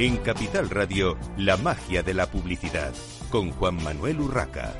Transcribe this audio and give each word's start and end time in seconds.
En 0.00 0.16
Capital 0.18 0.70
Radio, 0.70 1.18
la 1.36 1.56
magia 1.56 2.04
de 2.04 2.14
la 2.14 2.30
publicidad, 2.30 2.94
con 3.32 3.50
Juan 3.50 3.82
Manuel 3.82 4.20
Urraca. 4.20 4.72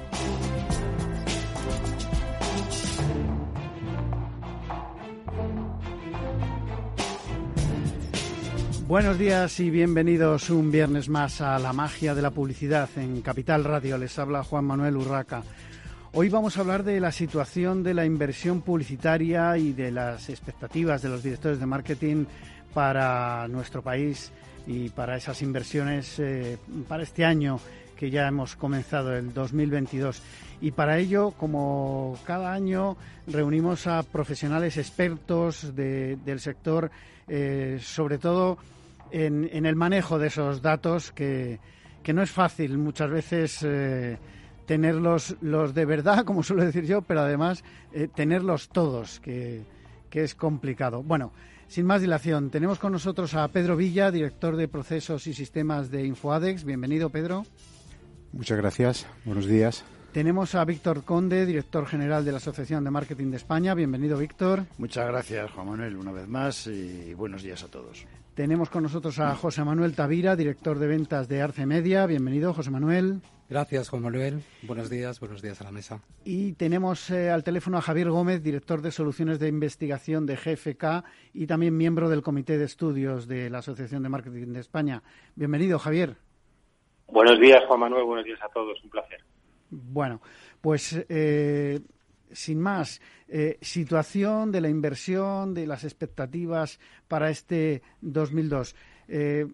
Buenos 8.86 9.18
días 9.18 9.58
y 9.58 9.70
bienvenidos 9.70 10.50
un 10.50 10.70
viernes 10.70 11.08
más 11.08 11.40
a 11.40 11.58
la 11.58 11.72
magia 11.72 12.14
de 12.14 12.22
la 12.22 12.30
publicidad 12.30 12.88
en 12.94 13.20
Capital 13.20 13.64
Radio. 13.64 13.98
Les 13.98 14.16
habla 14.20 14.44
Juan 14.44 14.66
Manuel 14.66 14.98
Urraca. 14.98 15.42
Hoy 16.12 16.28
vamos 16.28 16.56
a 16.56 16.60
hablar 16.60 16.84
de 16.84 17.00
la 17.00 17.10
situación 17.10 17.82
de 17.82 17.94
la 17.94 18.06
inversión 18.06 18.60
publicitaria 18.60 19.58
y 19.58 19.72
de 19.72 19.90
las 19.90 20.30
expectativas 20.30 21.02
de 21.02 21.08
los 21.08 21.24
directores 21.24 21.58
de 21.58 21.66
marketing 21.66 22.24
para 22.72 23.48
nuestro 23.48 23.82
país 23.82 24.30
y 24.68 24.90
para 24.90 25.16
esas 25.16 25.40
inversiones 25.40 26.18
eh, 26.18 26.58
para 26.86 27.02
este 27.02 27.24
año 27.24 27.58
que 27.96 28.10
ya 28.10 28.28
hemos 28.28 28.54
comenzado, 28.54 29.16
el 29.16 29.32
2022. 29.32 30.22
Y 30.60 30.70
para 30.70 30.98
ello, 30.98 31.32
como 31.32 32.16
cada 32.24 32.52
año, 32.52 32.96
reunimos 33.26 33.88
a 33.88 34.04
profesionales 34.04 34.76
expertos 34.76 35.74
del 35.74 36.38
sector, 36.38 36.92
eh, 37.26 37.78
sobre 37.80 38.18
todo 38.18 38.58
en, 39.10 39.66
el 39.66 39.74
manejo 39.74 40.18
de 40.18 40.28
esos 40.28 40.62
datos 40.62 41.10
que, 41.10 41.58
no 42.14 42.22
es 42.22 42.30
fácil 42.30 42.78
muchas 42.78 43.10
veces 43.10 43.62
eh, 43.64 44.16
tenerlos 44.64 45.36
los 45.40 45.74
de 45.74 45.84
verdad, 45.84 46.24
como 46.26 46.42
suelo 46.42 46.64
decir 46.64 46.84
yo, 46.84 47.02
pero 47.02 47.22
además 47.22 47.64
tenerlos 48.14 48.68
todos, 48.68 49.18
que, 49.18 49.62
que, 50.08 50.22
es 50.22 50.34
complicado. 50.36 51.02
Bueno, 51.02 51.32
sin 51.68 51.86
más 51.86 52.00
dilación, 52.00 52.50
tenemos 52.50 52.78
con 52.78 52.92
nosotros 52.92 53.34
a 53.34 53.46
Pedro 53.48 53.76
Villa, 53.76 54.10
director 54.10 54.56
de 54.56 54.68
procesos 54.68 55.26
y 55.26 55.34
sistemas 55.34 55.90
de 55.90 56.04
InfoAdex. 56.04 56.64
Bienvenido, 56.64 57.10
Pedro. 57.10 57.44
Muchas 58.32 58.58
gracias. 58.58 59.06
Buenos 59.24 59.46
días. 59.46 59.84
Tenemos 60.12 60.54
a 60.54 60.64
Víctor 60.64 61.04
Conde, 61.04 61.44
director 61.46 61.86
general 61.86 62.24
de 62.24 62.32
la 62.32 62.38
Asociación 62.38 62.82
de 62.82 62.90
Marketing 62.90 63.30
de 63.30 63.36
España. 63.36 63.74
Bienvenido, 63.74 64.16
Víctor. 64.16 64.64
Muchas 64.78 65.06
gracias, 65.06 65.50
Juan 65.50 65.68
Manuel, 65.68 65.96
una 65.96 66.12
vez 66.12 66.26
más 66.26 66.66
y 66.66 67.12
buenos 67.14 67.42
días 67.42 67.62
a 67.62 67.68
todos. 67.68 68.06
Tenemos 68.34 68.70
con 68.70 68.84
nosotros 68.84 69.18
a 69.18 69.34
José 69.34 69.62
Manuel 69.64 69.94
Tavira, 69.94 70.36
director 70.36 70.78
de 70.78 70.86
ventas 70.86 71.28
de 71.28 71.42
Arce 71.42 71.66
Media. 71.66 72.06
Bienvenido, 72.06 72.54
José 72.54 72.70
Manuel. 72.70 73.20
Gracias, 73.48 73.88
Juan 73.88 74.02
Manuel. 74.02 74.42
Buenos 74.62 74.90
días, 74.90 75.20
buenos 75.20 75.40
días 75.40 75.60
a 75.60 75.64
la 75.64 75.70
mesa. 75.70 76.02
Y 76.24 76.52
tenemos 76.52 77.08
eh, 77.10 77.30
al 77.30 77.44
teléfono 77.44 77.78
a 77.78 77.80
Javier 77.80 78.10
Gómez, 78.10 78.42
director 78.42 78.82
de 78.82 78.90
soluciones 78.90 79.38
de 79.38 79.48
investigación 79.48 80.26
de 80.26 80.36
GFK 80.36 81.04
y 81.32 81.46
también 81.46 81.76
miembro 81.76 82.10
del 82.10 82.22
Comité 82.22 82.58
de 82.58 82.66
Estudios 82.66 83.26
de 83.26 83.48
la 83.48 83.58
Asociación 83.58 84.02
de 84.02 84.10
Marketing 84.10 84.52
de 84.52 84.60
España. 84.60 85.02
Bienvenido, 85.34 85.78
Javier. 85.78 86.16
Buenos 87.06 87.40
días, 87.40 87.64
Juan 87.66 87.80
Manuel. 87.80 88.04
Buenos 88.04 88.26
días 88.26 88.40
a 88.42 88.48
todos. 88.48 88.82
Un 88.84 88.90
placer. 88.90 89.24
Bueno, 89.70 90.20
pues 90.60 91.04
eh, 91.08 91.80
sin 92.32 92.60
más, 92.60 93.00
eh, 93.28 93.58
situación 93.60 94.52
de 94.52 94.60
la 94.60 94.68
inversión, 94.68 95.54
de 95.54 95.66
las 95.66 95.84
expectativas 95.84 96.78
para 97.06 97.30
este 97.30 97.82
2002. 98.00 98.74
Eh, 99.08 99.46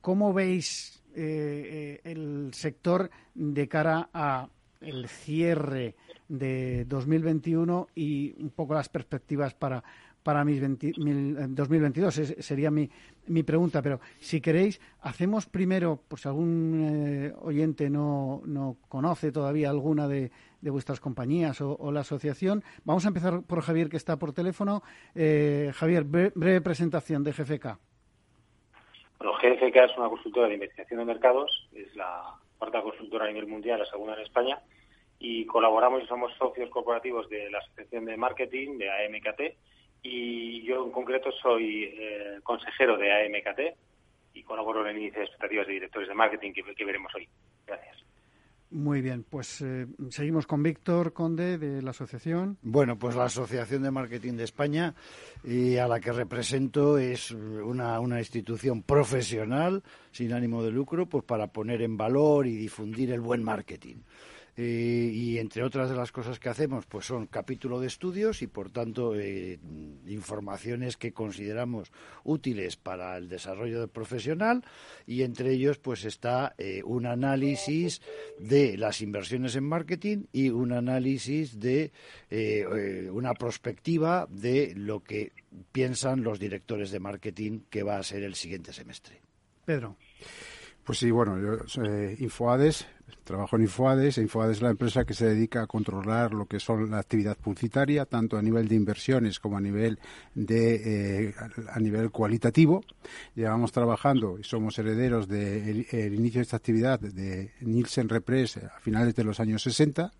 ¿Cómo 0.00 0.32
veis 0.32 0.99
eh, 1.14 2.00
el 2.04 2.50
sector 2.52 3.10
de 3.34 3.68
cara 3.68 4.08
a 4.12 4.48
el 4.80 5.08
cierre 5.08 5.94
de 6.28 6.84
2021 6.86 7.88
y 7.94 8.34
un 8.42 8.50
poco 8.50 8.74
las 8.74 8.88
perspectivas 8.88 9.54
para 9.54 9.82
para 10.22 10.44
mis 10.44 10.60
2022. 10.60 12.14
sería 12.40 12.70
mi, 12.70 12.90
mi 13.26 13.42
pregunta. 13.42 13.82
Pero 13.82 14.00
si 14.18 14.40
queréis, 14.40 14.80
hacemos 15.00 15.46
primero, 15.46 16.02
pues 16.08 16.26
algún 16.26 16.84
eh, 16.84 17.34
oyente 17.40 17.88
no, 17.88 18.42
no 18.44 18.76
conoce 18.88 19.32
todavía 19.32 19.70
alguna 19.70 20.08
de, 20.08 20.30
de 20.60 20.70
vuestras 20.70 21.00
compañías 21.00 21.60
o, 21.60 21.92
la 21.92 22.00
asociación. 22.00 22.62
Vamos 22.84 23.04
a 23.04 23.08
empezar 23.08 23.42
por 23.42 23.62
Javier, 23.62 23.88
que 23.88 23.96
está 23.96 24.18
por 24.18 24.32
teléfono. 24.32 24.82
Eh, 25.14 25.72
Javier, 25.74 26.04
breve, 26.04 26.60
presentación 26.60 27.24
de 27.24 27.32
GFK. 27.32 27.78
Bueno, 29.20 29.34
GFK 29.34 29.76
es 29.76 29.98
una 29.98 30.08
consultora 30.08 30.48
de 30.48 30.54
investigación 30.54 30.98
de 30.98 31.04
mercados, 31.04 31.68
es 31.74 31.94
la 31.94 32.36
cuarta 32.56 32.80
consultora 32.80 33.26
a 33.26 33.28
nivel 33.28 33.46
mundial, 33.46 33.78
la 33.78 33.84
segunda 33.84 34.14
en 34.14 34.22
España, 34.22 34.58
y 35.18 35.44
colaboramos 35.44 36.02
y 36.02 36.06
somos 36.06 36.32
socios 36.38 36.70
corporativos 36.70 37.28
de 37.28 37.50
la 37.50 37.58
Asociación 37.58 38.06
de 38.06 38.16
Marketing, 38.16 38.78
de 38.78 38.88
AMKT, 38.88 39.58
y 40.02 40.62
yo 40.62 40.86
en 40.86 40.90
concreto 40.90 41.30
soy 41.32 41.92
eh, 41.98 42.38
consejero 42.42 42.96
de 42.96 43.12
AMKT 43.12 43.76
y 44.32 44.42
colaboro 44.42 44.80
en 44.80 44.96
el 44.96 45.02
índice 45.02 45.18
de 45.18 45.24
expectativas 45.26 45.66
de 45.66 45.74
directores 45.74 46.08
de 46.08 46.14
marketing 46.14 46.52
que, 46.54 46.84
veremos 46.86 47.14
hoy. 47.14 47.28
Gracias. 47.66 47.98
Muy 48.72 49.02
bien, 49.02 49.24
pues 49.28 49.62
eh, 49.62 49.88
seguimos 50.10 50.46
con 50.46 50.62
Víctor 50.62 51.12
Conde 51.12 51.58
de 51.58 51.82
la 51.82 51.90
asociación. 51.90 52.56
Bueno, 52.62 52.96
pues 52.96 53.16
la 53.16 53.24
Asociación 53.24 53.82
de 53.82 53.90
Marketing 53.90 54.34
de 54.34 54.44
España 54.44 54.94
y 55.42 55.76
a 55.76 55.88
la 55.88 55.98
que 55.98 56.12
represento 56.12 56.96
es 56.96 57.32
una, 57.32 57.98
una 57.98 58.20
institución 58.20 58.82
profesional 58.82 59.82
sin 60.12 60.32
ánimo 60.32 60.62
de 60.62 60.70
lucro, 60.70 61.06
pues 61.06 61.24
para 61.24 61.48
poner 61.48 61.82
en 61.82 61.96
valor 61.96 62.46
y 62.46 62.54
difundir 62.54 63.10
el 63.10 63.20
buen 63.20 63.42
marketing. 63.42 63.96
Eh, 64.56 65.10
y 65.12 65.38
entre 65.38 65.62
otras 65.62 65.88
de 65.88 65.96
las 65.96 66.12
cosas 66.12 66.38
que 66.38 66.48
hacemos, 66.48 66.86
pues 66.86 67.06
son 67.06 67.26
capítulo 67.26 67.80
de 67.80 67.86
estudios 67.86 68.42
y, 68.42 68.46
por 68.46 68.70
tanto, 68.70 69.14
eh, 69.14 69.58
informaciones 70.06 70.96
que 70.96 71.12
consideramos 71.12 71.92
útiles 72.24 72.76
para 72.76 73.16
el 73.16 73.28
desarrollo 73.28 73.80
del 73.80 73.88
profesional 73.88 74.64
y 75.06 75.22
entre 75.22 75.52
ellos, 75.52 75.78
pues 75.78 76.04
está 76.04 76.54
eh, 76.58 76.82
un 76.84 77.06
análisis 77.06 78.02
de 78.38 78.76
las 78.76 79.00
inversiones 79.00 79.56
en 79.56 79.64
marketing 79.64 80.24
y 80.32 80.50
un 80.50 80.72
análisis 80.72 81.58
de 81.58 81.92
una 83.12 83.34
perspectiva 83.34 84.26
de 84.30 84.74
lo 84.76 85.02
que 85.02 85.32
piensan 85.72 86.22
los 86.22 86.38
directores 86.38 86.90
de 86.90 87.00
marketing 87.00 87.60
que 87.70 87.82
va 87.82 87.98
a 87.98 88.02
ser 88.02 88.22
el 88.22 88.34
siguiente 88.34 88.72
semestre. 88.72 89.20
Pedro. 89.64 89.96
Pues 90.90 90.98
sí, 90.98 91.12
bueno, 91.12 91.38
yo 91.38 91.68
soy 91.68 92.16
Infoades, 92.18 92.84
trabajo 93.22 93.54
en 93.54 93.62
Infoades. 93.62 94.18
Infoades 94.18 94.56
es 94.56 94.62
la 94.62 94.70
empresa 94.70 95.04
que 95.04 95.14
se 95.14 95.24
dedica 95.24 95.62
a 95.62 95.68
controlar 95.68 96.34
lo 96.34 96.46
que 96.46 96.58
son 96.58 96.90
la 96.90 96.98
actividad 96.98 97.36
publicitaria, 97.36 98.06
tanto 98.06 98.36
a 98.36 98.42
nivel 98.42 98.66
de 98.66 98.74
inversiones 98.74 99.38
como 99.38 99.56
a 99.56 99.60
nivel 99.60 100.00
de 100.34 101.28
eh, 101.28 101.34
a 101.72 101.78
nivel 101.78 102.10
cualitativo. 102.10 102.82
Llevamos 103.36 103.70
trabajando 103.70 104.36
y 104.36 104.42
somos 104.42 104.76
herederos 104.80 105.28
del 105.28 105.86
inicio 106.12 106.40
de 106.40 106.42
esta 106.42 106.56
actividad 106.56 106.98
de 106.98 107.52
Nielsen 107.60 108.08
Repress 108.08 108.56
a 108.56 108.80
finales 108.80 109.14
de 109.14 109.22
los 109.22 109.38
años 109.38 109.62
60 109.62 110.10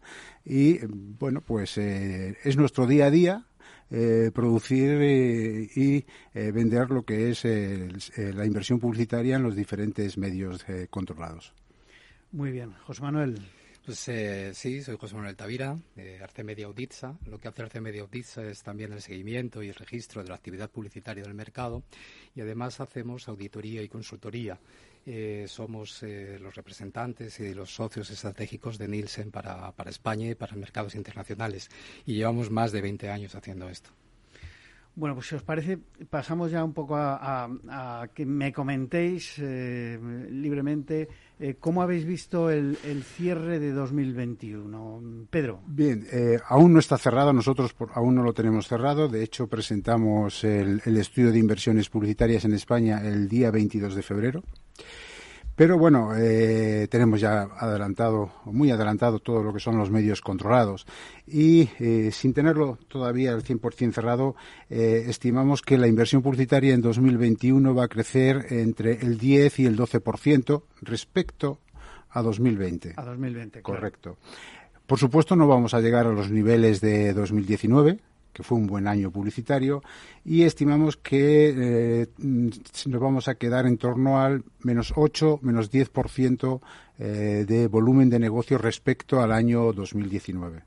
y 0.44 0.78
bueno, 0.86 1.40
pues 1.40 1.78
eh, 1.78 2.36
es 2.44 2.56
nuestro 2.56 2.86
día 2.86 3.06
a 3.06 3.10
día 3.10 3.49
eh, 3.90 4.30
producir 4.32 4.98
eh, 5.00 5.68
y 5.74 6.04
eh, 6.32 6.52
vender 6.52 6.90
lo 6.90 7.02
que 7.02 7.30
es 7.30 7.44
la 7.44 8.46
inversión 8.46 8.78
publicitaria 8.78 9.36
en 9.36 9.42
los 9.42 9.56
diferentes 9.56 10.16
medios 10.16 10.64
controlados. 10.90 11.52
Muy 12.32 12.52
bien. 12.52 12.72
José 12.86 13.02
Manuel. 13.02 13.40
Pues 13.84 13.98
sí, 14.52 14.82
soy 14.82 14.96
José 14.96 15.16
Manuel 15.16 15.34
Tavira, 15.34 15.76
de 15.96 16.22
Arce 16.22 16.44
Media 16.44 16.66
Auditza. 16.66 17.16
Lo 17.26 17.38
que 17.38 17.48
hace 17.48 17.62
Arce 17.62 17.80
Media 17.80 18.02
Auditza 18.02 18.44
es 18.44 18.62
también 18.62 18.92
el 18.92 19.00
seguimiento 19.00 19.62
y 19.62 19.68
el 19.68 19.74
registro 19.74 20.22
de 20.22 20.28
la 20.28 20.36
actividad 20.36 20.70
publicitaria 20.70 21.24
del 21.24 21.34
mercado 21.34 21.82
y 22.36 22.42
además 22.42 22.78
hacemos 22.80 23.26
auditoría 23.26 23.82
y 23.82 23.88
consultoría 23.88 24.60
eh, 25.06 25.46
somos 25.48 26.02
eh, 26.02 26.38
los 26.40 26.54
representantes 26.54 27.40
y 27.40 27.54
los 27.54 27.74
socios 27.74 28.10
estratégicos 28.10 28.76
de 28.76 28.86
Nielsen 28.86 29.30
para, 29.30 29.72
para 29.72 29.90
España 29.90 30.28
y 30.28 30.34
para 30.34 30.56
mercados 30.56 30.94
internacionales. 30.94 31.70
Y 32.04 32.14
llevamos 32.14 32.50
más 32.50 32.70
de 32.72 32.82
20 32.82 33.08
años 33.10 33.34
haciendo 33.34 33.68
esto. 33.68 33.90
Bueno, 34.96 35.14
pues 35.14 35.28
si 35.28 35.36
os 35.36 35.42
parece, 35.42 35.78
pasamos 36.10 36.50
ya 36.50 36.62
un 36.62 36.74
poco 36.74 36.96
a, 36.96 38.08
que 38.12 38.26
me 38.26 38.52
comentéis 38.52 39.36
eh, 39.38 39.98
libremente 40.30 41.08
cómo 41.58 41.80
habéis 41.80 42.04
visto 42.04 42.50
el, 42.50 42.76
cierre 43.04 43.60
de 43.60 43.72
2021. 43.72 45.26
Pedro. 45.30 45.62
Bien, 45.66 46.06
aún 46.46 46.74
no 46.74 46.80
está 46.80 46.98
cerrado, 46.98 47.32
nosotros 47.32 47.74
aún 47.94 48.16
no 48.16 48.22
lo 48.22 48.34
tenemos 48.34 48.68
cerrado. 48.68 49.08
De 49.08 49.22
hecho, 49.22 49.46
presentamos 49.46 50.44
el, 50.44 50.82
el, 50.84 50.96
estudio 50.98 51.32
de 51.32 51.38
inversiones 51.38 51.88
publicitarias 51.88 52.44
en 52.44 52.52
España 52.52 53.00
el 53.02 53.28
día 53.28 53.50
22 53.50 53.94
de 53.94 54.02
febrero. 54.02 54.42
Pero 55.60 55.76
bueno, 55.76 56.16
eh, 56.16 56.88
tenemos 56.90 57.20
ya 57.20 57.42
adelantado, 57.42 58.32
muy 58.46 58.70
adelantado 58.70 59.18
todo 59.18 59.42
lo 59.42 59.52
que 59.52 59.60
son 59.60 59.76
los 59.76 59.90
medios 59.90 60.22
controlados 60.22 60.86
y 61.26 61.68
eh, 61.78 62.10
sin 62.12 62.32
tenerlo 62.32 62.78
todavía 62.88 63.34
al 63.34 63.42
100% 63.44 63.92
cerrado, 63.92 64.36
eh, 64.70 65.04
estimamos 65.08 65.60
que 65.60 65.76
la 65.76 65.86
inversión 65.86 66.22
publicitaria 66.22 66.72
en 66.72 66.80
2021 66.80 67.74
va 67.74 67.84
a 67.84 67.88
crecer 67.88 68.46
entre 68.48 69.02
el 69.02 69.18
10 69.18 69.58
y 69.58 69.66
el 69.66 69.76
12% 69.76 70.62
respecto 70.80 71.60
a 72.08 72.22
2020. 72.22 72.94
A 72.96 73.04
2020, 73.04 73.60
Correcto. 73.60 74.16
Por 74.86 74.98
supuesto, 74.98 75.36
no 75.36 75.46
vamos 75.46 75.74
a 75.74 75.80
llegar 75.80 76.06
a 76.06 76.12
los 76.12 76.30
niveles 76.30 76.80
de 76.80 77.12
2019, 77.12 78.00
que 78.32 78.42
fue 78.42 78.58
un 78.58 78.66
buen 78.66 78.86
año 78.86 79.10
publicitario, 79.10 79.82
y 80.24 80.42
estimamos 80.42 80.96
que 80.96 81.54
eh, 81.56 82.06
nos 82.18 83.00
vamos 83.00 83.28
a 83.28 83.34
quedar 83.34 83.66
en 83.66 83.78
torno 83.78 84.20
al 84.20 84.44
menos 84.60 84.92
8, 84.96 85.40
menos 85.42 85.70
10% 85.72 86.60
eh, 86.98 87.44
de 87.46 87.66
volumen 87.66 88.10
de 88.10 88.18
negocio 88.18 88.58
respecto 88.58 89.20
al 89.20 89.32
año 89.32 89.72
2019. 89.72 90.62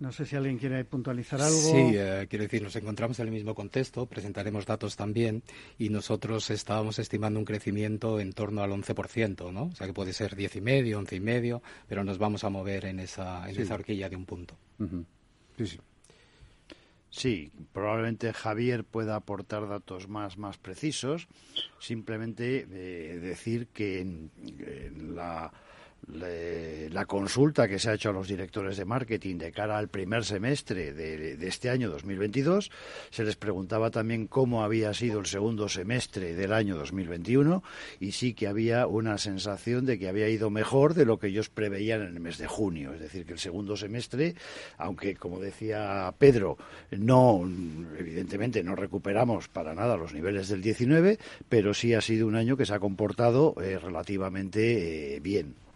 No 0.00 0.12
sé 0.12 0.26
si 0.26 0.36
alguien 0.36 0.58
quiere 0.58 0.84
puntualizar 0.84 1.40
algo. 1.40 1.58
Sí, 1.58 1.74
eh, 1.74 2.26
quiero 2.30 2.44
decir, 2.44 2.62
nos 2.62 2.76
encontramos 2.76 3.18
en 3.18 3.26
el 3.26 3.32
mismo 3.32 3.54
contexto, 3.54 4.06
presentaremos 4.06 4.64
datos 4.64 4.94
también 4.94 5.42
y 5.76 5.88
nosotros 5.88 6.50
estábamos 6.50 7.00
estimando 7.00 7.40
un 7.40 7.44
crecimiento 7.44 8.20
en 8.20 8.32
torno 8.32 8.62
al 8.62 8.70
11%, 8.70 9.52
¿no? 9.52 9.64
O 9.64 9.74
sea 9.74 9.88
que 9.88 9.92
puede 9.92 10.12
ser 10.12 10.36
10,5, 10.36 11.04
11,5, 11.04 11.60
pero 11.88 12.04
nos 12.04 12.18
vamos 12.18 12.44
a 12.44 12.50
mover 12.50 12.84
en 12.84 13.00
esa, 13.00 13.48
en 13.50 13.60
esa 13.60 13.74
horquilla 13.74 14.08
de 14.08 14.16
un 14.16 14.24
punto. 14.24 14.56
Sí, 15.58 15.66
sí. 15.66 15.78
Sí, 17.10 17.50
probablemente 17.72 18.32
Javier 18.32 18.84
pueda 18.84 19.16
aportar 19.16 19.66
datos 19.68 20.08
más, 20.08 20.38
más 20.38 20.56
precisos. 20.56 21.26
Simplemente 21.80 22.66
eh, 22.70 23.18
decir 23.18 23.66
que 23.68 24.00
en 24.00 24.30
la 25.16 25.52
la 26.10 27.04
consulta 27.06 27.68
que 27.68 27.78
se 27.78 27.90
ha 27.90 27.94
hecho 27.94 28.10
a 28.10 28.12
los 28.12 28.28
directores 28.28 28.76
de 28.76 28.84
marketing 28.84 29.36
de 29.36 29.52
cara 29.52 29.78
al 29.78 29.88
primer 29.88 30.24
semestre 30.24 30.92
de, 30.92 31.36
este 31.46 31.70
año 31.70 31.90
2022. 31.90 32.70
Se 33.10 33.24
les 33.24 33.36
preguntaba 33.36 33.90
también 33.90 34.26
cómo 34.26 34.64
había 34.64 34.94
sido 34.94 35.20
el 35.20 35.26
segundo 35.26 35.68
semestre 35.68 36.34
del 36.34 36.52
año 36.52 36.76
2021 36.76 37.62
y 38.00 38.12
sí 38.12 38.34
que 38.34 38.46
había 38.46 38.86
una 38.86 39.18
sensación 39.18 39.84
de 39.86 39.98
que 39.98 40.08
había 40.08 40.28
ido 40.28 40.50
mejor 40.50 40.94
de 40.94 41.04
lo 41.04 41.18
que 41.18 41.28
ellos 41.28 41.50
preveían 41.50 42.02
en 42.02 42.14
el 42.14 42.20
mes 42.20 42.38
de 42.38 42.46
junio. 42.46 42.92
Es 42.94 43.00
decir, 43.00 43.26
que 43.26 43.34
el 43.34 43.38
segundo 43.38 43.76
semestre, 43.76 44.34
aunque 44.78 45.16
como 45.16 45.40
decía 45.40 46.12
Pedro, 46.18 46.56
no, 46.90 47.48
evidentemente 47.98 48.62
no 48.62 48.74
recuperamos 48.74 49.48
para 49.48 49.74
nada 49.74 49.96
los 49.96 50.14
niveles 50.14 50.48
del 50.48 50.62
19, 50.62 51.18
pero 51.48 51.74
sí 51.74 51.94
ha 51.94 52.00
sido 52.00 52.26
un 52.26 52.36
año 52.36 52.56
que 52.56 52.66
se 52.66 52.74
ha 52.74 52.80
comportado 52.80 53.54
eh, 53.60 53.78
relativamente 53.78 55.16
eh, 55.16 55.20
bien. 55.20 55.67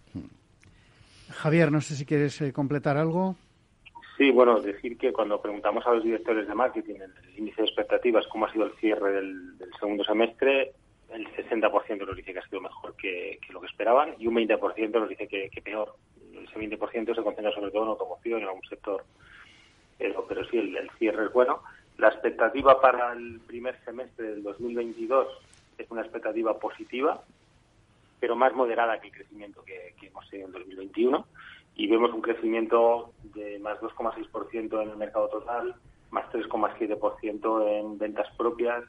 Javier, 1.32 1.73
no 1.73 1.81
sé 1.81 1.94
si 1.94 2.06
quieres 2.06 2.40
eh, 2.40 2.52
completar 2.52 2.96
algo. 2.96 3.37
Sí, 4.17 4.31
bueno, 4.31 4.61
decir 4.61 4.99
que 4.99 5.12
cuando 5.12 5.40
preguntamos 5.40 5.87
a 5.87 5.94
los 5.94 6.05
directores 6.05 6.46
de 6.46 6.55
marketing 6.55 6.94
el 6.94 7.38
índice 7.38 7.62
de 7.62 7.69
expectativas 7.69 8.26
cómo 8.29 8.46
ha 8.46 8.52
sido 8.52 8.67
el 8.67 8.73
cierre 8.75 9.12
del, 9.12 9.55
segundo 9.81 10.05
semestre, 10.05 10.73
el 11.12 11.26
60% 11.29 12.06
nos 12.06 12.17
dice 12.17 12.32
que 12.32 12.38
ha 12.38 12.49
sido 12.49 12.61
mejor 12.61 12.94
que, 12.96 13.40
lo 13.50 13.61
que 13.61 13.67
esperaban 13.67 14.14
y 14.19 14.26
un 14.26 14.34
20% 14.37 14.93
nos 14.93 15.08
dice 15.08 15.26
que, 15.26 15.62
peor. 15.62 15.94
Ese 16.32 16.58
20% 16.58 17.14
se 17.14 17.23
concentra 17.23 17.52
sobre 17.52 17.70
todo 17.70 17.82
en 17.85 17.88
automoción 17.88 18.40
y 18.40 18.43
en 18.43 18.49
algún 18.49 18.64
sector. 18.69 19.05
Pero 19.99 20.44
sí, 20.50 20.58
el, 20.58 20.90
cierre 20.99 21.26
es 21.26 21.32
bueno. 21.32 21.62
La 21.99 22.08
expectativa 22.08 22.81
para 22.81 23.12
el 23.12 23.40
primer 23.40 23.78
semestre 23.85 24.28
del 24.28 24.43
2022 24.43 25.26
es 25.78 25.90
una 25.90 26.02
expectativa 26.02 26.58
positiva, 26.58 27.23
pero 28.22 28.36
más 28.36 28.54
moderada 28.54 29.00
que 29.00 29.08
el 29.08 29.14
crecimiento 29.14 29.64
que, 29.64 29.96
hemos 30.00 30.30
tenido 30.30 30.46
en 30.46 30.52
2021. 30.52 31.26
Y 31.74 31.88
vemos 31.88 32.14
un 32.14 32.22
crecimiento 32.22 33.14
de 33.34 33.58
más 33.58 33.80
2,6% 33.80 34.80
en 34.80 34.90
el 34.90 34.96
mercado 34.96 35.28
total, 35.28 35.74
más 36.12 36.30
3,7% 36.30 37.80
en 37.80 37.98
ventas 37.98 38.28
propias 38.38 38.84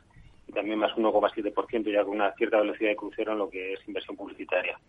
y 0.48 0.52
también 0.52 0.78
más 0.78 0.92
1,7% 0.92 1.92
ya 1.92 2.04
con 2.04 2.14
una 2.14 2.32
cierta 2.34 2.60
velocidad 2.60 2.92
de 2.92 2.96
crucero 2.96 3.32
en 3.32 3.40
lo 3.40 3.50
que 3.50 3.74
es 3.74 3.80
inversión 3.88 4.16
publicitaria. 4.16 4.80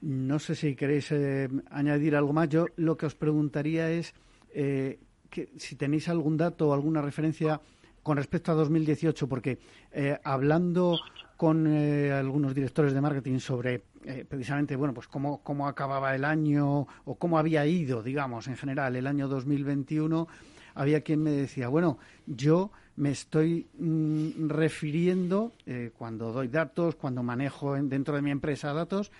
No 0.00 0.38
sé 0.38 0.54
si 0.54 0.74
queréis 0.74 1.12
eh, 1.12 1.50
añadir 1.70 2.16
algo 2.16 2.32
más. 2.32 2.48
Yo 2.48 2.64
lo 2.76 2.96
que 2.96 3.04
os 3.04 3.14
preguntaría 3.14 3.90
es 3.90 4.14
eh, 4.54 5.00
que 5.28 5.50
si 5.58 5.76
tenéis 5.76 6.08
algún 6.08 6.38
dato 6.38 6.70
o 6.70 6.72
alguna 6.72 7.02
referencia 7.02 7.60
con 8.02 8.16
respecto 8.16 8.52
a 8.52 8.54
2018, 8.54 9.28
porque 9.28 9.58
eh, 9.92 10.18
hablando 10.24 10.98
con 11.42 11.66
eh, 11.66 12.12
algunos 12.12 12.54
directores 12.54 12.94
de 12.94 13.00
marketing 13.00 13.40
sobre 13.40 13.82
eh, 14.04 14.24
precisamente 14.28 14.76
bueno 14.76 14.94
pues 14.94 15.08
cómo, 15.08 15.42
cómo 15.42 15.66
acababa 15.66 16.14
el 16.14 16.24
año 16.24 16.86
o 17.04 17.14
cómo 17.16 17.36
había 17.36 17.66
ido 17.66 18.00
digamos 18.00 18.46
en 18.46 18.56
general 18.56 18.94
el 18.94 19.08
año 19.08 19.26
2021 19.26 20.28
había 20.76 21.00
quien 21.00 21.20
me 21.20 21.32
decía 21.32 21.66
bueno 21.66 21.98
yo 22.26 22.70
me 22.94 23.10
estoy 23.10 23.66
mm, 23.76 24.50
refiriendo 24.50 25.50
eh, 25.66 25.90
cuando 25.98 26.30
doy 26.30 26.46
datos 26.46 26.94
cuando 26.94 27.24
manejo 27.24 27.74
dentro 27.74 28.14
de 28.14 28.22
mi 28.22 28.30
empresa 28.30 28.72
datos 28.72 29.10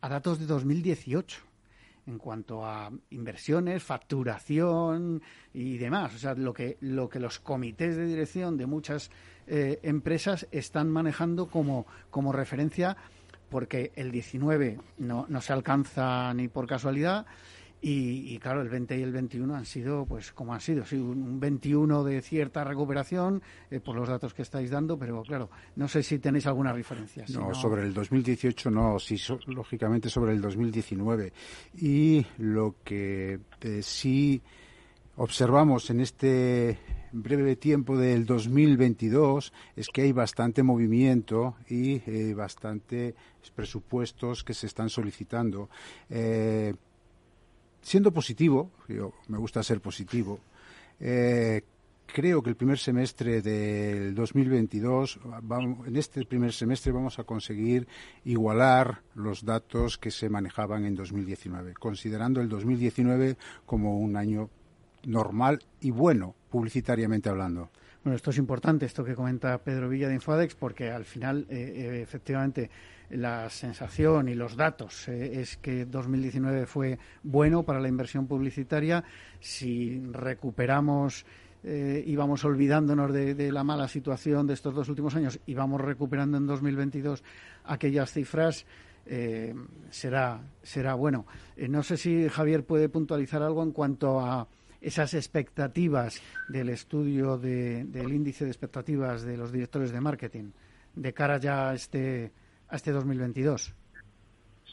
a 0.00 0.08
datos 0.08 0.38
de 0.38 0.46
2018 0.46 1.40
en 2.06 2.18
cuanto 2.18 2.64
a 2.64 2.92
inversiones, 3.10 3.82
facturación 3.82 5.22
y 5.52 5.78
demás. 5.78 6.14
O 6.14 6.18
sea, 6.18 6.34
lo 6.34 6.52
que, 6.52 6.76
lo 6.80 7.08
que 7.08 7.18
los 7.18 7.38
comités 7.38 7.96
de 7.96 8.04
dirección 8.04 8.58
de 8.58 8.66
muchas 8.66 9.10
eh, 9.46 9.80
empresas 9.82 10.46
están 10.50 10.90
manejando 10.90 11.46
como, 11.46 11.86
como 12.10 12.32
referencia 12.32 12.96
porque 13.48 13.92
el 13.94 14.10
19 14.10 14.78
no, 14.98 15.26
no 15.28 15.40
se 15.40 15.52
alcanza 15.52 16.32
ni 16.34 16.48
por 16.48 16.66
casualidad 16.66 17.26
y, 17.86 18.38
claro, 18.38 18.62
el 18.62 18.70
20 18.70 18.98
y 18.98 19.02
el 19.02 19.12
21 19.12 19.56
han 19.56 19.66
sido, 19.66 20.06
pues, 20.06 20.32
como 20.32 20.54
han 20.54 20.60
sido, 20.62 20.86
sí, 20.86 20.96
un 20.96 21.38
21 21.38 22.02
de 22.02 22.22
cierta 22.22 22.64
recuperación 22.64 23.42
eh, 23.70 23.78
por 23.78 23.94
los 23.94 24.08
datos 24.08 24.32
que 24.32 24.40
estáis 24.40 24.70
dando, 24.70 24.98
pero 24.98 25.22
claro, 25.22 25.50
no 25.76 25.86
sé 25.86 26.02
si 26.02 26.18
tenéis 26.18 26.46
alguna 26.46 26.72
referencia. 26.72 27.26
no, 27.34 27.52
sobre 27.54 27.82
el 27.82 27.92
2018 27.92 28.70
no, 28.70 28.98
sí, 28.98 29.20
lógicamente 29.48 30.08
sobre 30.08 30.32
el 30.32 30.40
2019. 30.40 31.30
Y 31.74 32.24
lo 32.38 32.76
que 32.82 33.40
eh, 33.60 33.82
sí 33.82 34.40
observamos 35.16 35.90
en 35.90 36.00
este 36.00 36.78
breve 37.14 37.56
tiempo 37.56 37.96
del 37.96 38.26
2022 38.26 39.52
es 39.76 39.88
que 39.88 40.02
hay 40.02 40.12
bastante 40.12 40.62
movimiento 40.62 41.56
y 41.68 42.02
eh, 42.06 42.34
bastantes 42.34 43.14
presupuestos 43.54 44.42
que 44.42 44.52
se 44.52 44.66
están 44.66 44.90
solicitando. 44.90 45.70
Eh, 46.10 46.74
siendo 47.82 48.12
positivo, 48.12 48.70
yo 48.88 49.12
me 49.28 49.38
gusta 49.38 49.62
ser 49.62 49.80
positivo, 49.80 50.40
eh, 50.98 51.62
creo 52.06 52.42
que 52.42 52.50
el 52.50 52.56
primer 52.56 52.78
semestre 52.78 53.42
del 53.42 54.14
2022, 54.14 55.20
en 55.86 55.96
este 55.96 56.24
primer 56.24 56.52
semestre 56.52 56.92
vamos 56.92 57.18
a 57.18 57.24
conseguir 57.24 57.86
igualar 58.24 59.02
los 59.14 59.44
datos 59.44 59.98
que 59.98 60.10
se 60.10 60.28
manejaban 60.28 60.84
en 60.84 60.94
2019, 60.94 61.74
considerando 61.74 62.40
el 62.40 62.48
2019 62.48 63.36
como 63.66 63.98
un 63.98 64.16
año 64.16 64.50
normal 65.06 65.60
y 65.80 65.90
bueno, 65.90 66.34
publicitariamente 66.50 67.28
hablando. 67.28 67.70
Bueno, 68.04 68.16
esto 68.16 68.30
es 68.30 68.36
importante, 68.36 68.84
esto 68.84 69.02
que 69.02 69.14
comenta 69.14 69.56
Pedro 69.56 69.88
Villa 69.88 70.08
de 70.08 70.14
Infodex, 70.14 70.54
porque 70.54 70.90
al 70.90 71.06
final, 71.06 71.46
eh, 71.48 71.72
eh, 71.74 72.02
efectivamente, 72.02 72.68
la 73.08 73.48
sensación 73.48 74.28
y 74.28 74.34
los 74.34 74.56
datos 74.56 75.08
eh, 75.08 75.40
es 75.40 75.56
que 75.56 75.86
2019 75.86 76.66
fue 76.66 76.98
bueno 77.22 77.62
para 77.62 77.80
la 77.80 77.88
inversión 77.88 78.26
publicitaria. 78.26 79.02
Si 79.40 80.02
recuperamos 80.12 81.24
y 81.66 82.14
vamos 82.14 82.44
olvidándonos 82.44 83.10
de, 83.10 83.50
la 83.50 83.64
mala 83.64 83.88
situación 83.88 84.46
de 84.46 84.52
estos 84.52 84.74
dos 84.74 84.90
últimos 84.90 85.14
años 85.16 85.40
y 85.46 85.54
vamos 85.54 85.80
recuperando 85.80 86.36
en 86.36 86.46
2022 86.46 87.24
aquellas 87.64 88.12
cifras, 88.12 88.66
será, 89.88 90.42
será 90.62 90.92
bueno. 90.92 91.24
no 91.56 91.82
sé 91.82 91.96
si 91.96 92.28
Javier 92.28 92.66
puede 92.66 92.90
puntualizar 92.90 93.42
algo 93.42 93.62
en 93.62 93.72
cuanto 93.72 94.20
a 94.20 94.46
esas 94.84 95.14
expectativas 95.14 96.22
del 96.48 96.68
estudio 96.68 97.38
del 97.38 98.12
índice 98.12 98.44
de 98.44 98.50
expectativas 98.50 99.24
de 99.24 99.36
los 99.36 99.50
directores 99.50 99.92
de 99.92 100.00
marketing 100.00 100.50
de 100.94 101.12
cara 101.12 101.38
ya 101.38 101.70
a 101.70 101.74
este, 101.74 102.30
a 102.68 102.76
este 102.76 102.92
2022? 102.92 103.74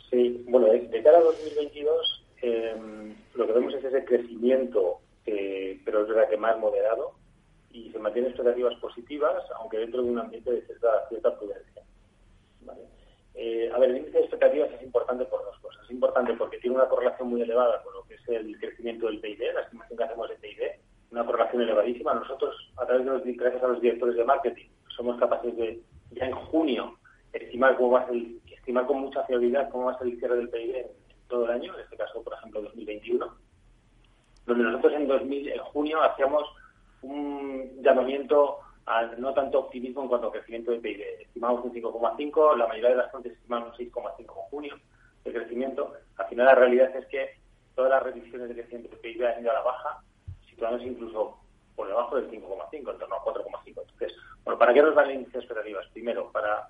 Sí, 0.10 0.46
bueno, 0.50 0.68
de 0.68 1.04
cara 1.04 1.18
a 1.18 1.22
2022 1.22 2.26
em, 2.42 3.16
lo 3.36 3.48
que 3.48 3.54
vemos 3.54 3.74
es 3.74 3.84
ese 3.84 4.04
crecimiento, 4.04 5.00
eh, 5.26 5.80
pero 5.86 6.02
es 6.02 6.10
verdad 6.10 6.30
que 6.30 6.38
más 6.38 6.60
moderado, 6.60 7.14
y 7.72 7.90
se 7.92 8.00
mantienen 8.00 8.32
expectativas 8.32 8.76
positivas, 8.80 9.44
aunque 9.60 9.78
dentro 9.78 10.04
de 10.04 10.10
un 10.10 10.20
ambiente 10.20 10.52
de 10.52 10.62
cierta, 10.64 11.08
cierta 11.08 11.38
prudencia. 11.38 11.82
Eh, 13.36 13.72
a 13.74 13.80
ver, 13.80 13.92
el 13.92 13.98
índice 13.98 14.18
de 14.18 14.24
expectativas 14.24 14.72
es 14.74 14.84
importante 14.84 15.26
por 15.26 15.44
dos 15.44 15.58
cosas. 15.60 15.84
Es 15.86 15.92
importante 15.92 16.34
porque 16.34 16.58
tiene 16.58 16.76
una 16.76 16.88
correlación 16.88 17.30
muy 17.30 17.42
elevada 17.42 17.82
con 17.84 17.94
lo 17.94 18.04
que 18.04 18.16
es 18.16 18.28
el 18.28 18.58
crecimiento 18.60 19.08
del 19.08 19.20
PIB, 19.20 19.54
la 19.54 19.62
estimación 19.62 19.98
que 19.98 20.04
hacemos 20.04 20.30
de 20.30 20.36
PIB, 20.36 20.72
una 21.12 21.26
correlación 21.26 21.62
elevadísima. 21.62 22.14
Nosotros, 22.14 22.56
a 22.78 22.86
través 22.86 23.06
de 23.06 23.12
los, 23.12 23.24
gracias 23.24 23.64
a 23.64 23.68
los 23.68 23.82
directores 23.82 24.16
de 24.16 24.26
marketing, 24.26 24.68
somos 24.96 25.20
capaces 25.20 25.56
de, 25.56 25.82
ya 26.12 26.26
en 26.26 26.34
junio, 26.34 26.98
estimar 27.34 27.78
cómo 27.78 27.92
va 27.92 28.02
a 28.02 28.08
estimar 28.46 28.86
con 28.86 29.00
mucha 29.00 29.24
fiabilidad 29.24 29.70
cómo 29.70 29.86
va 29.86 29.94
a 29.94 29.98
ser 29.98 30.08
el 30.08 30.20
cierre 30.20 30.36
del 30.36 30.50
PIB 30.50 30.76
en, 30.76 30.88
todo 31.28 31.46
el 31.46 31.52
año, 31.52 31.74
en 31.74 31.80
este 31.80 31.96
caso, 31.96 32.22
por 32.22 32.34
ejemplo, 32.34 32.62
2021, 32.62 33.26
donde 34.46 34.64
nosotros 34.66 34.94
en, 34.94 35.08
2000, 35.08 35.48
en 35.48 35.60
junio 35.60 36.04
hacíamos 36.04 36.44
un 37.02 37.82
llamamiento 37.82 38.60
no 39.18 39.34
tanto 39.34 39.60
optimismo 39.60 40.04
en 40.04 40.10
cuanto 40.10 40.28
a 40.28 40.32
crecimiento 40.32 40.72
de 40.72 40.80
PIB. 40.80 41.02
Estimamos 41.22 41.64
un 41.64 41.74
5,5, 41.74 42.58
la 42.58 42.68
mayoría 42.68 42.90
de 42.90 42.96
las 42.96 43.12
fuentes 43.12 43.34
estiman 43.34 43.64
un 43.64 43.72
6,5 43.72 44.16
en 44.20 44.28
junio 44.28 44.80
de 45.24 45.34
crecimiento. 45.34 45.94
Al 46.18 46.28
final 46.28 46.46
la 46.46 46.56
realidad 46.56 46.96
es 46.96 47.06
que 47.08 47.38
todas 47.76 47.92
las 47.92 48.04
revisiones 48.04 48.50
de 48.50 48.56
crecimiento 48.56 48.90
de 48.90 49.02
PIB 49.02 49.26
han 49.26 49.42
ido 49.42 49.52
a 49.52 49.56
la 49.56 49.62
baja. 49.62 50.04
Si 50.44 50.52
situándose 50.52 50.88
incluso 50.88 51.38
por 51.76 51.88
debajo 51.88 52.16
del 52.16 52.30
5,5, 52.30 52.92
en 52.92 52.98
torno 53.00 53.16
a 53.16 53.24
4,5. 53.24 53.68
Entonces, 53.68 54.14
bueno, 54.44 54.60
¿para 54.60 54.74
qué 54.74 54.82
nos 54.82 54.96
dan 54.96 55.10
el 55.10 55.16
índice 55.16 55.34
de 55.34 55.40
expectativas? 55.40 55.88
Primero, 55.94 56.32
para 56.32 56.68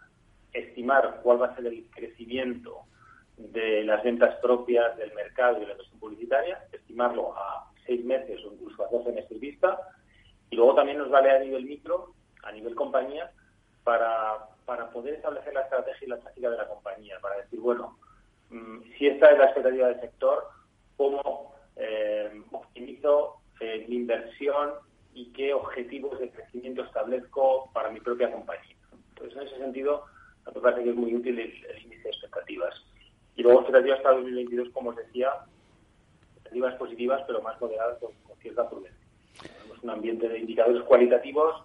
estimar 0.54 1.22
cuál 1.24 1.42
va 1.42 1.48
a 1.48 1.56
ser 1.56 1.66
el 1.68 1.90
crecimiento 1.90 2.84
de 3.38 3.84
las 3.84 4.04
ventas 4.04 4.36
propias 4.36 4.96
del 4.98 5.14
mercado 5.14 5.58
y 5.58 5.62
de 5.62 5.66
la 5.68 5.72
inversión 5.74 6.00
publicitaria, 6.00 6.64
estimarlo 6.72 7.36
a 7.36 7.72
seis 7.86 8.04
meses 8.06 8.40
o 8.46 8.54
incluso 8.54 8.86
a 8.86 8.90
12 8.90 9.12
meses 9.12 9.40
vista, 9.40 9.80
y 10.52 10.56
luego 10.56 10.76
también 10.76 11.00
nos 11.00 11.10
vale 11.10 11.32
a 11.32 11.40
nivel 11.40 11.66
micro, 11.66 12.14
a 12.44 12.52
nivel 12.52 12.76
compañía, 12.76 13.32
para, 13.84 14.48
para 14.66 14.92
poder 14.92 15.16
establecer 15.16 15.54
la 15.54 15.62
estrategia 15.62 16.06
y 16.06 16.10
la 16.10 16.20
táctica 16.20 16.50
de 16.50 16.58
la 16.58 16.68
compañía, 16.68 17.20
para 17.20 17.38
decir, 17.38 17.60
bueno, 17.60 17.98
mm, 18.50 18.82
si 18.98 19.08
esta 19.08 19.32
es 19.32 19.40
la 19.40 19.46
expectativa 19.46 19.88
del 19.88 20.02
sector, 20.02 20.48
¿cómo 20.98 21.56
eh, 21.78 22.44
optimizo 22.52 23.38
eh, 23.60 23.86
mi 23.88 23.96
inversión 23.96 24.74
y 25.14 25.32
qué 25.34 25.54
objetivos 25.54 26.20
de 26.20 26.30
crecimiento 26.30 26.84
establezco 26.84 27.72
para 27.74 27.90
mi 27.90 28.00
propia 28.00 28.32
compañía? 28.32 28.76
Entonces, 29.10 29.38
en 29.38 29.48
ese 29.48 29.58
sentido, 29.58 30.06
me 30.54 30.62
parece 30.62 30.84
que 30.84 30.90
es 30.90 30.96
muy 30.96 31.16
útil 31.16 31.40
el, 31.40 31.84
índice 31.84 32.04
de 32.04 32.10
expectativas. 32.10 32.76
Y 33.36 33.44
luego 33.44 33.62
expectativas 33.62 34.02
para 34.02 34.16
2022, 34.16 34.70
como 34.74 34.90
os 34.90 34.98
decía, 34.98 35.32
expectativas 36.36 36.76
positivas, 36.76 37.24
pero 37.26 37.42
más 37.42 37.60
moderadas 37.62 37.98
con, 38.00 38.12
cierta 38.42 38.68
prudencia. 38.68 39.01
Un 39.84 39.90
ambiente 39.90 40.28
de 40.28 40.40
indicadores 40.40 40.84
cualitativos 40.84 41.64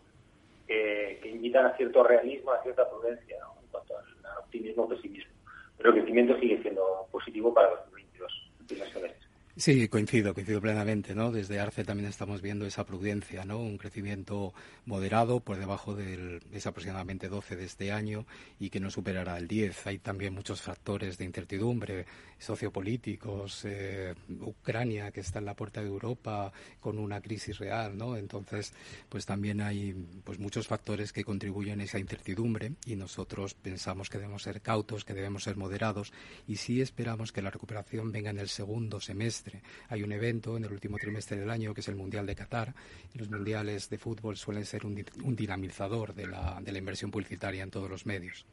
que, 0.66 1.20
invitan 1.25 1.66
a 1.66 1.76
cierto 1.76 2.02
realismo, 2.02 2.52
a 2.52 2.62
cierta 2.62 2.88
prudencia 2.88 3.37
en 3.37 3.68
cuanto 3.70 3.94
al, 3.96 4.04
optimismo 4.38 4.85
o 4.85 4.88
pesimismo. 4.88 5.32
Pero 5.76 5.90
el 5.90 5.96
crecimiento 5.96 6.38
sigue 6.38 6.61
siendo 6.62 7.06
positivo 7.11 7.52
para 7.52 7.70
2022, 7.70 8.50
el 8.61 8.66
primer 8.66 8.88
semestre. 8.88 9.15
Sí, 9.58 9.88
coincido, 9.88 10.34
coincido 10.34 10.60
plenamente, 10.60 11.14
¿no? 11.14 11.32
Desde 11.32 11.58
Arce 11.58 11.82
también 11.82 12.10
estamos 12.10 12.42
viendo 12.42 12.66
esa 12.66 12.84
prudencia, 12.84 13.46
¿no? 13.46 13.58
Un 13.58 13.78
crecimiento 13.78 14.52
moderado 14.84 15.40
por 15.40 15.56
debajo 15.56 15.94
del 15.94 16.42
es 16.52 16.66
aproximadamente 16.66 17.30
12 17.30 17.56
de 17.56 17.64
este 17.64 17.90
año 17.90 18.26
y 18.60 18.68
que 18.68 18.80
no 18.80 18.90
superará 18.90 19.38
el 19.38 19.48
10. 19.48 19.86
Hay 19.86 19.98
también 19.98 20.34
muchos 20.34 20.60
factores 20.60 21.16
de 21.16 21.25
incertidumbre 21.25 22.04
sociopolíticos, 22.38 23.64
eh, 23.64 24.14
Ucrania 24.42 25.10
que 25.10 25.20
está 25.20 25.38
en 25.38 25.46
la 25.46 25.56
puerta 25.56 25.80
de 25.80 25.86
Europa 25.86 26.52
con 26.78 26.98
una 26.98 27.22
crisis 27.22 27.56
real, 27.56 27.96
¿no? 27.96 28.14
Entonces, 28.18 28.75
pues 29.08 29.25
también 29.25 29.62
hay 29.62 29.94
pues 30.22 30.38
muchos 30.38 30.66
factores 30.66 31.14
que 31.14 31.25
contribuyen 31.25 31.80
a 31.80 31.84
esa 31.84 31.98
incertidumbre 31.98 32.72
y 32.84 32.96
nosotros 32.96 33.54
pensamos 33.54 34.10
que 34.10 34.18
debemos 34.18 34.42
ser 34.42 34.60
cautos, 34.60 35.06
que 35.06 35.14
debemos 35.14 35.44
ser 35.44 35.56
moderados 35.56 36.12
y 36.46 36.56
sí 36.56 36.82
esperamos 36.82 37.32
que 37.32 37.40
la 37.40 37.50
recuperación 37.50 38.12
venga 38.12 38.28
en 38.28 38.38
el 38.38 38.50
segundo 38.50 39.00
semestre 39.00 39.45
hay 39.88 40.02
un 40.02 40.12
evento 40.12 40.56
en 40.56 40.64
el 40.64 40.72
último 40.72 40.98
trimestre 40.98 41.38
del 41.38 41.50
año 41.50 41.74
que 41.74 41.80
es 41.80 41.88
el 41.88 41.96
Mundial 41.96 42.26
de 42.26 42.34
Qatar 42.34 42.74
y 43.14 43.18
los 43.18 43.30
mundiales 43.30 43.88
de 43.88 43.98
fútbol 43.98 44.36
suelen 44.36 44.64
ser 44.64 44.86
un, 44.86 45.04
dinamizador 45.36 46.14
de 46.14 46.26
la, 46.26 46.60
de 46.62 46.76
inversión 46.76 47.10
publicitaria 47.10 47.62
en 47.62 47.70
todos 47.70 47.90
los 47.90 48.06
medios. 48.06 48.46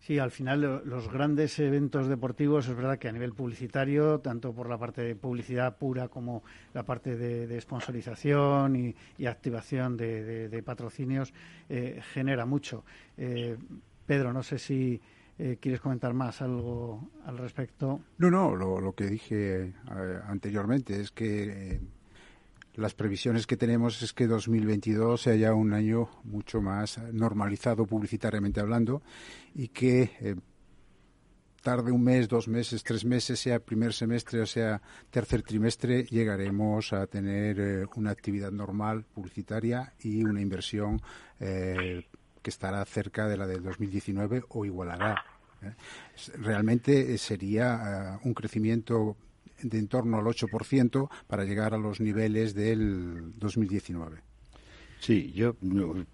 Sí, 0.00 0.18
al 0.18 0.30
final 0.30 0.82
los 0.84 1.10
grandes 1.10 1.58
eventos 1.58 2.06
deportivos 2.06 2.68
es 2.68 2.76
verdad 2.76 2.98
que 2.98 3.08
a 3.08 3.12
nivel 3.12 3.32
publicitario, 3.32 4.20
tanto 4.20 4.52
por 4.52 4.68
la 4.68 4.78
parte 4.78 5.02
de 5.02 5.16
publicidad 5.16 5.78
pura 5.78 6.08
como 6.08 6.44
la 6.74 6.84
parte 6.84 7.16
de, 7.16 7.60
sponsorización 7.60 8.94
y, 9.18 9.26
activación 9.26 9.96
de, 9.96 10.62
patrocinios, 10.64 11.32
eh, 11.68 12.00
genera 12.12 12.46
mucho. 12.46 12.84
Eh, 13.16 13.56
Pedro, 14.06 14.32
no 14.32 14.42
sé 14.42 14.58
si 14.58 15.00
eh, 15.38 15.58
¿Quieres 15.60 15.80
comentar 15.80 16.14
más 16.14 16.40
algo 16.40 17.10
al 17.26 17.36
respecto? 17.36 18.00
No, 18.16 18.30
no, 18.30 18.56
lo, 18.56 18.94
que 18.94 19.04
dije 19.04 19.64
eh, 19.64 20.20
anteriormente 20.26 20.98
es 20.98 21.10
que 21.10 21.74
eh, 21.74 21.80
las 22.74 22.94
previsiones 22.94 23.46
que 23.46 23.58
tenemos 23.58 24.00
es 24.00 24.14
que 24.14 24.26
2022 24.26 25.20
sea 25.20 25.54
un 25.54 25.74
año 25.74 26.08
mucho 26.24 26.62
más 26.62 26.98
normalizado 27.12 27.84
publicitariamente 27.84 28.60
hablando 28.60 29.02
y 29.54 29.68
que 29.68 30.36
tarde 31.62 31.92
un 31.92 32.02
mes, 32.02 32.28
dos 32.28 32.48
meses, 32.48 32.82
tres 32.82 33.04
meses, 33.04 33.38
sea 33.38 33.58
primer 33.58 33.92
semestre 33.92 34.40
o 34.40 34.46
sea 34.46 34.80
tercer 35.10 35.42
trimestre, 35.42 36.04
llegaremos 36.04 36.94
a 36.94 37.06
tener 37.06 37.86
una 37.96 38.10
actividad 38.10 38.52
normal 38.52 39.04
publicitaria 39.04 39.92
y 39.98 40.24
una 40.24 40.40
inversión 40.40 41.02
que 42.46 42.50
estará 42.50 42.84
cerca 42.84 43.26
de 43.26 43.36
la 43.36 43.44
del 43.44 43.60
2019 43.60 44.44
o 44.50 44.64
igualará. 44.64 45.20
¿eh? 45.62 45.72
Realmente 46.38 47.12
eh, 47.12 47.18
sería 47.18 48.14
eh, 48.14 48.20
un 48.22 48.34
crecimiento 48.34 49.16
de 49.62 49.78
en 49.78 49.88
torno 49.88 50.18
al 50.18 50.24
8% 50.26 51.08
para 51.26 51.44
llegar 51.44 51.74
a 51.74 51.76
los 51.76 51.98
niveles 51.98 52.54
del 52.54 53.36
2019. 53.36 54.18
Sí, 55.00 55.32
yo 55.32 55.56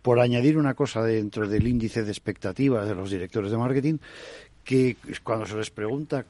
por 0.01 0.21
añadir 0.21 0.57
una 0.57 0.73
cosa 0.73 1.03
dentro 1.05 1.47
del 1.47 1.67
índice 1.67 2.03
de 2.03 2.11
expectativas 2.11 2.89
de 2.89 2.95
los 2.95 3.11
directores 3.11 3.51
de 3.51 3.59
marketing, 3.59 3.99
que 4.65 4.97
cuando 5.23 5.45
se 5.45 5.57
les 5.57 5.71
pregunta 5.71 6.25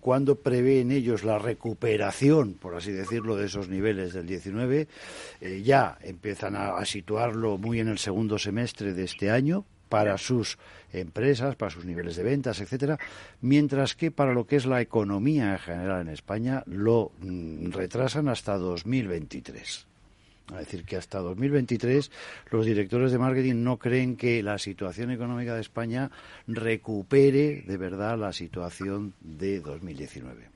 cuándo 0.00 0.36
prevén 0.36 0.90
ellos 0.90 1.24
la 1.24 1.38
recuperación, 1.38 2.54
por 2.54 2.74
así 2.74 2.92
decirlo, 2.92 3.36
de 3.36 3.46
esos 3.46 3.68
niveles 3.68 4.12
del 4.12 4.26
19, 4.26 4.88
eh, 5.40 5.62
ya 5.64 5.98
empiezan 6.02 6.56
a, 6.56 6.84
situarlo 6.84 7.58
muy 7.58 7.80
en 7.80 7.88
el 7.88 7.98
segundo 7.98 8.38
semestre 8.38 8.92
de 8.92 9.04
este 9.04 9.30
año 9.30 9.64
para 9.88 10.18
sus 10.18 10.58
empresas, 10.92 11.54
para 11.54 11.70
sus 11.70 11.84
niveles 11.84 12.16
de 12.16 12.22
ventas, 12.22 12.60
etcétera, 12.60 12.98
mientras 13.40 13.94
que 13.94 14.10
para 14.10 14.32
lo 14.32 14.46
que 14.46 14.56
es 14.56 14.66
la 14.66 14.80
economía 14.80 15.52
en 15.52 15.58
general 15.58 16.00
en 16.02 16.08
España 16.08 16.62
lo 16.66 17.12
mm, 17.20 17.70
retrasan 17.70 18.28
hasta 18.28 18.56
2023. 18.56 19.91
Es 20.50 20.58
decir, 20.66 20.84
que 20.84 20.96
hasta 20.96 21.18
2023 21.20 22.10
los 22.50 22.66
directores 22.66 23.12
de 23.12 23.18
marketing 23.18 23.62
no 23.62 23.78
creen 23.78 24.16
que 24.16 24.42
la 24.42 24.58
situación 24.58 25.10
económica 25.10 25.54
de 25.54 25.60
España 25.60 26.10
recupere 26.46 27.62
de 27.66 27.76
verdad 27.76 28.18
la 28.18 28.32
situación 28.32 29.14
de 29.20 29.60
2019. 29.60 30.52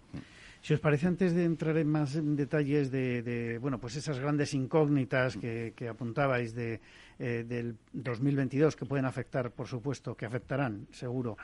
Si 0.67 0.75
os 0.75 0.81
parece, 0.81 1.07
antes 1.07 1.31
de 1.33 1.45
entrar 1.45 1.79
en 1.79 1.87
más 1.87 2.19
detalles 2.19 2.91
de, 2.91 3.57
bueno, 3.63 3.79
pues 3.79 3.95
esas 3.95 4.19
grandes 4.19 4.53
incógnitas 4.53 5.37
que, 5.37 5.89
apuntabais 5.89 6.57
de, 6.57 6.81
eh, 7.21 7.45
del 7.47 7.77
2022 7.93 8.75
que 8.75 8.85
pueden 8.85 9.05
afectar, 9.05 9.53
por 9.53 9.69
supuesto, 9.69 10.17
que 10.17 10.27
afectarán, 10.27 10.89
seguro, 10.91 11.39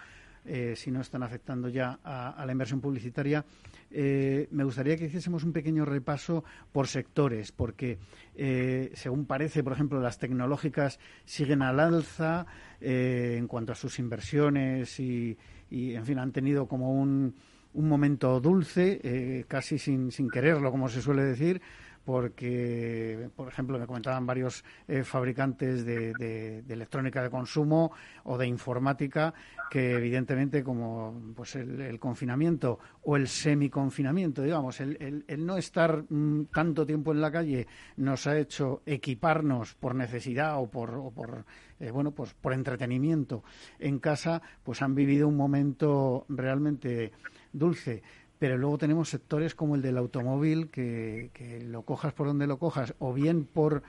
eh, 0.45 0.75
si 0.77 0.91
no 0.91 1.01
están 1.01 1.23
afectando 1.23 1.69
ya 1.69 2.01
a, 2.03 2.43
la 2.45 2.53
inversión 2.53 2.81
publicitaria. 2.81 3.45
Eh, 3.91 4.49
me 4.51 4.65
gustaría 4.65 4.97
que 4.97 5.05
hiciésemos 5.05 5.45
un 5.45 5.53
pequeño 5.53 5.85
repaso 5.85 6.45
por 6.73 6.89
sectores, 6.89 7.53
porque 7.53 7.99
eh, 8.35 8.91
según 8.95 9.27
parece, 9.27 9.63
por 9.63 9.73
ejemplo, 9.73 10.01
las 10.01 10.19
tecnológicas 10.19 10.99
siguen 11.25 11.63
al 11.63 11.79
alza 11.79 12.47
en 12.81 13.47
cuanto 13.47 13.73
a 13.73 13.77
sus 13.77 14.01
inversiones 14.01 14.99
y, 14.99 15.37
en 15.71 16.05
fin, 16.05 16.19
han 16.19 16.33
tenido 16.33 16.67
como 16.67 16.93
un, 16.93 17.35
momento 17.75 18.41
dulce, 18.41 19.45
casi 19.47 19.79
sin, 19.79 20.11
sin 20.11 20.29
quererlo, 20.29 20.73
como 20.73 20.89
se 20.89 21.01
suele 21.01 21.23
decir, 21.23 21.63
porque, 22.05 23.31
por 23.37 23.49
ejemplo, 23.49 23.79
me 23.79 23.87
comentaban 23.87 24.27
varios 24.27 24.65
eh, 24.89 25.05
fabricantes 25.05 25.85
de, 25.85 26.65
electrónica 26.69 27.23
de 27.23 27.31
consumo 27.31 27.93
o 28.25 28.37
de 28.37 28.47
informática 28.47 29.33
que, 29.71 29.97
evidentemente, 29.97 30.65
como 30.65 31.33
pues 31.35 31.57
el, 31.57 31.99
confinamiento 31.99 32.79
o 33.05 33.17
el 33.17 33.29
semiconfinamiento, 33.29 34.43
digamos, 34.43 34.81
el, 34.81 35.25
no 35.39 35.57
estar 35.57 36.05
mm, 36.09 36.47
tanto 36.53 36.85
tiempo 36.85 37.13
en 37.13 37.21
la 37.21 37.31
calle 37.31 37.67
nos 37.97 38.27
ha 38.27 38.39
hecho 38.39 38.83
equiparnos 38.87 39.75
por 39.75 39.95
necesidad 39.95 40.59
o 40.59 40.69
por, 40.69 41.13
por 41.15 41.45
eh, 41.79 41.91
bueno, 41.91 42.13
pues 42.13 42.35
por 42.35 42.53
entretenimiento 42.53 43.45
en 43.79 43.99
casa, 43.99 44.43
pues 44.63 44.83
han 44.83 44.95
vivido 44.95 45.29
un 45.29 45.37
momento 45.37 46.27
realmente 46.29 47.13
dulce 47.53 48.03
pero 48.43 48.59
luego 48.59 48.77
tenemos 48.77 49.09
sectores 49.09 49.55
como 49.55 49.77
el 49.77 49.83
del 49.83 49.97
automóvil, 49.97 50.69
que, 50.69 51.31
lo 51.65 51.83
cojas 51.83 52.13
por 52.13 52.27
donde 52.27 52.49
lo 52.49 52.59
cojas, 52.59 52.93
o 52.99 53.13
bien 53.13 53.45
por 53.45 53.85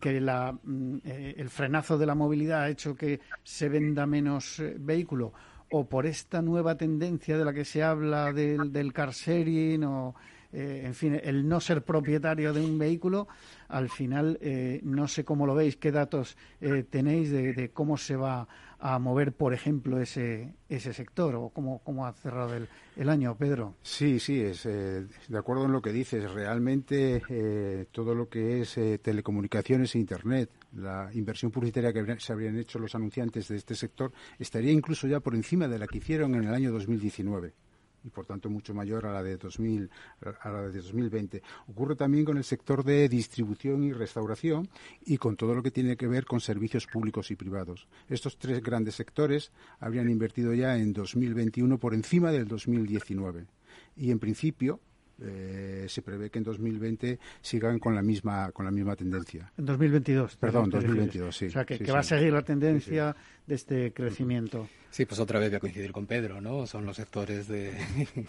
que 0.00 0.20
mm, 0.20 0.98
eh, 1.04 1.34
el 1.36 1.48
frenazo 1.48 1.98
de 1.98 2.06
la 2.06 2.14
movilidad 2.14 2.62
ha 2.62 2.68
hecho 2.68 2.94
que 2.94 3.18
se 3.42 3.68
venda 3.68 4.06
menos 4.06 4.60
eh, 4.60 4.76
vehículo, 4.78 5.32
o 5.72 5.88
por 5.88 6.06
esta 6.06 6.40
nueva 6.42 6.76
tendencia 6.76 7.36
de 7.36 7.44
la 7.44 7.52
que 7.52 7.64
se 7.64 7.82
habla 7.82 8.32
del, 8.32 8.72
del 8.72 8.92
car 8.92 9.10
sharing, 9.10 9.82
o 9.82 10.14
eh, 10.52 10.82
en 10.84 10.94
fin, 10.94 11.20
el 11.20 11.48
no 11.48 11.58
ser 11.58 11.82
propietario 11.82 12.52
de 12.52 12.64
un 12.64 12.78
vehículo, 12.78 13.26
al 13.66 13.88
final 13.88 14.38
no 14.84 15.08
sé 15.08 15.24
cómo 15.24 15.44
lo 15.44 15.56
veis, 15.56 15.76
qué 15.76 15.90
datos 15.90 16.36
tenéis 16.88 17.32
de, 17.32 17.52
de, 17.52 17.70
cómo 17.70 17.96
se 17.96 18.14
va 18.14 18.46
a 18.80 18.98
mover, 18.98 19.32
por 19.32 19.54
ejemplo, 19.54 20.00
ese, 20.00 20.54
ese 20.68 20.92
sector 20.92 21.34
o 21.34 21.48
cómo, 21.48 21.80
cómo 21.82 22.06
ha 22.06 22.12
cerrado 22.12 22.54
el, 22.54 22.68
el, 22.96 23.08
año, 23.08 23.36
Pedro. 23.36 23.74
Sí, 23.82 24.20
sí, 24.20 24.40
es, 24.40 24.66
eh, 24.66 25.04
de 25.28 25.38
acuerdo 25.38 25.64
en 25.64 25.72
lo 25.72 25.82
que 25.82 25.92
dices. 25.92 26.30
Realmente 26.30 27.22
eh, 27.28 27.86
todo 27.90 28.14
lo 28.14 28.28
que 28.28 28.60
es 28.60 28.78
eh, 28.78 28.98
telecomunicaciones 28.98 29.94
e 29.94 29.98
Internet, 29.98 30.50
la 30.76 31.10
inversión 31.14 31.50
publicitaria 31.50 31.92
que 31.92 32.20
se 32.20 32.32
habrían 32.32 32.56
hecho 32.56 32.78
los 32.78 32.94
anunciantes 32.94 33.48
de 33.48 33.56
este 33.56 33.74
sector 33.74 34.12
estaría 34.38 34.72
incluso 34.72 35.08
ya 35.08 35.20
por 35.20 35.34
encima 35.34 35.66
de 35.66 35.78
la 35.78 35.86
que 35.86 35.98
hicieron 35.98 36.34
en 36.34 36.44
el 36.44 36.54
año 36.54 36.70
2019. 36.72 37.52
Y 38.04 38.10
por 38.10 38.26
tanto 38.26 38.50
mucho 38.50 38.74
mayor 38.74 39.06
a 39.06 39.12
la 39.12 39.22
de 39.22 39.36
2000 39.36 39.90
a 40.40 40.50
la 40.50 40.62
de 40.68 40.80
2020. 40.80 41.42
Ocurre 41.68 41.96
también 41.96 42.24
con 42.24 42.36
el 42.36 42.44
sector 42.44 42.84
de 42.84 43.08
distribución 43.08 43.84
y 43.84 43.92
restauración 43.92 44.68
y 45.04 45.18
con 45.18 45.36
todo 45.36 45.54
lo 45.54 45.62
que 45.62 45.70
tiene 45.70 45.96
que 45.96 46.06
ver 46.06 46.24
con 46.24 46.40
servicios 46.40 46.86
públicos 46.86 47.30
y 47.30 47.36
privados. 47.36 47.88
Estos 48.08 48.38
tres 48.38 48.62
grandes 48.62 48.94
sectores 48.94 49.52
habrían 49.80 50.10
invertido 50.10 50.54
ya 50.54 50.76
en 50.76 50.92
2021 50.92 51.78
por 51.78 51.94
encima 51.94 52.30
del 52.30 52.46
2019 52.46 53.46
y 53.96 54.10
en 54.10 54.18
principio 54.18 54.80
eh, 55.20 55.86
se 55.88 56.02
prevé 56.02 56.30
que 56.30 56.38
en 56.38 56.44
2020 56.44 57.18
sigan 57.40 57.78
con 57.78 57.94
la 57.94 58.02
misma 58.02 58.50
con 58.52 58.64
la 58.64 58.70
misma 58.70 58.96
tendencia. 58.96 59.52
En 59.56 59.66
2022. 59.66 60.36
Perdón, 60.36 60.70
2022, 60.70 61.36
sí. 61.36 61.46
O 61.46 61.50
sea, 61.50 61.64
que, 61.64 61.78
va 61.90 62.00
a 62.00 62.02
seguir 62.02 62.32
la 62.32 62.42
tendencia 62.42 63.16
de 63.46 63.54
este 63.54 63.92
crecimiento. 63.92 64.68
Sí, 64.90 65.04
pues 65.06 65.20
otra 65.20 65.38
vez 65.38 65.50
voy 65.50 65.56
a 65.56 65.60
coincidir 65.60 65.92
con 65.92 66.06
Pedro, 66.06 66.40
¿no? 66.40 66.66
Son 66.66 66.86
los 66.86 66.96
sectores 66.96 67.48
de 67.48 67.74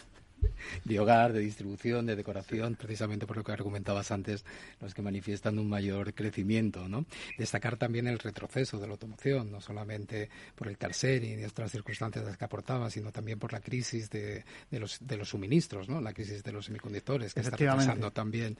de 0.84 1.00
hogar, 1.00 1.34
de 1.34 1.40
distribución, 1.40 2.06
de 2.06 2.16
decoración, 2.16 2.76
precisamente 2.76 3.26
por 3.26 3.38
lo 3.38 3.44
que 3.44 3.52
argumentabas 3.52 4.12
antes, 4.12 4.46
los 4.80 4.94
que 4.94 5.02
manifiestan 5.02 5.60
un 5.60 5.70
mayor 5.70 6.14
crecimiento. 6.14 6.88
¿no? 6.88 7.06
Destacar 7.38 7.78
también 7.78 8.08
el 8.08 8.20
retroceso 8.20 8.80
de 8.80 8.88
la 8.88 8.94
automoción, 8.94 9.52
no 9.52 9.62
solamente 9.62 10.30
por 10.56 10.68
el 10.68 10.78
tercer 10.78 11.24
y 11.24 11.44
otras 11.44 11.72
circunstancias 11.72 12.38
que 12.38 12.46
aportaba, 12.46 12.90
sino 12.90 13.12
también 13.12 13.40
por 13.40 13.54
la 13.54 13.62
crisis 13.62 14.10
de, 14.10 14.44
de, 14.70 14.80
los, 14.80 14.98
de 15.06 15.18
los 15.18 15.30
suministros, 15.30 15.90
¿no? 15.90 16.02
la 16.02 16.14
crisis 16.14 16.44
de 16.44 16.52
los 16.52 16.66
semiconductores, 16.66 17.34
que 17.34 17.42
está 17.42 17.56
retrasando 17.56 18.12
también. 18.12 18.58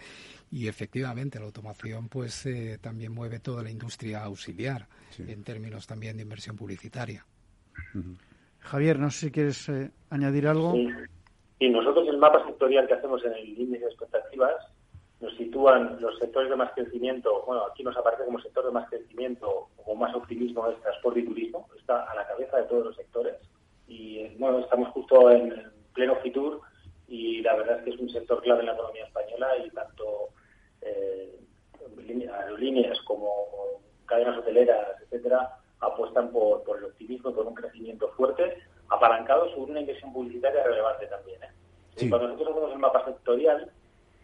Y 0.52 0.68
efectivamente 0.68 1.40
la 1.40 1.46
automoción 1.46 2.10
pues 2.10 2.46
eh, 2.46 2.80
también 2.82 3.12
mueve 3.12 3.40
toda 3.40 3.64
la 3.64 3.70
industria 3.70 4.24
auxiliar 4.24 4.88
en 5.18 5.44
términos 5.44 5.88
también 5.88 6.18
de 6.18 6.24
inversión 6.24 6.56
publicitaria. 6.56 7.26
Javier, 8.60 9.00
no 9.00 9.10
sé 9.10 9.28
si 9.28 9.32
quieres 9.32 9.70
eh, 9.70 9.92
añadir 10.10 10.48
algo. 10.48 10.76
Y 11.60 11.70
nosotros 11.70 12.08
el 12.08 12.18
mapa 12.18 12.46
sectorial 12.46 12.88
que 12.88 12.94
hacemos 12.94 13.24
en 13.26 13.34
el 13.34 13.60
índice 13.60 13.84
de 13.84 13.92
expectativas 13.92 14.56
nos 15.20 15.36
sitúan 15.36 15.98
los 16.00 16.18
sectores 16.18 16.50
de 16.50 16.56
más 16.56 16.72
crecimiento, 16.72 17.44
bueno, 17.46 17.66
aquí 17.66 17.84
nos 17.84 17.98
aparece 17.98 18.24
como 18.24 18.40
sector 18.40 18.66
de 18.66 18.72
más 18.72 18.90
crecimiento 18.90 19.68
o 19.86 19.96
más 19.96 20.16
optimismo 20.16 20.70
es 20.70 20.82
transporte 20.82 21.20
y 21.20 21.26
turismo, 21.26 21.68
está 21.78 22.10
a 22.10 22.16
la 22.16 22.26
cabeza 22.26 22.58
de 22.58 22.64
todos 22.64 22.86
los 22.86 22.96
sectores. 22.96 23.36
Y 23.88 24.30
bueno, 24.38 24.60
estamos 24.60 24.88
justo 24.90 25.30
en, 25.30 25.70
pleno 25.94 26.16
Fitur 26.18 26.62
y 27.10 27.42
la 27.42 27.56
verdad 27.56 27.80
es 27.80 27.84
que 27.84 27.90
es 27.90 28.00
un 28.00 28.10
sector 28.10 28.42
clave 28.42 28.62
en 28.62 28.68
la 28.68 28.74
economía 28.74 29.06
española 29.06 29.58
y 29.58 29.70
tanto 29.72 30.30
eh, 30.82 31.38
aerolíneas 32.32 33.02
como 33.02 33.28
cadenas 34.06 34.38
hoteleras, 34.38 35.02
etcétera, 35.02 35.58
apuestan 35.82 36.32
por, 36.32 36.64
por 36.64 36.78
el 36.78 36.86
optimismo, 36.86 37.34
por 37.34 37.46
un 37.46 37.54
crecimiento 37.54 38.08
fuerte 38.10 38.64
apalancado 38.90 39.50
sobre 39.52 39.72
una 39.72 39.82
inversión 39.82 40.12
publicitaria 40.12 40.64
relevante 40.64 41.08
también. 41.08 41.42
¿eh? 41.44 42.10
Cuando 42.10 42.28
nosotros 42.30 42.50
hacemos 42.50 42.72
el 42.74 42.80
mapa 42.80 43.06
sectorial, 43.06 43.72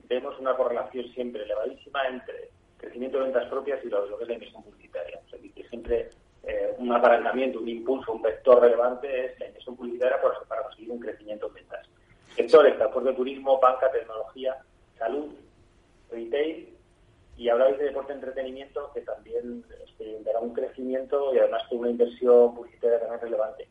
vemos 0.08 0.40
una 0.40 0.56
correlación 0.56 1.06
siempre 1.14 1.44
elevadísima 1.44 2.08
entre 2.08 2.50
crecimiento 2.78 3.18
de 3.18 3.24
ventas 3.26 3.50
propias 3.50 3.84
y 3.84 3.90
lo, 3.90 4.18
que 4.18 4.24
es 4.24 4.28
la 4.28 4.34
inversión 4.34 4.64
publicitaria. 4.64 5.20
O 5.26 5.30
sea, 5.30 5.40
que 5.40 5.68
siempre 5.68 6.10
eh, 6.44 6.76
un 6.78 6.92
apalancamiento, 6.92 7.60
un 7.60 7.70
impulso, 7.70 8.14
un 8.14 8.22
vector 8.22 8.62
relevante 8.62 9.26
es 9.26 9.40
la 9.40 9.48
inversión 9.48 9.76
publicitaria 9.76 10.22
para, 10.22 10.40
para 10.42 10.64
conseguir 10.64 10.92
un 10.92 11.00
crecimiento 11.00 11.48
en 11.48 11.54
ventas. 11.54 11.88
Sectores, 12.36 12.78
transporte, 12.78 13.14
turismo, 13.14 13.60
banca, 13.60 13.92
tecnología, 13.92 14.58
salud, 14.98 15.34
retail 16.12 16.70
y 17.38 17.50
hablabais 17.50 17.78
de 17.78 17.86
deporte 17.86 18.14
entretenimiento 18.14 18.92
que 18.94 19.02
también 19.02 19.66
experimentará 19.82 20.40
un 20.40 20.54
crecimiento 20.54 21.34
y 21.34 21.40
además 21.40 21.64
con 21.68 21.80
una 21.80 21.90
inversión 21.90 22.56
publicitaria 22.56 23.00
también 23.00 23.22
relevante 23.22 23.68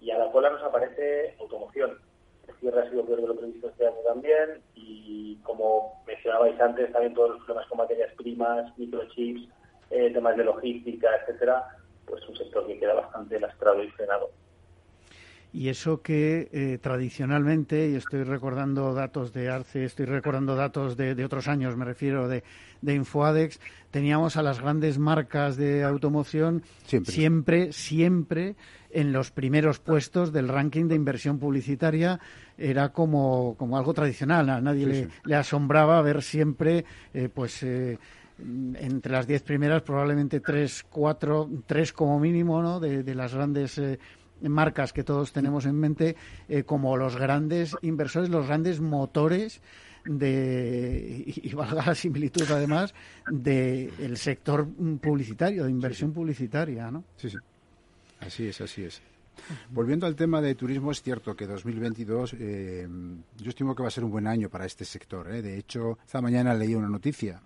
y 0.00 0.10
a 0.10 0.18
la 0.18 0.30
cola 0.30 0.50
nos 0.50 0.62
aparece 0.62 1.34
automoción. 1.40 1.98
El 2.46 2.54
cierre 2.56 2.82
ha 2.82 2.90
sido 2.90 3.04
peor 3.04 3.20
de 3.20 3.28
lo 3.28 3.36
previsto 3.36 3.68
este 3.68 3.86
año 3.86 3.96
también 4.06 4.62
y 4.74 5.36
como 5.42 6.02
mencionabais 6.06 6.58
antes, 6.60 6.92
también 6.92 7.14
todos 7.14 7.30
los 7.30 7.38
problemas 7.44 7.68
con 7.68 7.78
materias 7.78 8.12
primas, 8.16 8.78
microchips, 8.78 9.48
eh, 9.90 10.10
temas 10.12 10.36
de 10.36 10.44
logística, 10.44 11.08
etcétera, 11.16 11.66
pues 12.06 12.26
un 12.28 12.36
sector 12.36 12.66
que 12.66 12.78
queda 12.78 12.94
bastante 12.94 13.40
lastrado 13.40 13.82
y 13.82 13.90
frenado. 13.90 14.30
Y 15.52 15.68
eso 15.68 16.02
que 16.02 16.50
eh, 16.52 16.78
tradicionalmente, 16.80 17.88
y 17.88 17.94
estoy 17.94 18.22
recordando 18.22 18.92
datos 18.92 19.32
de 19.32 19.48
Arce, 19.48 19.84
estoy 19.84 20.04
recordando 20.04 20.54
datos 20.56 20.96
de, 20.96 21.24
otros 21.24 21.48
años, 21.48 21.74
me 21.74 21.86
refiero 21.86 22.28
de, 22.28 22.44
de, 22.82 22.94
Infoadex, 22.94 23.58
teníamos 23.90 24.36
a 24.36 24.42
las 24.42 24.60
grandes 24.60 24.98
marcas 24.98 25.56
de 25.56 25.84
automoción 25.84 26.62
siempre, 26.84 27.72
siempre, 27.72 28.56
en 28.90 29.12
los 29.12 29.30
primeros 29.30 29.78
puestos 29.78 30.32
del 30.32 30.48
ranking 30.48 30.86
de 30.86 30.96
inversión 30.96 31.38
publicitaria. 31.38 32.20
Era 32.58 32.90
como, 32.90 33.54
como 33.58 33.78
algo 33.78 33.94
tradicional, 33.94 34.50
a 34.50 34.60
nadie 34.60 35.08
le, 35.24 35.34
asombraba 35.34 36.02
ver 36.02 36.22
siempre, 36.22 36.84
eh, 37.14 37.28
pues. 37.32 37.62
Eh, 37.62 37.98
entre 38.40 39.10
las 39.10 39.26
diez 39.26 39.42
primeras, 39.42 39.82
probablemente 39.82 40.38
tres, 40.38 40.86
cuatro, 40.88 41.50
tres 41.66 41.92
como 41.92 42.20
mínimo, 42.20 42.62
¿no? 42.62 42.78
De, 42.78 43.02
de 43.02 43.14
las 43.16 43.34
grandes 43.34 43.80
marcas 44.42 44.92
que 44.92 45.04
todos 45.04 45.32
tenemos 45.32 45.66
en 45.66 45.76
mente 45.76 46.16
eh, 46.48 46.64
como 46.64 46.96
los 46.96 47.16
grandes 47.16 47.76
inversores, 47.82 48.28
los 48.28 48.46
grandes 48.46 48.80
motores 48.80 49.60
de, 50.04 51.24
y, 51.26 51.52
valga 51.54 51.86
la 51.86 51.94
similitud 51.94 52.50
además, 52.50 52.94
del 53.30 54.16
sector 54.16 54.66
publicitario, 55.00 55.64
de 55.64 55.70
inversión 55.70 56.12
publicitaria, 56.12 56.90
¿no? 56.90 57.04
Sí, 57.16 57.30
sí. 57.30 57.36
Así 58.20 58.48
es, 58.48 58.60
así 58.60 58.82
es. 58.82 59.00
Volviendo 59.70 60.06
al 60.06 60.16
tema 60.16 60.40
de 60.40 60.54
turismo, 60.54 60.90
es 60.90 61.02
cierto 61.02 61.36
que 61.36 61.46
2022 61.46 62.34
eh, 62.38 62.88
yo 63.36 63.48
estimo 63.48 63.74
que 63.74 63.82
va 63.82 63.88
a 63.88 63.92
ser 63.92 64.02
un 64.02 64.10
buen 64.10 64.26
año 64.26 64.48
para 64.48 64.66
este 64.66 64.84
sector. 64.84 65.32
¿eh? 65.32 65.42
De 65.42 65.56
hecho, 65.56 65.98
esta 66.04 66.20
mañana 66.20 66.54
leí 66.54 66.74
una 66.74 66.88
noticia 66.88 67.40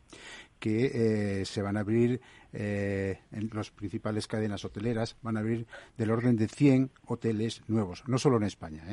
que 0.62 1.40
eh, 1.40 1.44
se 1.44 1.60
van 1.60 1.76
a 1.76 1.80
abrir 1.80 2.20
eh, 2.52 3.18
en 3.32 3.50
las 3.52 3.72
principales 3.72 4.28
cadenas 4.28 4.64
hoteleras, 4.64 5.16
van 5.20 5.36
a 5.36 5.40
abrir 5.40 5.66
del 5.98 6.12
orden 6.12 6.36
de 6.36 6.46
100 6.46 6.88
hoteles 7.04 7.62
nuevos, 7.66 8.04
no 8.06 8.16
solo 8.16 8.36
en 8.36 8.44
España, 8.44 8.84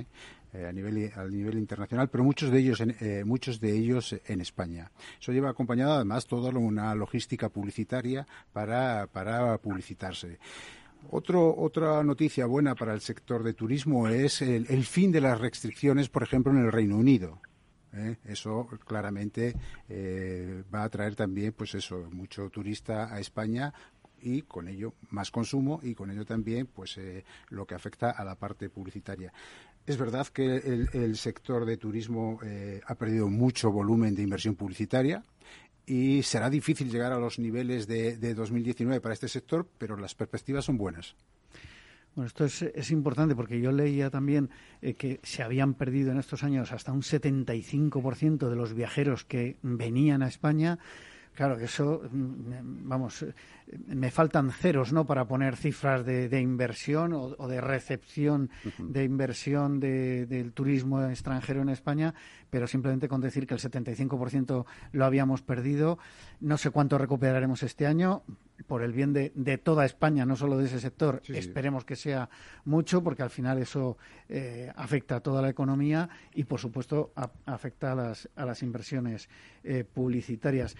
eh, 0.51 0.65
a, 0.65 0.71
nivel, 0.71 1.11
a 1.15 1.25
nivel 1.25 1.59
internacional, 1.59 2.09
pero 2.09 2.23
muchos 2.23 2.49
de 2.49 2.57
ellos 2.57 2.81
en, 2.81 3.27
muchos 3.27 3.59
de 3.59 3.77
ellos 3.77 4.15
en 4.25 4.41
España. 4.41 4.89
Eso 5.21 5.31
lleva 5.31 5.51
acompañado 5.51 5.93
además 5.93 6.25
toda 6.25 6.49
una 6.49 6.95
logística 6.95 7.49
publicitaria 7.49 8.25
para, 8.51 9.05
para 9.05 9.59
publicitarse. 9.59 10.39
Otra 11.11 12.03
noticia 12.03 12.47
buena 12.47 12.73
para 12.73 12.95
el 12.95 13.01
sector 13.01 13.43
de 13.43 13.53
turismo 13.53 14.07
es 14.07 14.41
el 14.41 14.83
fin 14.85 15.11
de 15.11 15.21
las 15.21 15.39
restricciones, 15.39 16.09
por 16.09 16.23
ejemplo, 16.23 16.51
en 16.51 16.65
el 16.65 16.71
Reino 16.71 16.97
Unido. 16.97 17.39
¿Eh? 17.93 18.17
Eso 18.25 18.67
claramente 18.85 19.55
eh, 19.87 20.63
va 20.73 20.83
a 20.83 20.89
traer 20.89 21.15
también, 21.15 21.53
pues 21.53 21.75
eso, 21.75 22.07
mucho 22.11 22.49
turista 22.49 23.13
a 23.13 23.19
España 23.19 23.73
y 24.21 24.41
con 24.41 24.67
ello 24.67 24.93
más 25.11 25.31
consumo 25.31 25.79
y 25.81 25.95
con 25.95 26.11
ello 26.11 26.25
también, 26.25 26.67
pues 26.67 26.97
eh, 26.97 27.23
lo 27.49 27.65
que 27.65 27.75
afecta 27.75 28.11
a 28.11 28.23
la 28.23 28.35
parte 28.35 28.69
publicitaria. 28.69 29.31
Es 29.85 29.97
verdad 29.97 30.27
que 30.27 30.57
el, 30.57 31.15
sector 31.15 31.65
de 31.65 31.77
turismo 31.77 32.39
ha 32.85 32.95
perdido 32.95 33.27
mucho 33.27 33.71
volumen 33.71 34.13
de 34.13 34.21
inversión 34.21 34.53
publicitaria 34.53 35.23
y 35.87 36.21
será 36.21 36.47
difícil 36.51 36.91
llegar 36.91 37.11
a 37.11 37.17
los 37.17 37.39
niveles 37.39 37.87
de, 37.87 38.17
de 38.17 38.35
2019 38.35 39.01
para 39.01 39.13
este 39.13 39.27
sector, 39.27 39.67
pero 39.79 39.97
las 39.97 40.13
perspectivas 40.13 40.65
son 40.65 40.77
buenas. 40.77 41.15
Bueno, 42.19 42.27
esto 42.27 42.43
es, 42.43 42.91
importante 42.91 43.33
porque 43.33 43.61
yo 43.61 43.71
leía 43.71 44.09
también 44.09 44.49
eh, 44.81 44.93
que 44.95 45.21
se 45.23 45.41
habían 45.41 45.73
perdido 45.73 46.11
en 46.11 46.19
estos 46.19 46.43
años 46.43 46.73
hasta 46.73 46.91
un 46.91 47.01
75% 47.01 48.49
de 48.49 48.55
los 48.57 48.73
viajeros 48.73 49.23
que 49.23 49.55
venían 49.61 50.21
a 50.21 50.27
España. 50.27 50.79
Claro, 51.33 51.57
eso, 51.57 52.01
mm, 52.11 52.87
vamos, 52.89 53.25
me 53.87 54.11
faltan 54.11 54.51
ceros, 54.51 54.91
¿no? 54.91 55.05
Para 55.05 55.25
poner 55.25 55.55
cifras 55.55 56.05
de, 56.05 56.41
inversión 56.41 57.13
o, 57.13 57.47
de 57.47 57.61
recepción 57.61 58.49
de 58.77 59.03
inversión 59.03 59.79
del 59.79 60.51
turismo 60.53 61.01
extranjero 61.05 61.61
en 61.61 61.69
España, 61.69 62.13
pero 62.49 62.67
simplemente 62.67 63.07
con 63.07 63.21
decir 63.21 63.47
que 63.47 63.53
el 63.53 63.59
75% 63.59 64.65
lo 64.91 65.05
habíamos 65.05 65.41
perdido. 65.41 65.99
No 66.41 66.57
sé 66.57 66.71
cuánto 66.71 66.97
recuperaremos 66.97 67.63
este 67.63 67.85
año 67.85 68.23
por 68.67 68.83
el 68.83 68.91
bien 68.91 69.13
de, 69.13 69.57
toda 69.57 69.85
España, 69.85 70.25
no 70.25 70.35
solo 70.35 70.57
de 70.57 70.65
ese 70.65 70.79
sector. 70.79 71.21
Esperemos 71.27 71.85
que 71.85 71.95
sea 71.95 72.29
mucho, 72.65 73.01
porque 73.03 73.23
al 73.23 73.29
final 73.29 73.59
eso 73.59 73.97
eh, 74.27 74.71
afecta 74.75 75.17
a 75.17 75.19
toda 75.21 75.41
la 75.41 75.49
economía 75.49 76.09
y, 76.33 76.43
por 76.43 76.59
supuesto, 76.59 77.13
afecta 77.45 77.93
a 77.93 77.95
las, 77.95 78.29
a 78.35 78.45
las 78.45 78.61
inversiones 78.61 79.29
eh, 79.63 79.83
publicitarias. 79.83 80.75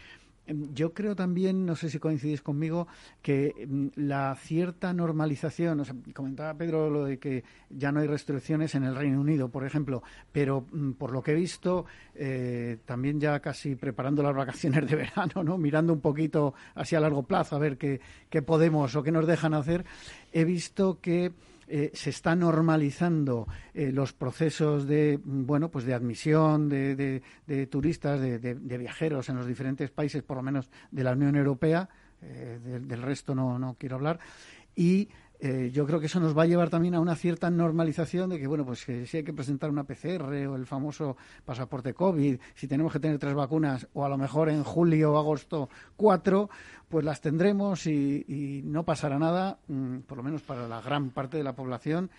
Em, 0.49 0.73
yo 0.73 0.93
creo 0.93 1.15
también, 1.15 1.65
no 1.65 1.75
sé 1.75 1.89
si 1.89 1.99
coincidís 1.99 2.41
conmigo, 2.41 2.87
que 3.21 3.53
em, 3.57 3.91
la 3.95 4.35
cierta 4.35 4.91
normalización, 4.93 5.79
o 5.79 5.85
sea, 5.85 5.95
comentaba 6.13 6.55
Pedro 6.55 6.89
lo 6.89 7.05
de 7.05 7.19
que 7.19 7.43
ya 7.69 7.91
no 7.91 7.99
hay 7.99 8.07
restricciones 8.07 8.73
en 8.73 8.83
el 8.83 8.95
Reino 8.95 9.21
Unido, 9.21 9.49
por 9.49 9.65
ejemplo, 9.65 10.01
pero 10.31 10.65
mm, 10.71 10.93
por 10.93 11.11
lo 11.11 11.21
que 11.21 11.31
he 11.31 11.35
visto, 11.35 11.85
eh, 12.15 12.77
también 12.85 13.19
ya 13.19 13.39
casi 13.39 13.75
preparando 13.75 14.23
las 14.23 14.35
vacaciones 14.35 14.89
de 14.89 14.95
verano, 14.95 15.43
¿no? 15.43 15.57
mirando 15.57 15.93
un 15.93 16.01
poquito 16.01 16.55
hacia 16.73 16.99
largo 16.99 17.23
plazo 17.23 17.55
a 17.55 17.59
ver 17.59 17.77
qué, 17.77 18.01
qué 18.29 18.41
podemos 18.41 18.95
o 18.95 19.03
qué 19.03 19.11
nos 19.11 19.27
dejan 19.27 19.53
hacer, 19.53 19.85
he 20.31 20.45
visto 20.45 20.99
que 20.99 21.31
eh, 21.69 21.91
se 21.93 22.09
está 22.09 22.35
normalizando 22.35 23.47
eh, 23.73 23.91
los 23.91 24.13
procesos 24.13 24.87
de 24.87 25.19
bueno 25.23 25.69
pues 25.69 25.85
de 25.85 25.93
admisión 25.93 26.67
de, 26.67 27.21
turistas 27.69 28.19
de, 28.19 28.77
viajeros 28.77 29.29
en 29.29 29.37
los 29.37 29.47
diferentes 29.47 29.91
países 29.91 30.23
por 30.23 30.37
lo 30.37 30.43
menos 30.43 30.69
de 30.91 31.03
la 31.03 31.13
Unión 31.13 31.35
Europea 31.35 31.87
del, 32.21 33.01
resto 33.01 33.33
no, 33.33 33.57
no 33.57 33.75
quiero 33.79 33.95
hablar 33.95 34.19
y 34.75 35.07
eh, 35.41 35.71
yo 35.71 35.85
creo 35.85 36.01
que 36.01 36.07
eso 36.07 36.19
nos 36.19 36.37
va 36.37 36.43
a 36.43 36.47
llevar 36.47 36.69
también 36.69 36.95
a 36.95 36.99
una 36.99 37.15
cierta 37.15 37.49
normalización 37.49 38.29
de 38.29 38.39
que, 38.39 38.47
bueno, 38.47 38.65
pues 38.65 38.79
si 38.79 39.17
hay 39.17 39.23
que 39.23 39.31
presentar 39.31 39.69
una 39.69 39.85
PCR 39.85 40.47
o 40.47 40.55
el 40.55 40.65
famoso 40.65 41.15
pasaporte 41.45 41.93
COVID, 41.93 42.37
si 42.55 42.67
tenemos 42.67 42.91
que 42.91 42.99
tener 42.99 43.19
tres 43.19 43.33
vacunas 43.33 43.87
o 43.93 44.03
a 44.03 44.09
lo 44.09 44.17
mejor 44.17 44.49
en 44.49 44.63
julio 44.63 45.13
o 45.13 45.17
agosto 45.17 45.69
cuatro, 45.95 46.49
pues 46.89 47.05
las 47.05 47.21
tendremos 47.21 47.87
y, 47.87 48.61
no 48.65 48.83
pasará 48.83 49.17
nada, 49.17 49.59
mm, 49.67 49.99
por 49.99 50.17
lo 50.17 50.23
menos 50.23 50.41
para 50.41 50.67
la 50.67 50.81
gran 50.81 51.11
parte 51.11 51.37
de 51.37 51.43
la 51.43 51.53
población. 51.53 52.09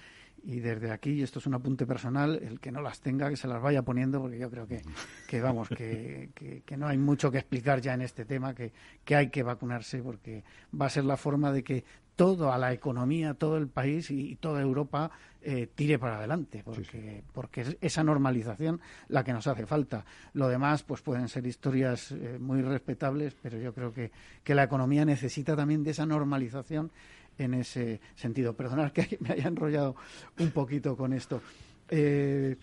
Y 0.42 0.60
desde 0.60 0.90
aquí, 0.90 1.10
y 1.10 1.22
esto 1.22 1.38
es 1.38 1.46
un 1.46 1.52
apunte 1.52 1.84
personal, 1.86 2.40
el 2.42 2.60
que 2.60 2.72
no 2.72 2.80
las 2.80 3.02
tenga, 3.02 3.28
que 3.28 3.36
se 3.36 3.46
las 3.46 3.60
vaya 3.60 3.82
poniendo, 3.82 4.22
porque 4.22 4.38
yo 4.38 4.50
creo 4.50 4.66
que, 4.66 4.80
que 5.28 5.42
vamos, 5.42 5.68
que, 5.68 6.30
que, 6.64 6.76
no 6.78 6.86
hay 6.86 6.96
mucho 6.96 7.30
que 7.30 7.36
explicar 7.36 7.82
ya 7.82 7.92
en 7.92 8.00
este 8.00 8.24
tema, 8.24 8.54
que, 8.54 8.72
que 9.04 9.16
hay 9.16 9.28
que 9.28 9.42
vacunarse, 9.42 10.02
porque 10.02 10.42
va 10.80 10.86
a 10.86 10.88
ser 10.88 11.04
la 11.04 11.18
forma 11.18 11.52
de 11.52 11.62
que 11.62 11.84
todo 12.20 12.52
a 12.52 12.58
la 12.58 12.70
economía, 12.74 13.32
todo 13.32 13.56
el 13.56 13.68
país 13.68 14.10
y, 14.10 14.36
toda 14.36 14.60
Europa 14.60 15.10
eh, 15.40 15.70
tire 15.74 15.98
para 15.98 16.18
adelante, 16.18 16.60
porque, 16.62 17.24
porque 17.32 17.62
es 17.62 17.78
esa 17.80 18.04
normalización 18.04 18.78
la 19.08 19.24
que 19.24 19.32
nos 19.32 19.46
hace 19.46 19.64
falta. 19.64 20.04
Lo 20.34 20.46
demás, 20.48 20.82
pues 20.82 21.00
pueden 21.00 21.28
ser 21.28 21.46
historias 21.46 22.12
eh, 22.12 22.36
muy 22.38 22.60
respetables, 22.60 23.34
pero 23.40 23.56
yo 23.56 23.72
creo 23.72 23.94
que, 23.94 24.10
que 24.44 24.54
la 24.54 24.64
economía 24.64 25.06
necesita 25.06 25.56
también 25.56 25.82
de 25.82 25.92
esa 25.92 26.04
normalización 26.04 26.90
en 27.38 27.54
ese 27.54 28.02
sentido. 28.16 28.52
Perdonad 28.52 28.92
que 28.92 29.16
me 29.20 29.30
haya 29.30 29.48
enrollado 29.48 29.96
un 30.38 30.50
poquito 30.50 30.98
con 30.98 31.14
esto. 31.14 31.40
Eh, 31.88 32.54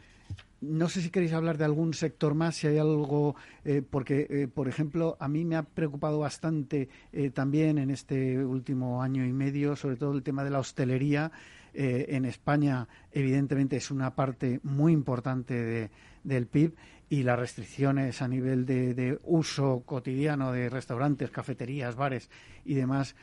no 0.62 0.90
sé 0.90 1.02
si 1.02 1.10
queréis 1.10 1.34
hablar 1.34 1.58
de 1.58 1.66
algún 1.66 1.94
sector 1.94 2.34
más, 2.34 2.56
si 2.56 2.68
hay 2.68 2.78
algo, 2.78 3.36
eh, 3.64 3.84
porque, 3.88 4.28
eh, 4.30 4.48
por 4.48 4.68
ejemplo, 4.68 5.18
a 5.20 5.28
mí 5.28 5.46
me 5.46 5.56
ha 5.56 5.64
preocupado 5.64 6.20
bastante 6.20 6.90
eh, 7.14 7.30
también 7.30 7.78
en 7.78 7.92
este 7.92 8.44
último 8.44 9.04
año 9.04 9.26
y 9.26 9.34
medio, 9.34 9.76
sobre 9.76 9.98
todo 9.98 10.14
el 10.14 10.24
tema 10.24 10.44
de 10.44 10.50
la 10.50 10.60
hostelería. 10.60 11.32
en 11.80 12.26
España, 12.26 12.88
evidentemente, 13.12 13.76
es 13.76 13.92
una 13.92 14.16
parte 14.16 14.60
muy 14.64 14.94
importante 14.94 15.92
del 16.24 16.48
PIB 16.48 16.74
y 17.08 17.22
las 17.22 17.38
restricciones 17.38 18.24
a 18.24 18.28
nivel 18.28 18.66
de, 18.66 19.20
uso 19.26 19.84
cotidiano 19.86 20.52
de 20.52 20.70
restaurantes, 20.72 21.30
cafeterías, 21.30 21.96
bares 21.96 22.32
y 22.66 22.74
demás 22.74 23.16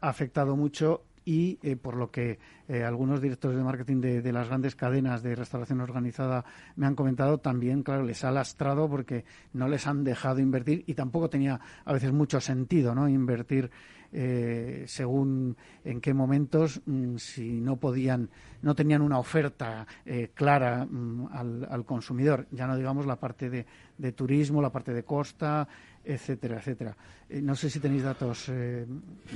ha 0.00 0.08
afectado 0.08 0.56
mucho 0.56 1.02
y 1.24 1.58
eh, 1.62 1.76
por 1.76 1.96
lo 1.96 2.10
que 2.10 2.38
eh, 2.68 2.82
algunos 2.84 3.20
directores 3.20 3.56
de 3.56 3.64
marketing 3.64 4.00
de, 4.00 4.32
las 4.32 4.48
grandes 4.48 4.74
cadenas 4.74 5.22
de 5.22 5.34
restauración 5.34 5.80
organizada 5.80 6.44
me 6.76 6.86
han 6.86 6.94
comentado, 6.94 7.38
también, 7.38 7.82
claro, 7.82 8.04
les 8.04 8.24
ha 8.24 8.30
lastrado 8.30 8.88
porque 8.88 9.24
no 9.52 9.68
les 9.68 9.86
han 9.86 10.04
dejado 10.04 10.40
invertir 10.40 10.84
y 10.86 10.94
tampoco 10.94 11.28
tenía 11.28 11.60
a 11.84 11.92
veces 11.92 12.12
mucho 12.12 12.40
sentido 12.40 12.94
no 12.94 13.08
invertir 13.08 13.70
eh, 14.14 14.84
según 14.86 15.56
en 15.84 16.00
qué 16.00 16.12
momentos, 16.12 16.82
mm, 16.84 17.16
si 17.16 17.60
no 17.60 17.76
podían, 17.76 18.28
no 18.60 18.74
tenían 18.74 19.00
una 19.00 19.18
oferta 19.18 19.86
clara 20.34 20.84
mm, 20.84 21.28
al, 21.32 21.68
al, 21.70 21.84
consumidor. 21.84 22.46
Ya 22.50 22.66
no 22.66 22.76
digamos 22.76 23.06
la 23.06 23.16
parte 23.16 23.48
de 23.48 24.12
turismo, 24.12 24.60
la 24.60 24.70
parte 24.70 24.92
de 24.92 25.04
costa, 25.04 25.66
etcétera, 26.04 26.58
etcétera. 26.58 26.96
Eh, 27.28 27.40
no 27.40 27.54
sé 27.54 27.70
si 27.70 27.80
tenéis 27.80 28.02
datos, 28.02 28.48
eh, 28.50 28.84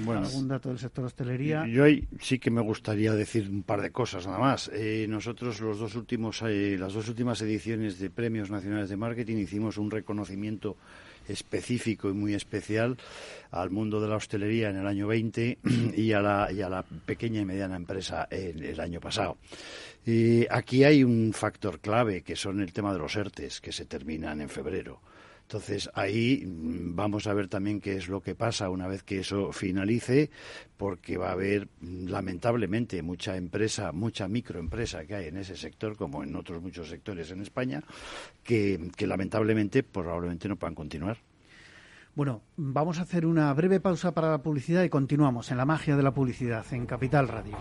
algún 0.07 0.49
dato 0.49 0.69
del 0.69 0.79
sector 0.79 1.05
hostelería. 1.05 1.67
Yo 1.67 1.85
sí 2.21 2.39
que 2.39 2.51
me 2.51 2.61
gustaría 2.61 3.13
decir 3.15 3.49
un 3.49 3.63
par 3.63 3.81
de 3.81 3.91
cosas 3.91 4.27
nada 4.27 4.39
más. 4.39 4.71
Eh, 4.75 5.07
nosotros 5.09 5.61
los 5.61 5.79
dos 5.79 5.95
últimos, 5.95 6.43
las 6.43 6.93
dos 6.93 7.09
últimas 7.09 7.41
ediciones 7.41 7.99
de 7.99 8.11
Premios 8.11 8.51
Nacionales 8.51 8.91
de 8.91 8.97
Marketing 8.97 9.37
hicimos 9.37 9.79
un 9.79 9.91
reconocimiento 9.91 10.77
específico 11.29 12.09
y 12.09 12.13
muy 12.13 12.35
especial 12.35 12.97
al 13.51 13.71
mundo 13.71 14.01
de 14.01 14.09
la 14.09 14.17
hostelería 14.17 14.71
en 14.71 14.77
el 14.77 14.87
año 14.87 15.09
20 15.09 15.59
y 15.97 16.13
a 16.13 16.21
la, 16.21 16.53
y 16.53 16.63
a 16.63 16.69
la 16.69 16.83
pequeña 16.83 17.41
y 17.41 17.45
mediana 17.45 17.77
empresa 17.77 18.29
en 18.31 18.63
el 18.63 18.79
año 18.79 19.01
pasado. 19.01 19.37
aquí 20.51 20.85
hay 20.85 21.03
un 21.03 21.33
factor 21.33 21.81
clave 21.81 22.23
que 22.23 22.37
son 22.37 22.61
el 22.61 22.73
tema 22.73 22.93
de 22.93 22.99
los 22.99 23.17
ERTES 23.17 23.61
que 23.61 23.73
se 23.73 23.87
terminan 23.87 24.41
en 24.41 24.49
febrero. 24.49 25.01
Entonces 25.47 25.89
ahí 25.95 26.45
mm, 26.45 26.97
vamos 26.97 27.29
a 27.29 27.35
ver 27.35 27.47
también 27.47 27.81
qué 27.81 27.97
es 27.97 28.09
lo 28.09 28.21
que 28.21 28.35
pasa 28.35 28.69
una 28.69 28.89
vez 28.89 29.05
que 29.05 29.21
eso 29.21 29.53
finalice, 29.53 30.29
porque 30.77 31.17
va 31.17 31.29
a 31.29 31.33
haber 31.33 31.69
mm, 31.81 32.07
lamentablemente 32.09 33.01
mucha 33.03 33.37
empresa, 33.37 33.93
mucha 33.93 34.27
microempresa 34.27 35.07
que 35.07 35.15
hay 35.15 35.29
en 35.29 35.37
ese 35.37 35.57
sector, 35.57 35.97
como 35.97 36.25
en 36.25 36.35
otros 36.35 36.61
muchos 36.61 36.89
sectores 36.89 37.31
en 37.31 37.43
España, 37.43 37.85
que, 38.43 38.91
que 38.97 39.07
lamentablemente 39.07 39.85
probablemente 39.85 40.49
no 40.49 40.57
puedan 40.57 40.75
continuar. 40.75 41.19
Bueno, 42.17 42.43
vamos 42.57 42.99
a 42.99 43.03
hacer 43.03 43.25
una 43.25 43.53
breve 43.53 43.79
pausa 43.79 44.13
para 44.13 44.31
la 44.31 44.43
publicidad 44.43 44.83
y 44.83 44.89
continuamos 44.89 45.53
en 45.53 45.59
la 45.59 45.65
magia 45.65 45.97
de 45.97 46.03
la 46.03 46.13
publicidad 46.13 46.65
en 46.73 46.87
Capital 46.87 47.29
Radio. 47.29 47.57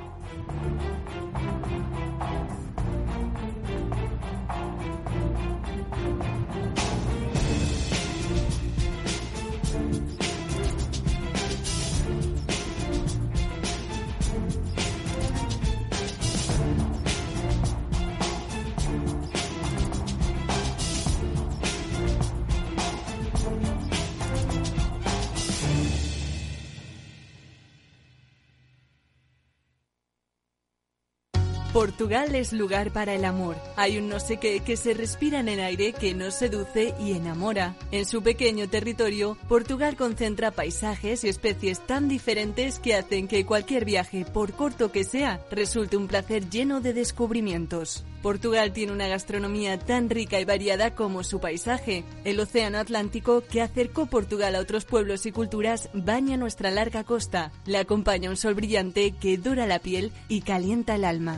Portugal 31.75 32.35
es 32.35 32.53
lugar 32.53 32.91
para 32.91 33.15
el 33.15 33.25
amor. 33.25 33.57
Hay 33.75 33.97
un 33.97 34.07
no 34.07 34.21
sé 34.21 34.37
qué 34.37 34.61
que 34.61 34.77
se 34.77 34.93
respira 34.93 35.41
en 35.41 35.49
el 35.49 35.59
aire 35.59 35.91
que 35.91 36.13
nos 36.13 36.35
seduce 36.35 36.95
y 37.01 37.11
enamora. 37.11 37.75
En 37.91 38.05
su 38.05 38.23
pequeño 38.23 38.69
territorio, 38.69 39.37
Portugal 39.49 39.97
concentra 39.97 40.51
paisajes 40.51 41.25
y 41.25 41.27
especies 41.27 41.85
tan 41.85 42.07
diferentes 42.07 42.79
que 42.79 42.95
hacen 42.95 43.27
que 43.27 43.45
cualquier 43.45 43.83
viaje, 43.83 44.23
por 44.23 44.53
corto 44.53 44.93
que 44.93 45.03
sea, 45.03 45.41
resulte 45.51 45.97
un 45.97 46.07
placer 46.07 46.49
lleno 46.49 46.79
de 46.79 46.93
descubrimientos. 46.93 48.05
Portugal 48.21 48.71
tiene 48.71 48.93
una 48.93 49.09
gastronomía 49.09 49.77
tan 49.77 50.09
rica 50.09 50.39
y 50.39 50.45
variada 50.45 50.95
como 50.95 51.25
su 51.25 51.41
paisaje. 51.41 52.05
El 52.23 52.39
Océano 52.39 52.77
Atlántico, 52.77 53.43
que 53.51 53.61
acercó 53.61 54.05
Portugal 54.05 54.55
a 54.55 54.61
otros 54.61 54.85
pueblos 54.85 55.25
y 55.25 55.33
culturas, 55.33 55.89
baña 55.93 56.37
nuestra 56.37 56.71
larga 56.71 57.03
costa. 57.03 57.51
Le 57.65 57.79
acompaña 57.79 58.29
un 58.29 58.37
sol 58.37 58.53
brillante 58.53 59.11
que 59.11 59.37
dora 59.37 59.67
la 59.67 59.79
piel 59.79 60.13
y 60.29 60.39
calienta 60.39 60.95
el 60.95 61.03
alma. 61.03 61.37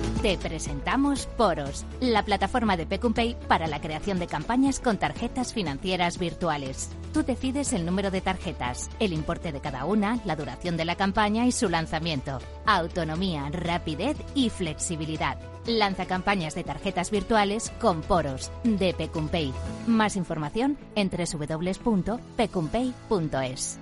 Te 0.21 0.37
presentamos 0.37 1.25
Poros, 1.35 1.83
la 1.99 2.23
plataforma 2.23 2.77
de 2.77 2.85
Pecumpay 2.85 3.35
para 3.47 3.65
la 3.65 3.81
creación 3.81 4.19
de 4.19 4.27
campañas 4.27 4.79
con 4.79 4.99
tarjetas 4.99 5.51
financieras 5.51 6.19
virtuales. 6.19 6.91
Tú 7.11 7.23
decides 7.23 7.73
el 7.73 7.87
número 7.87 8.11
de 8.11 8.21
tarjetas, 8.21 8.91
el 8.99 9.13
importe 9.13 9.51
de 9.51 9.61
cada 9.61 9.85
una, 9.85 10.19
la 10.25 10.35
duración 10.35 10.77
de 10.77 10.85
la 10.85 10.95
campaña 10.95 11.47
y 11.47 11.51
su 11.51 11.69
lanzamiento. 11.69 12.37
Autonomía, 12.67 13.49
rapidez 13.51 14.15
y 14.35 14.51
flexibilidad. 14.51 15.39
Lanza 15.65 16.05
campañas 16.05 16.53
de 16.53 16.65
tarjetas 16.65 17.09
virtuales 17.09 17.71
con 17.81 18.03
Poros 18.03 18.51
de 18.63 18.93
Pecumpay. 18.93 19.51
Más 19.87 20.17
información 20.17 20.77
en 20.93 21.09
www.pecumpay.es. 21.09 23.79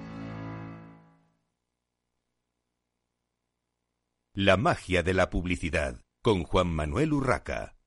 La 4.34 4.56
magia 4.56 5.04
de 5.04 5.13
la 5.13 5.30
publicidad 5.30 5.99
con 6.30 6.44
Juan 6.44 6.68
Manuel 6.68 7.12
Urraca. 7.13 7.79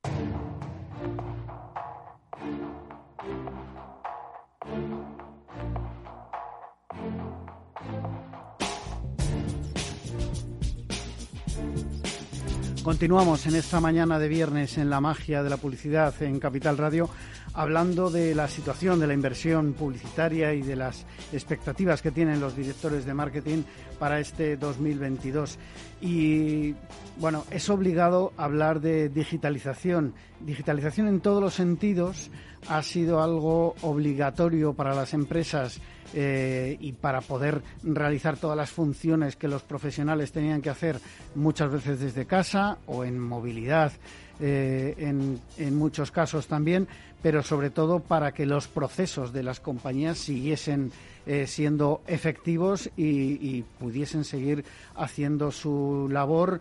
Continuamos 12.82 13.46
en 13.46 13.54
esta 13.54 13.80
mañana 13.80 14.18
de 14.18 14.26
viernes 14.26 14.76
en 14.76 14.90
la 14.90 15.00
magia 15.00 15.44
de 15.44 15.50
la 15.50 15.56
publicidad 15.56 16.20
en 16.20 16.40
Capital 16.40 16.76
Radio, 16.76 17.08
hablando 17.54 18.10
de 18.10 18.34
la 18.34 18.48
situación 18.48 18.98
de 18.98 19.06
la 19.06 19.14
inversión 19.14 19.72
publicitaria 19.74 20.52
y 20.52 20.62
de 20.62 20.74
las 20.74 21.06
expectativas 21.32 22.02
que 22.02 22.10
tienen 22.10 22.40
los 22.40 22.56
directores 22.56 23.06
de 23.06 23.14
marketing 23.14 23.62
para 24.00 24.18
este 24.18 24.56
2022. 24.56 25.60
Y 26.00 26.74
bueno, 27.18 27.44
es 27.52 27.70
obligado 27.70 28.32
hablar 28.36 28.80
de 28.80 29.08
digitalización. 29.08 30.14
Digitalización 30.40 31.06
en 31.06 31.20
todos 31.20 31.40
los 31.40 31.54
sentidos 31.54 32.32
ha 32.68 32.83
sido 32.83 33.22
algo 33.22 33.75
obligatorio 33.83 34.72
para 34.72 34.94
las 34.94 35.14
empresas 35.14 35.81
eh, 36.14 36.77
y 36.79 36.92
para 36.92 37.22
poder 37.22 37.62
realizar 37.83 38.37
todas 38.37 38.57
las 38.57 38.70
funciones 38.70 39.37
que 39.37 39.48
los 39.48 39.62
profesionales 39.62 40.31
tenían 40.31 40.61
que 40.61 40.68
hacer 40.68 41.01
muchas 41.35 41.72
veces 41.72 42.01
desde 42.01 42.27
casa 42.27 42.77
o 42.87 43.05
en 43.05 43.18
movilidad 43.18 43.92
eh, 44.38 44.94
en, 44.98 45.77
muchos 45.77 46.11
casos 46.11 46.48
también, 46.48 46.87
pero 47.22 47.42
sobre 47.42 47.70
todo 47.70 48.01
para 48.01 48.33
que 48.33 48.44
los 48.44 48.68
procesos 48.68 49.33
de 49.33 49.42
las 49.42 49.61
compañías 49.61 50.18
siguiesen 50.18 50.92
eh, 51.25 51.46
siendo 51.46 52.03
efectivos 52.07 52.90
y, 52.96 53.62
pudiesen 53.79 54.25
seguir 54.25 54.64
haciendo 54.96 55.51
su 55.51 56.09
labor 56.11 56.61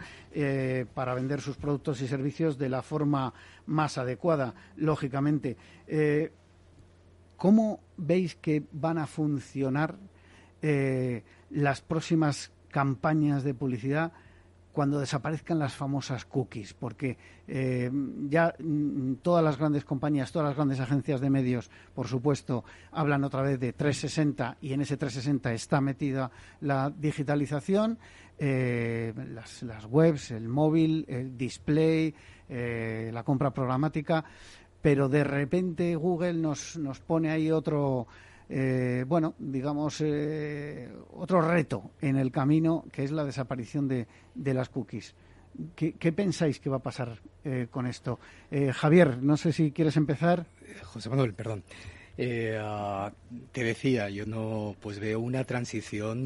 para 0.93 1.13
vender 1.13 1.41
sus 1.41 1.57
productos 1.57 2.01
y 2.01 2.07
servicios 2.07 2.57
de 2.57 2.69
la 2.69 2.81
forma 2.81 3.33
más 3.65 3.97
adecuada, 3.97 4.53
lógicamente. 4.75 5.57
¿Cómo 7.41 7.79
veis 7.97 8.35
que 8.35 8.61
van 8.71 8.99
a 8.99 9.07
funcionar 9.07 9.95
eh, 10.61 11.23
las 11.49 11.81
próximas 11.81 12.51
campañas 12.69 13.43
de 13.43 13.55
publicidad 13.55 14.11
cuando 14.71 14.99
desaparezcan 14.99 15.57
las 15.57 15.73
famosas 15.73 16.23
cookies? 16.25 16.75
Porque 16.75 17.17
eh, 17.47 17.89
ya 18.29 18.53
mm, 18.59 19.15
todas 19.23 19.43
las 19.43 19.57
grandes 19.57 19.85
compañías, 19.85 20.31
todas 20.31 20.49
las 20.49 20.55
grandes 20.55 20.79
agencias 20.81 21.19
de 21.19 21.31
medios, 21.31 21.71
por 21.95 22.07
supuesto, 22.07 22.63
hablan 22.91 23.23
otra 23.23 23.41
vez 23.41 23.59
de 23.59 23.73
360 23.73 24.57
y 24.61 24.73
en 24.73 24.81
ese 24.81 24.97
360 24.97 25.51
está 25.51 25.81
metida 25.81 26.29
la 26.59 26.91
digitalización, 26.91 27.97
eh, 28.37 29.13
las, 29.33 29.85
webs, 29.89 30.29
el 30.29 30.47
móvil, 30.47 31.05
el 31.07 31.37
display, 31.37 32.13
la 32.51 33.23
compra 33.23 33.51
programática 33.51 34.25
pero 34.81 35.07
de 35.07 35.23
repente 35.23 35.95
Google 35.95 36.33
nos, 36.33 36.77
nos 36.77 36.99
pone 36.99 37.29
ahí 37.29 37.51
otro, 37.51 38.07
eh, 38.49 39.05
bueno, 39.07 39.35
digamos, 39.37 40.01
eh, 40.01 40.89
otro 41.13 41.41
reto 41.41 41.91
en 42.01 42.17
el 42.17 42.31
camino, 42.31 42.85
que 42.91 43.03
es 43.03 43.11
la 43.11 43.23
desaparición 43.23 43.87
de, 43.87 44.07
de 44.33 44.53
las 44.53 44.69
cookies. 44.69 45.13
¿Qué, 45.75 46.13
pensáis 46.13 46.59
que 46.59 46.69
va 46.69 46.77
a 46.77 46.81
pasar 46.81 47.19
eh, 47.43 47.67
con 47.69 47.85
esto? 47.85 48.19
Javier, 48.73 49.21
no 49.21 49.35
sé 49.35 49.51
si 49.51 49.71
quieres 49.71 49.97
empezar. 49.97 50.45
José 50.83 51.09
Manuel, 51.09 51.33
perdón. 51.33 51.63
Ah, 52.57 53.11
te 53.51 53.63
decía, 53.63 54.09
yo 54.09 54.25
no, 54.25 54.75
pues 54.79 54.99
veo 54.99 55.19
una 55.19 55.43
transición 55.43 56.25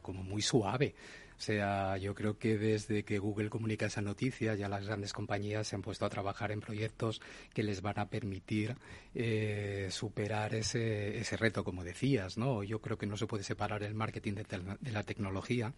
como 0.00 0.22
muy 0.22 0.40
suave. 0.40 0.94
Sea, 1.38 1.96
yo 1.98 2.14
creo 2.14 2.38
que 2.38 2.56
desde 2.56 3.04
que 3.04 3.18
Google 3.18 3.50
comunica 3.50 3.86
esa 3.86 4.00
noticia, 4.00 4.54
ya 4.54 4.68
las 4.68 4.86
grandes 4.86 5.12
compañías 5.12 5.68
se 5.68 5.76
han 5.76 5.82
puesto 5.82 6.06
a 6.06 6.08
trabajar 6.08 6.50
en 6.50 6.60
proyectos 6.60 7.20
que 7.52 7.62
les 7.62 7.82
van 7.82 7.98
a 7.98 8.08
permitir 8.08 8.76
eh, 9.14 9.88
superar 9.90 10.54
ese, 10.54 11.18
ese 11.18 11.36
reto, 11.36 11.64
como 11.64 11.84
decías, 11.84 12.38
¿no? 12.38 12.62
Yo 12.62 12.80
creo 12.80 12.98
que 12.98 13.06
no 13.06 13.16
se 13.16 13.26
puede 13.26 13.44
separar 13.44 13.82
el 13.82 13.94
marketing 13.94 14.34
de, 14.34 14.92
la 14.92 15.02
tecnología 15.02 15.72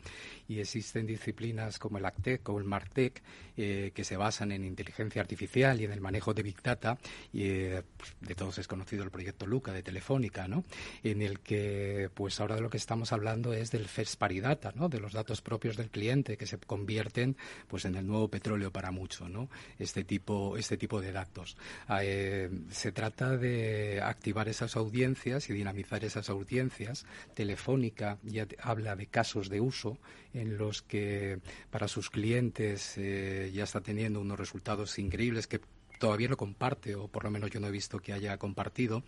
y 0.48 0.60
existen 0.60 1.06
disciplinas 1.06 1.78
como 1.78 1.98
el 1.98 2.04
ACTEC 2.04 2.48
o 2.48 2.58
el 2.58 2.64
MarTech 2.64 3.22
eh, 3.56 3.92
que 3.94 4.04
se 4.04 4.16
basan 4.16 4.52
en 4.52 4.64
inteligencia 4.64 5.20
artificial 5.22 5.80
y 5.80 5.84
en 5.84 5.92
el 5.92 6.00
manejo 6.00 6.34
de 6.34 6.42
Big 6.42 6.62
Data 6.62 6.98
y 7.32 7.44
eh, 7.44 7.82
de 8.20 8.34
todos 8.34 8.58
es 8.58 8.68
conocido 8.68 9.04
el 9.04 9.10
proyecto 9.10 9.46
Luca 9.46 9.72
de 9.72 9.82
Telefónica, 9.82 10.48
¿no? 10.48 10.64
En 11.02 11.22
el 11.22 11.40
que, 11.40 12.10
pues 12.14 12.40
ahora 12.40 12.54
de 12.56 12.60
lo 12.60 12.70
que 12.70 12.76
estamos 12.76 13.12
hablando 13.12 13.52
es 13.52 13.70
del 13.70 13.86
first 13.86 14.16
party 14.18 14.40
data, 14.40 14.72
¿no? 14.74 14.88
De 14.88 15.00
los 15.00 15.12
datos 15.12 15.42
propios 15.48 15.78
del 15.78 15.88
cliente 15.88 16.36
que 16.36 16.46
se 16.46 16.58
convierten 16.58 17.38
pues 17.68 17.86
en 17.86 17.94
el 17.94 18.06
nuevo 18.06 18.28
petróleo 18.28 18.70
para 18.70 18.90
mucho, 18.90 19.30
¿no? 19.30 19.48
Este 19.78 20.04
tipo, 20.04 20.58
este 20.58 20.76
tipo 20.76 21.00
de 21.00 21.10
datos. 21.10 21.56
Ah, 21.86 22.04
eh, 22.04 22.50
se 22.70 22.92
trata 22.92 23.38
de 23.38 24.02
activar 24.02 24.46
esas 24.50 24.76
audiencias 24.76 25.48
y 25.48 25.54
dinamizar 25.54 26.04
esas 26.04 26.28
audiencias. 26.28 27.06
Telefónica 27.32 28.18
ya 28.22 28.46
habla 28.60 28.94
de 28.94 29.06
casos 29.06 29.48
de 29.48 29.62
uso 29.62 29.96
en 30.34 30.58
los 30.58 30.82
que 30.82 31.38
para 31.70 31.88
sus 31.88 32.10
clientes 32.10 32.98
eh, 32.98 33.50
ya 33.54 33.64
está 33.64 33.80
teniendo 33.80 34.20
unos 34.20 34.38
resultados 34.38 34.98
increíbles 34.98 35.46
que 35.46 35.60
todavía 35.98 36.28
no 36.28 36.36
comparte, 36.36 36.94
o 36.94 37.08
por 37.08 37.24
lo 37.24 37.30
menos 37.30 37.50
yo 37.50 37.60
no 37.60 37.68
he 37.68 37.70
visto 37.70 37.98
que 37.98 38.12
haya 38.12 38.36
compartido. 38.38 39.02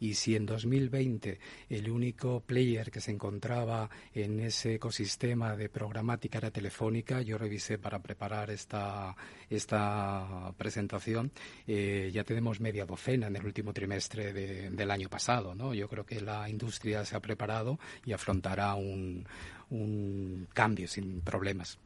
Y 0.00 0.14
si 0.14 0.36
en 0.36 0.46
2020 0.46 1.38
el 1.68 1.90
único 1.90 2.40
player 2.40 2.90
que 2.90 3.00
se 3.00 3.10
encontraba 3.10 3.90
en 4.14 4.40
ese 4.40 4.74
ecosistema 4.74 5.56
de 5.56 5.68
programática 5.68 6.38
era 6.38 6.50
Telefónica, 6.50 7.22
yo 7.22 7.38
revisé 7.38 7.78
para 7.78 7.98
preparar 8.00 8.50
esta, 8.50 9.16
esta 9.50 10.52
presentación, 10.56 11.32
eh, 11.66 12.10
ya 12.12 12.24
tenemos 12.24 12.60
media 12.60 12.86
docena 12.86 13.26
en 13.26 13.36
el 13.36 13.44
último 13.44 13.72
trimestre 13.72 14.32
del 14.32 14.90
año 14.90 15.08
pasado. 15.08 15.54
¿no? 15.54 15.74
Yo 15.74 15.88
creo 15.88 16.04
que 16.04 16.20
la 16.20 16.48
industria 16.48 17.04
se 17.04 17.16
ha 17.16 17.20
preparado 17.20 17.78
y 18.04 18.12
afrontará 18.12 18.74
un, 18.74 19.26
un 19.70 20.48
cambio 20.52 20.88
sin 20.88 21.20
problemas. 21.20 21.78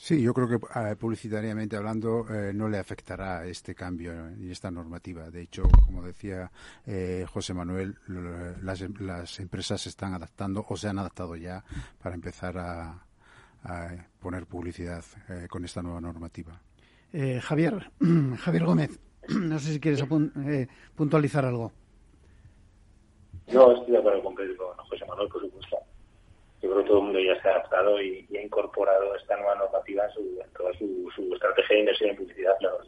Sí, 0.00 0.22
yo 0.22 0.32
creo 0.32 0.46
que 0.46 0.54
eh, 0.54 0.94
publicitariamente 0.94 1.76
hablando 1.76 2.24
eh, 2.30 2.52
no 2.54 2.68
le 2.68 2.78
afectará 2.78 3.44
este 3.44 3.74
cambio 3.74 4.30
y 4.38 4.52
esta 4.52 4.70
normativa. 4.70 5.28
De 5.28 5.42
hecho, 5.42 5.64
como 5.84 6.02
decía 6.02 6.52
eh, 6.86 7.26
José 7.28 7.52
Manuel, 7.52 7.96
las, 8.62 8.80
las, 9.00 9.40
empresas 9.40 9.80
se 9.80 9.88
están 9.88 10.14
adaptando 10.14 10.64
o 10.68 10.76
se 10.76 10.88
han 10.88 11.00
adaptado 11.00 11.34
ya 11.34 11.64
para 12.00 12.14
empezar 12.14 12.56
a, 12.58 13.04
poner 14.20 14.46
publicidad 14.46 15.04
con 15.50 15.64
esta 15.64 15.82
nueva 15.82 16.00
normativa. 16.00 16.58
Javier, 17.42 17.90
Javier 18.38 18.64
Gómez, 18.64 19.00
no 19.28 19.58
sé 19.58 19.72
si 19.72 19.80
quieres 19.80 20.04
puntualizar 20.94 21.44
algo. 21.44 21.72
No, 23.52 23.72
estoy 23.72 23.92
de 23.92 23.98
acuerdo 23.98 24.22
con 24.22 24.36
José 24.36 25.04
Manuel, 25.06 25.28
por 25.28 25.42
supuesto 25.42 25.87
yo 26.62 26.70
creo 26.70 26.82
que 26.82 26.88
todo 26.88 26.98
el 26.98 27.04
mundo 27.04 27.20
ya 27.20 27.40
se 27.40 27.48
ha 27.48 27.52
adaptado 27.52 28.00
y, 28.00 28.26
ha 28.36 28.42
incorporado 28.42 29.14
esta 29.14 29.36
nueva 29.36 29.54
normativa 29.56 30.04
en, 30.04 30.10
su, 30.12 30.38
toda 30.56 30.72
su, 30.74 31.32
estrategia 31.34 31.74
de 31.74 31.80
inversión 31.80 32.10
en 32.10 32.16
publicidad, 32.16 32.52
claro. 32.58 32.78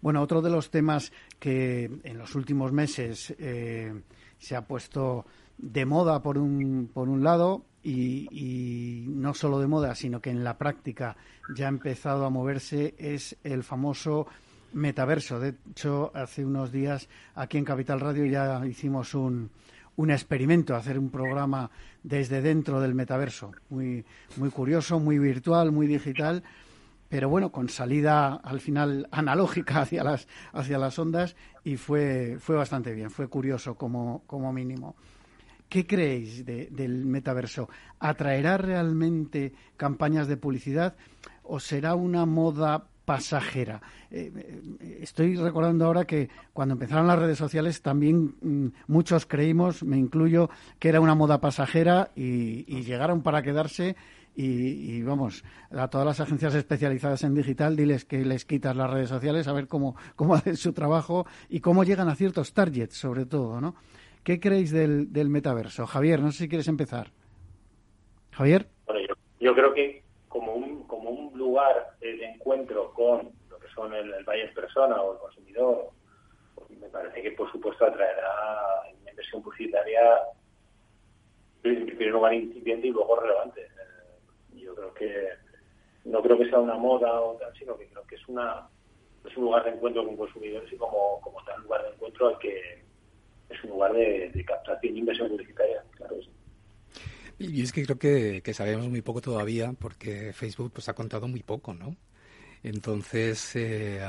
Bueno, 0.00 0.20
otro 0.20 0.42
de 0.42 0.50
los 0.50 0.70
temas 0.70 1.12
que 1.38 1.84
en 1.84 2.18
los 2.18 2.34
últimos 2.34 2.72
meses 2.72 3.34
eh, 3.38 4.02
se 4.36 4.54
ha 4.54 4.66
puesto 4.66 5.24
de 5.56 5.86
moda 5.86 6.22
por 6.22 6.36
un, 6.36 6.90
por 6.92 7.08
un 7.08 7.24
lado 7.24 7.64
y, 7.82 9.04
no 9.08 9.34
solo 9.34 9.58
de 9.58 9.66
moda, 9.66 9.94
sino 9.94 10.20
que 10.20 10.30
en 10.30 10.44
la 10.44 10.58
práctica 10.58 11.16
ya 11.54 11.66
ha 11.66 11.68
empezado 11.68 12.24
a 12.24 12.30
moverse 12.30 12.94
es 12.98 13.36
el 13.44 13.62
famoso 13.62 14.26
metaverso. 14.72 15.38
De 15.38 15.54
hecho, 15.70 16.10
hace 16.14 16.44
unos 16.44 16.72
días 16.72 17.08
aquí 17.34 17.58
en 17.58 17.64
Capital 17.64 18.00
Radio 18.00 18.26
ya 18.26 18.64
hicimos 18.66 19.14
un, 19.14 19.50
un 19.96 20.10
experimento, 20.10 20.74
hacer 20.74 20.98
un 20.98 21.10
programa 21.10 21.70
desde 22.02 22.42
dentro 22.42 22.80
del 22.80 22.94
metaverso. 22.94 23.52
Muy, 23.70 24.04
muy 24.36 24.50
curioso, 24.50 24.98
muy 24.98 25.18
virtual, 25.18 25.72
muy 25.72 25.86
digital, 25.86 26.42
pero 27.08 27.28
bueno, 27.28 27.52
con 27.52 27.68
salida 27.68 28.34
al 28.34 28.60
final 28.60 29.08
analógica 29.10 29.80
hacia 29.82 30.02
las, 30.04 30.26
hacia 30.52 30.78
las 30.78 30.98
ondas 30.98 31.36
y 31.62 31.76
fue, 31.76 32.38
fue 32.40 32.56
bastante 32.56 32.92
bien, 32.92 33.10
fue 33.10 33.28
curioso 33.28 33.76
como, 33.76 34.22
como 34.26 34.52
mínimo. 34.52 34.96
¿Qué 35.68 35.86
creéis 35.86 36.44
del 36.44 37.04
metaverso? 37.06 37.68
¿Atraerá 37.98 38.58
realmente 38.58 39.52
campañas 39.76 40.28
de 40.28 40.36
publicidad 40.36 40.94
o 41.42 41.58
será 41.58 41.94
una 41.94 42.26
moda 42.26 42.86
pasajera. 43.04 43.80
Eh, 44.10 44.32
eh, 44.34 44.98
estoy 45.02 45.36
recordando 45.36 45.84
ahora 45.84 46.04
que 46.04 46.28
cuando 46.52 46.74
empezaron 46.74 47.06
las 47.06 47.18
redes 47.18 47.38
sociales 47.38 47.82
también 47.82 48.34
mm, 48.40 48.68
muchos 48.88 49.26
creímos, 49.26 49.82
me 49.82 49.96
incluyo, 49.96 50.50
que 50.78 50.88
era 50.88 51.00
una 51.00 51.14
moda 51.14 51.40
pasajera 51.40 52.10
y, 52.14 52.64
llegaron 52.82 53.22
para 53.22 53.42
quedarse. 53.42 53.96
Y, 54.36 55.00
vamos, 55.02 55.44
a 55.70 55.86
todas 55.86 56.04
las 56.04 56.18
agencias 56.18 56.56
especializadas 56.56 57.22
en 57.22 57.34
digital, 57.34 57.76
diles 57.76 58.04
que 58.04 58.24
les 58.24 58.44
quitas 58.44 58.74
las 58.74 58.90
redes 58.90 59.08
sociales, 59.08 59.46
a 59.46 59.52
ver 59.52 59.68
cómo, 59.68 59.94
cómo 60.16 60.34
hacen 60.34 60.56
su 60.56 60.72
trabajo 60.72 61.24
y 61.48 61.60
cómo 61.60 61.84
llegan 61.84 62.08
a 62.08 62.16
ciertos 62.16 62.52
targets, 62.52 62.96
sobre 62.96 63.26
todo, 63.26 63.60
¿no? 63.60 63.76
¿Qué 64.24 64.40
creéis 64.40 64.72
del, 64.72 65.12
del 65.12 65.28
metaverso? 65.28 65.86
Javier, 65.86 66.20
no 66.20 66.32
sé 66.32 66.38
si 66.38 66.48
quieres 66.48 66.66
empezar. 66.66 67.12
Javier. 68.34 68.66
Bueno, 68.86 69.00
yo, 69.38 69.54
creo 69.54 69.72
que 69.74 70.02
como 70.28 70.54
un 70.54 70.83
lugar 71.44 71.96
de 72.00 72.24
encuentro 72.24 72.92
con 72.92 73.32
lo 73.48 73.58
que 73.58 73.68
son 73.68 73.94
el, 73.94 74.12
el 74.12 74.54
persona 74.54 75.00
o 75.00 75.12
el 75.12 75.18
consumidor, 75.18 75.90
pues 76.54 76.70
me 76.70 76.88
parece 76.88 77.22
que 77.22 77.32
por 77.32 77.50
supuesto 77.50 77.84
atraerá 77.84 78.82
una 79.00 79.10
inversión 79.10 79.42
publicitaria 79.42 80.18
en 81.62 81.86
primer 81.86 82.08
lugar 82.08 82.34
incipiente 82.34 82.88
y 82.88 82.90
luego 82.90 83.16
relevante. 83.16 83.62
Eh, 83.62 84.60
yo 84.60 84.74
creo 84.74 84.94
que 84.94 85.28
no 86.04 86.22
creo 86.22 86.38
que 86.38 86.48
sea 86.48 86.58
una 86.58 86.76
moda 86.76 87.20
o 87.20 87.36
tal, 87.36 87.52
sino 87.56 87.76
que 87.76 87.88
creo 87.88 88.06
que 88.06 88.16
es 88.16 88.28
una 88.28 88.68
es 89.24 89.36
un 89.38 89.44
lugar 89.44 89.64
de 89.64 89.70
encuentro 89.70 90.04
con 90.04 90.16
consumidores 90.16 90.70
y 90.70 90.76
como, 90.76 91.18
como 91.22 91.42
tal 91.44 91.62
lugar 91.62 91.82
de 91.82 91.90
encuentro 91.90 92.28
al 92.28 92.38
que 92.38 92.84
es 93.48 93.64
un 93.64 93.70
lugar 93.70 93.92
de, 93.94 94.30
de 94.30 94.44
captación 94.44 94.94
e 94.94 94.98
inversión 94.98 95.28
publicitaria, 95.28 95.82
claro. 95.96 96.16
Sí. 96.20 96.30
Y 97.38 97.62
es 97.62 97.72
que 97.72 97.84
creo 97.84 97.98
que, 97.98 98.42
que, 98.42 98.54
sabemos 98.54 98.88
muy 98.88 99.02
poco 99.02 99.20
todavía 99.20 99.72
porque 99.72 100.32
Facebook 100.32 100.72
pues 100.72 100.88
ha 100.88 100.94
contado 100.94 101.28
muy 101.28 101.42
poco, 101.42 101.74
¿no? 101.74 101.96
Entonces, 102.64 103.56
eh, 103.56 104.00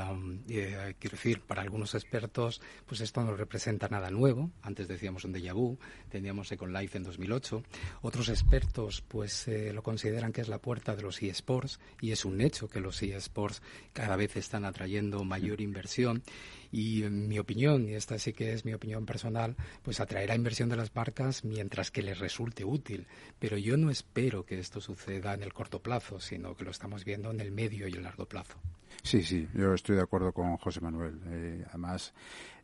eh, 0.48 0.94
quiero 0.98 1.16
decir, 1.16 1.42
para 1.42 1.60
algunos 1.60 1.94
expertos, 1.94 2.62
pues 2.86 3.02
esto 3.02 3.22
no 3.22 3.36
representa 3.36 3.86
nada 3.88 4.10
nuevo. 4.10 4.50
Antes 4.62 4.88
decíamos 4.88 5.26
un 5.26 5.34
déjà 5.34 5.52
vu, 5.52 5.76
teníamos 6.08 6.48
Second 6.48 6.72
Life 6.74 6.96
en 6.96 7.04
2008. 7.04 7.62
Otros 8.00 8.30
expertos, 8.30 9.02
pues 9.06 9.46
eh, 9.46 9.74
lo 9.74 9.82
consideran 9.82 10.32
que 10.32 10.40
es 10.40 10.48
la 10.48 10.58
puerta 10.58 10.96
de 10.96 11.02
los 11.02 11.22
eSports 11.22 11.80
y 12.00 12.12
es 12.12 12.24
un 12.24 12.40
hecho 12.40 12.66
que 12.66 12.80
los 12.80 13.02
eSports 13.02 13.60
cada 13.92 14.16
vez 14.16 14.36
están 14.36 14.64
atrayendo 14.64 15.22
mayor 15.22 15.60
inversión 15.60 16.22
y 16.70 17.02
en 17.04 17.28
mi 17.28 17.38
opinión, 17.38 17.88
y 17.88 17.94
esta 17.94 18.18
sí 18.18 18.32
que 18.32 18.52
es 18.52 18.64
mi 18.64 18.74
opinión 18.74 19.06
personal, 19.06 19.56
pues 19.82 20.00
atraerá 20.00 20.34
inversión 20.34 20.68
de 20.68 20.76
las 20.76 20.94
marcas 20.94 21.44
mientras 21.44 21.90
que 21.90 22.02
les 22.02 22.18
resulte 22.18 22.64
útil. 22.64 23.06
Pero 23.38 23.56
yo 23.56 23.76
no 23.76 23.90
espero 23.90 24.44
que 24.44 24.58
esto 24.58 24.80
suceda 24.80 25.34
en 25.34 25.42
el 25.42 25.52
corto 25.52 25.80
plazo, 25.80 26.20
sino 26.20 26.54
que 26.54 26.64
lo 26.64 26.70
estamos 26.70 27.04
viendo 27.04 27.30
en 27.30 27.40
el 27.40 27.52
medio 27.52 27.88
y 27.88 27.92
el 27.92 28.02
largo 28.02 28.26
plazo. 28.26 28.58
Sí, 29.02 29.22
sí, 29.22 29.48
yo 29.54 29.74
estoy 29.74 29.96
de 29.96 30.02
acuerdo 30.02 30.32
con 30.32 30.56
José 30.56 30.80
Manuel. 30.80 31.20
Eh, 31.26 31.64
además, 31.68 32.12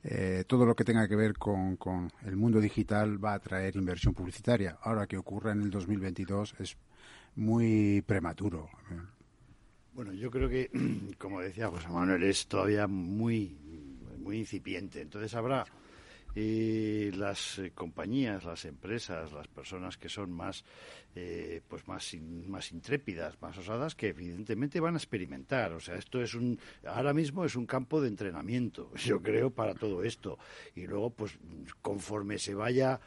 eh, 0.03 0.45
todo 0.47 0.67
lo 0.67 0.75
que 0.75 0.85
tenga 0.85 1.07
que 1.07 1.15
ver 1.15 1.35
con, 1.35 1.77
con, 1.77 2.11
el 2.25 2.37
mundo 2.37 2.61
digital 2.61 3.23
va 3.23 3.33
a 3.33 3.37
atraer 3.37 3.77
inversión 3.77 4.15
publicitaria. 4.15 4.79
Ahora 4.83 5.07
que 5.07 5.17
ocurra 5.17 5.53
en 5.53 5.63
el 5.63 5.71
2022 5.71 6.55
es 6.59 6.77
muy 7.37 8.03
prematuro. 8.03 8.69
Bueno, 9.95 10.13
yo 10.13 10.31
creo 10.31 10.49
que, 10.49 10.71
como 11.19 11.41
decía 11.41 11.69
José 11.69 11.89
Manuel, 11.89 12.23
es 12.23 12.47
todavía 12.47 12.87
muy 12.87 13.59
muy 14.23 14.39
incipiente. 14.39 15.01
Entonces 15.01 15.35
habrá 15.35 15.67
eh, 16.35 17.11
las 17.15 17.59
eh, 17.59 17.73
compañías, 17.75 18.45
las 18.45 18.65
empresas, 18.65 19.33
las 19.33 19.49
personas 19.49 19.99
que 19.99 20.09
son 20.09 20.33
más, 20.33 20.65
eh, 21.15 21.61
pues 21.69 21.87
más, 21.87 22.17
más 22.47 22.73
intrépidas, 22.73 23.41
más 23.43 23.59
osadas, 23.59 23.95
que 23.95 24.09
evidentemente 24.09 24.81
van 24.81 24.95
a 24.95 24.99
experimentar. 24.99 25.73
O 25.75 25.81
sea, 25.81 25.97
esto 25.97 26.23
es 26.23 26.35
un, 26.35 26.59
ahora 26.87 27.13
mismo 27.13 27.45
es 27.45 27.55
un 27.55 27.67
campo 27.67 28.01
de 28.01 28.09
entrenamiento, 28.09 28.91
yo 29.05 29.21
creo, 29.21 29.51
para 29.51 29.75
todo 29.75 30.03
esto. 30.05 30.39
Y 30.75 30.87
luego, 30.87 31.11
pues, 31.11 31.39
conforme 31.83 32.39
se 32.39 32.55
vaya 32.55 32.99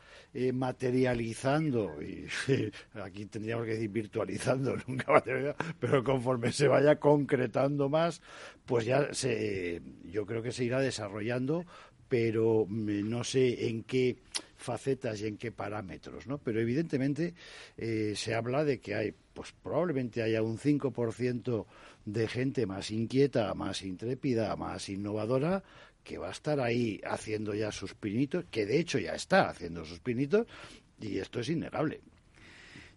materializando, 0.54 2.02
y 2.02 2.28
aquí 3.02 3.26
tendríamos 3.26 3.66
que 3.66 3.72
decir 3.72 3.90
virtualizando, 3.90 4.76
nunca 4.88 5.12
materializando, 5.12 5.76
pero 5.80 6.04
conforme 6.04 6.52
se 6.52 6.68
vaya 6.68 6.98
concretando 6.98 7.90
más, 7.90 8.22
pues 8.66 8.86
ya 8.86 9.14
se, 9.14 9.82
yo 10.04 10.26
creo 10.26 10.44
que 10.44 10.52
se 10.52 10.66
irá 10.66 10.80
desarrollando 10.80 11.66
pero 12.08 12.65
mm, 12.68 13.10
no 13.10 13.24
sé 13.24 13.68
en 13.68 13.84
qué 13.84 14.18
facetas 14.58 15.22
y 15.22 15.28
en 15.28 15.38
qué 15.38 15.52
parámetros, 15.52 16.28
¿no? 16.28 16.38
Pero 16.38 16.60
evidentemente 16.60 17.34
eh, 17.78 18.13
se 18.15 18.34
habla 18.34 18.63
de 18.63 18.80
que 18.80 18.96
hay, 18.96 19.13
pues 19.34 19.54
probablemente 19.63 20.24
haya 20.24 20.41
un 20.41 20.58
5% 20.58 21.65
de 22.06 22.28
gente 22.28 22.65
más 22.65 22.91
inquieta, 22.91 23.54
más 23.54 23.82
intrépida, 23.82 24.56
más 24.56 24.89
innovadora, 24.89 25.63
que 26.04 26.18
va 26.18 26.30
a 26.30 26.32
estar 26.32 26.60
ahí 26.60 27.02
haciendo 27.04 27.54
ya 27.54 27.72
sus 27.72 27.96
pinitos, 27.96 28.46
que 28.52 28.65
de 28.65 28.80
hecho 28.80 29.00
ya 29.00 29.13
está 29.13 29.50
haciendo 29.50 29.84
sus 29.86 30.00
pinitos, 30.00 30.48
y 31.00 31.18
esto 31.18 31.39
es 31.39 31.50
innegable. 31.50 32.02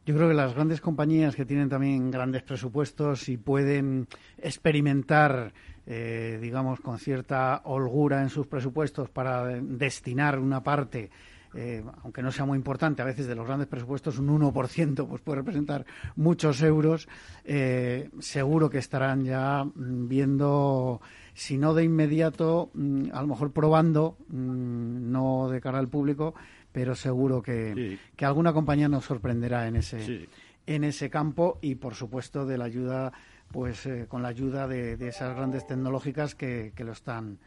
Yo 0.09 0.15
creo 0.15 0.29
que 0.29 0.35
las 0.35 0.55
grandes 0.55 0.81
compañías 0.81 1.37
que 1.37 1.45
tienen 1.45 1.69
también 1.69 2.11
grandes 2.11 2.43
presupuestos 2.43 3.29
y 3.29 3.37
pueden 3.37 4.09
experimentar, 4.39 5.53
eh, 5.87 6.39
digamos, 6.41 6.81
con 6.81 6.99
cierta 6.99 7.61
holgura 7.65 8.23
en 8.23 8.31
sus 8.31 8.47
presupuestos 8.47 9.11
para 9.11 9.45
destinar 9.45 10.39
una 10.39 10.63
parte 10.63 11.11
eh, 11.55 11.83
aunque 12.03 12.23
no 12.23 12.31
sea 12.31 12.45
muy 12.45 12.57
importante, 12.57 13.01
a 13.01 13.07
veces 13.07 13.27
de 13.27 13.35
los 13.35 13.47
grandes 13.47 13.69
presupuestos 13.69 14.19
un 14.19 14.29
1% 14.29 15.07
pues 15.09 15.23
puede 15.23 15.37
representar 15.37 15.87
muchos 16.17 16.63
euros, 16.63 17.09
eh, 17.45 18.11
seguro 18.19 18.69
que 18.69 18.79
estarán 18.79 19.25
ya 19.25 19.65
mm, 19.65 20.09
viendo, 20.09 21.01
si 21.33 21.57
no 21.57 21.73
de 21.73 21.85
inmediato, 21.85 22.71
mm, 22.75 23.07
a 23.13 23.21
lo 23.23 23.29
mejor 23.29 23.53
probando, 23.53 24.19
mm, 24.29 25.11
no 25.11 25.49
de 25.49 25.61
cara 25.61 25.79
al 25.79 25.89
público, 25.89 26.35
pero 26.73 26.95
seguro 26.95 27.43
que, 27.43 27.99
alguna 28.21 28.53
compañía 28.53 28.89
nos 28.89 29.05
sorprenderá 29.05 29.67
en 29.67 29.77
ese, 29.77 30.29
en 30.67 30.85
ese 30.85 31.09
campo 31.11 31.59
y, 31.63 31.77
por 31.77 31.95
supuesto, 31.95 32.45
de 32.45 32.59
la 32.59 32.67
ayuda, 32.67 33.13
pues 33.51 33.87
eh, 33.87 34.07
con 34.09 34.23
la 34.23 34.29
ayuda 34.29 34.69
de, 34.69 34.95
esas 35.09 35.35
grandes 35.35 35.67
tecnológicas 35.67 36.35
que, 36.35 36.73
lo 36.79 36.93
están 36.93 37.39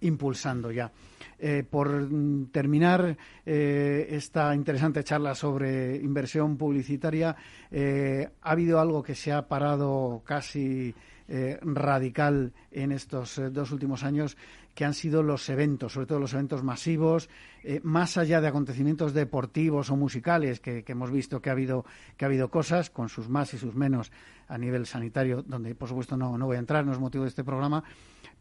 impulsando 0.00 0.72
ya. 0.72 0.90
Eh, 1.38 1.62
por 1.68 2.08
terminar 2.50 3.18
eh, 3.44 4.06
esta 4.10 4.54
interesante 4.54 5.04
charla 5.04 5.34
sobre 5.34 5.96
inversión 5.96 6.56
publicitaria, 6.56 7.36
ha 7.70 8.50
habido 8.50 8.80
algo 8.80 9.02
que 9.02 9.14
se 9.14 9.32
ha 9.32 9.46
parado 9.46 10.22
casi 10.24 10.94
radical 11.62 12.52
en 12.72 12.90
estos 12.90 13.40
dos 13.52 13.70
últimos 13.70 14.02
años 14.02 14.36
que 14.74 14.84
han 14.84 14.94
sido 14.94 15.22
los 15.22 15.48
eventos, 15.48 15.92
sobre 15.92 16.06
todo 16.06 16.20
los 16.20 16.32
eventos 16.32 16.62
masivos, 16.62 17.28
eh, 17.62 17.80
más 17.82 18.16
allá 18.16 18.40
de 18.40 18.48
acontecimientos 18.48 19.12
deportivos 19.12 19.90
o 19.90 19.96
musicales, 19.96 20.60
que, 20.60 20.84
hemos 20.86 21.10
visto 21.10 21.40
que 21.40 21.50
ha 21.50 21.52
habido 21.52 21.84
que 22.16 22.24
ha 22.24 22.28
habido 22.28 22.50
cosas 22.50 22.90
con 22.90 23.08
sus 23.08 23.28
más 23.28 23.52
y 23.54 23.58
sus 23.58 23.74
menos 23.74 24.12
a 24.48 24.58
nivel 24.58 24.86
sanitario, 24.86 25.42
donde 25.42 25.74
por 25.74 25.88
supuesto 25.88 26.16
no, 26.16 26.36
no 26.38 26.46
voy 26.46 26.56
a 26.56 26.60
entrar, 26.60 26.84
no 26.84 26.92
es 26.92 26.98
motivo 26.98 27.24
de 27.24 27.28
este 27.28 27.44
programa, 27.44 27.84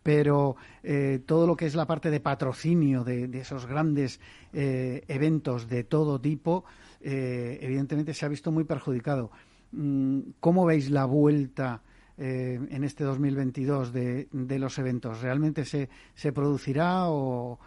pero 0.02 0.56
eh, 0.84 1.22
todo 1.26 1.46
lo 1.46 1.56
que 1.56 1.66
es 1.66 1.76
la 1.76 1.88
parte 1.88 2.10
de 2.10 2.20
patrocinio 2.20 3.04
de, 3.04 3.30
esos 3.40 3.66
grandes 3.66 4.20
eh, 4.54 5.04
eventos 5.08 5.68
de 5.68 5.84
todo 5.84 6.20
tipo, 6.20 6.66
evidentemente 7.02 8.14
se 8.14 8.26
ha 8.26 8.30
visto 8.30 8.52
muy 8.52 8.66
perjudicado. 8.66 9.32
Mm, 9.72 10.20
¿Cómo 10.40 10.66
veis 10.66 10.90
la 10.90 11.06
vuelta? 11.06 11.82
Eh, 12.22 12.60
en 12.70 12.84
este 12.84 13.06
2022 13.06 13.94
de, 13.94 14.28
de 14.34 14.60
los 14.60 14.78
eventos? 14.78 15.22
¿Realmente 15.22 15.64
se, 15.64 15.88
se 16.16 16.34
producirá 16.34 17.06
o, 17.08 17.58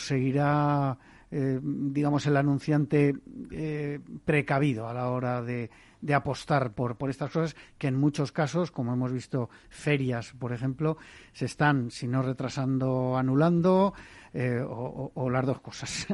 seguirá, 0.00 0.98
eh, 1.30 1.60
digamos, 1.62 2.26
el 2.26 2.36
anunciante 2.36 3.14
eh, 3.52 4.00
precavido 4.24 4.88
a 4.88 4.92
la 4.94 5.10
hora 5.10 5.40
de, 5.40 5.70
de 6.00 6.14
apostar 6.14 6.72
por, 6.72 6.96
por 6.96 7.10
estas 7.10 7.30
cosas 7.30 7.54
que 7.78 7.86
en 7.86 7.94
muchos 7.94 8.32
casos, 8.32 8.72
como 8.72 8.92
hemos 8.92 9.12
visto 9.12 9.50
ferias, 9.68 10.32
por 10.32 10.52
ejemplo, 10.52 10.96
se 11.32 11.44
están, 11.44 11.92
si 11.92 12.08
no 12.08 12.22
retrasando, 12.22 13.16
anulando 13.16 13.94
o, 14.34 15.12
o, 15.14 15.30
las 15.30 15.46
dos 15.46 15.60
cosas. 15.60 16.08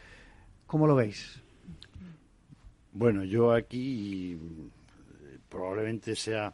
¿Cómo 0.66 0.86
lo 0.86 0.94
veis? 0.94 1.42
Bueno, 2.92 3.24
yo 3.24 3.52
aquí 3.52 4.38
probablemente 5.48 6.14
sea 6.14 6.52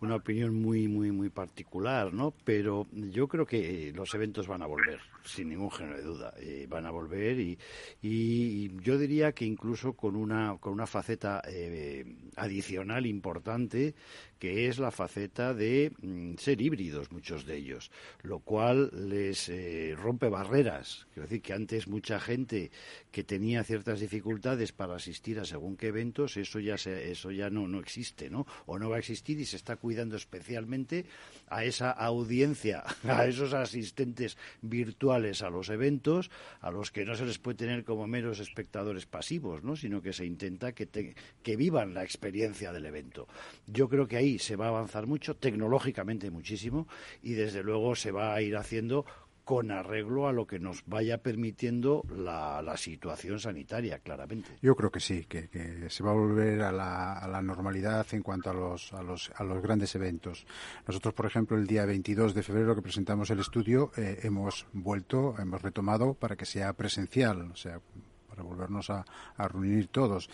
una 0.00 0.16
opinión 0.16 0.60
muy, 0.60 0.88
muy, 0.88 1.10
muy 1.10 1.28
particular, 1.30 2.12
¿no? 2.12 2.32
Pero 2.44 2.86
yo 2.92 3.28
creo 3.28 3.46
que 3.46 3.92
los 3.94 4.14
eventos 4.14 4.46
van 4.46 4.62
a 4.62 4.66
volver, 4.66 5.00
sin 5.26 5.48
ningún 5.48 5.70
género 5.70 5.96
de 5.96 6.02
duda. 6.02 6.34
Eh, 6.38 6.66
van 6.68 6.86
a 6.86 6.90
volver 6.90 7.38
y, 7.38 7.58
y, 8.02 8.70
yo 8.80 8.98
diría 8.98 9.32
que 9.32 9.44
incluso 9.44 9.94
con 9.94 10.16
una, 10.16 10.56
con 10.58 10.72
una 10.72 10.86
faceta 10.86 11.42
eh, 11.46 12.04
adicional 12.36 13.06
importante 13.06 13.94
que 14.38 14.68
es 14.68 14.78
la 14.78 14.90
faceta 14.90 15.54
de 15.54 15.92
mm, 16.00 16.34
ser 16.36 16.60
híbridos 16.60 17.10
muchos 17.10 17.46
de 17.46 17.56
ellos, 17.56 17.90
lo 18.22 18.40
cual 18.40 18.90
les 19.08 19.48
eh, 19.48 19.94
rompe 19.96 20.28
barreras. 20.28 21.06
Quiero 21.12 21.26
decir 21.28 21.42
que 21.42 21.52
antes 21.52 21.88
mucha 21.88 22.20
gente 22.20 22.70
que 23.10 23.24
tenía 23.24 23.64
ciertas 23.64 24.00
dificultades 24.00 24.72
para 24.72 24.96
asistir 24.96 25.40
a 25.40 25.44
según 25.44 25.76
qué 25.76 25.88
eventos, 25.88 26.36
eso 26.36 26.60
ya 26.60 26.74
eso 26.74 27.30
ya 27.30 27.48
no, 27.48 27.66
no 27.66 27.80
existe, 27.80 28.28
¿no? 28.28 28.46
O 28.66 28.78
no 28.78 28.90
va 28.90 28.96
a 28.96 28.98
existir 28.98 29.40
y 29.40 29.46
se 29.46 29.56
está 29.56 29.76
cuidando 29.76 30.16
especialmente 30.16 31.06
a 31.48 31.64
esa 31.64 31.90
audiencia, 31.90 32.84
a 33.04 33.26
esos 33.26 33.54
asistentes 33.54 34.36
virtuales 34.60 35.15
a 35.16 35.50
los 35.50 35.68
eventos, 35.70 36.30
a 36.60 36.70
los 36.70 36.90
que 36.90 37.04
no 37.04 37.14
se 37.14 37.24
les 37.24 37.38
puede 37.38 37.56
tener 37.56 37.84
como 37.84 38.06
meros 38.06 38.38
espectadores 38.38 39.06
pasivos, 39.06 39.62
¿no? 39.64 39.76
Sino 39.76 40.02
que 40.02 40.12
se 40.12 40.24
intenta 40.24 40.72
que, 40.72 41.14
que 41.42 41.56
vivan 41.56 41.94
la 41.94 42.04
experiencia 42.04 42.72
del 42.72 42.86
evento. 42.86 43.26
Yo 43.66 43.88
creo 43.88 44.06
que 44.06 44.16
ahí 44.16 44.38
se 44.38 44.56
va 44.56 44.66
a 44.66 44.68
avanzar 44.68 45.06
mucho, 45.06 45.36
tecnológicamente 45.36 46.30
muchísimo, 46.30 46.86
y 47.22 47.32
desde 47.32 47.62
luego 47.62 47.96
se 47.96 48.12
va 48.12 48.34
a 48.34 48.42
ir 48.42 48.56
haciendo 48.56 49.06
con 49.46 49.70
arreglo 49.70 50.26
a 50.26 50.32
lo 50.32 50.44
que 50.44 50.58
nos 50.58 50.82
vaya 50.86 51.18
permitiendo 51.18 52.02
la, 52.16 52.76
situación 52.76 53.38
sanitaria, 53.38 54.00
claramente. 54.00 54.50
Yo 54.60 54.74
creo 54.74 54.90
que 54.90 54.98
sí, 54.98 55.24
que, 55.26 55.48
se 55.88 56.02
va 56.02 56.10
a 56.10 56.14
volver 56.14 56.62
a 56.62 56.72
la, 56.72 57.40
normalidad 57.42 58.04
en 58.10 58.24
cuanto 58.24 58.50
a 58.50 58.52
los, 58.52 58.92
a, 58.92 59.04
los, 59.04 59.30
a 59.36 59.44
los 59.44 59.62
grandes 59.62 59.94
eventos. 59.94 60.44
Nosotros, 60.88 61.14
por 61.14 61.26
ejemplo, 61.26 61.56
el 61.56 61.68
día 61.68 61.86
22 61.86 62.34
de 62.34 62.42
febrero 62.42 62.74
que 62.74 62.82
presentamos 62.82 63.30
el 63.30 63.38
estudio, 63.38 63.92
eh, 63.96 64.18
hemos 64.24 64.66
vuelto, 64.72 65.36
hemos 65.38 65.62
retomado 65.62 66.14
para 66.14 66.34
que 66.34 66.44
sea 66.44 66.72
presencial, 66.72 67.52
o 67.52 67.56
sea, 67.56 67.80
para 68.28 68.42
volvernos 68.42 68.90
a, 68.90 69.04
reunir 69.38 69.86
todos. 69.86 70.28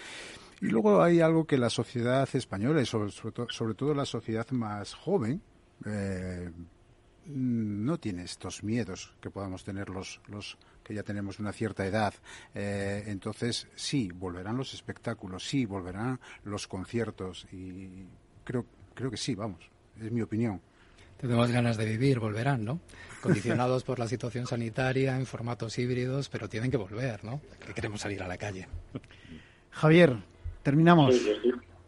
Y 0.63 0.69
luego 0.69 1.03
hay 1.03 1.21
algo 1.21 1.45
que 1.47 1.59
la 1.59 1.69
sociedad 1.69 2.27
española 2.33 2.81
y 2.81 2.87
sobre, 2.87 3.11
sobre, 3.11 3.75
todo 3.75 3.93
la 3.93 4.07
sociedad 4.07 4.51
más 4.53 4.95
joven, 4.95 5.43
eh, 5.85 6.51
no 7.27 7.99
tiene 7.99 8.25
estos 8.25 8.63
miedos 8.63 9.15
que 9.21 9.31
podamos 9.31 9.65
tener 9.65 9.89
los, 9.89 10.21
los 10.29 10.59
que 10.83 10.95
ya 10.95 11.03
tenemos 11.03 11.39
una 11.39 11.53
cierta 11.53 11.87
edad. 11.87 12.15
Eh, 12.55 13.05
entonces, 13.07 13.69
sí, 13.75 14.11
volverán 14.13 14.57
los 14.57 14.75
espectáculos, 14.75 15.45
sí, 15.45 15.67
volverán 15.67 16.21
los 16.45 16.67
conciertos 16.67 17.47
y 17.53 18.05
creo, 18.45 18.67
creo 18.95 19.11
que 19.11 19.17
sí, 19.17 19.35
vamos, 19.35 19.71
es 20.01 20.11
mi 20.11 20.23
opinión. 20.23 20.61
Tenemos 21.17 21.53
ganas 21.53 21.77
de 21.77 21.85
vivir, 21.85 22.19
volverán, 22.19 22.65
¿no? 22.65 22.81
Condicionados 23.23 23.85
por 23.85 24.01
la 24.01 24.09
situación 24.09 24.45
sanitaria, 24.49 25.17
en 25.17 25.25
formatos 25.25 25.79
híbridos, 25.79 26.29
pero 26.29 26.49
tienen 26.49 26.69
que 26.69 26.77
volver, 26.77 27.23
¿no? 27.23 27.41
Que 27.65 27.73
queremos 27.73 28.01
salir 28.01 28.21
a 28.25 28.27
la 28.27 28.37
calle. 28.37 28.67
Javier, 29.71 30.17
terminamos. 30.65 31.15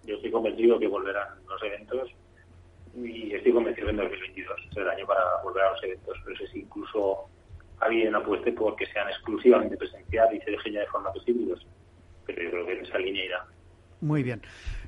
yo 0.04 0.14
estoy 0.14 0.30
convencido 0.30 0.78
que 0.78 0.86
volverán 0.86 1.30
los 1.48 1.60
eventos 1.64 2.14
y 2.96 3.34
estoy 3.34 3.52
convencido 3.52 3.86
que 3.86 3.90
en 3.90 3.96
2022 3.96 4.60
es 4.70 4.76
el 4.76 4.88
año 4.88 5.06
para 5.06 5.42
volver 5.42 5.64
a 5.64 5.70
los 5.72 5.82
eventos. 5.82 6.16
Pero 6.24 6.36
sé 6.36 6.46
si 6.48 6.60
incluso 6.60 7.28
alguien 7.80 8.14
apueste 8.14 8.52
por 8.52 8.76
que 8.76 8.86
sean 8.86 9.08
exclusivamente 9.08 9.76
presenciales 9.76 10.40
y 10.40 10.44
se 10.44 10.50
dejen 10.52 10.72
ya 10.74 10.80
de 10.80 10.86
formatos 10.86 11.22
híbridos. 11.26 11.66
Pero 12.26 12.42
yo 12.42 12.50
creo 12.50 12.66
que 12.66 12.72
en 12.72 12.84
esa 12.84 12.98
línea 12.98 13.24
irá. 13.24 13.46
Muy 14.04 14.22
bien. 14.22 14.42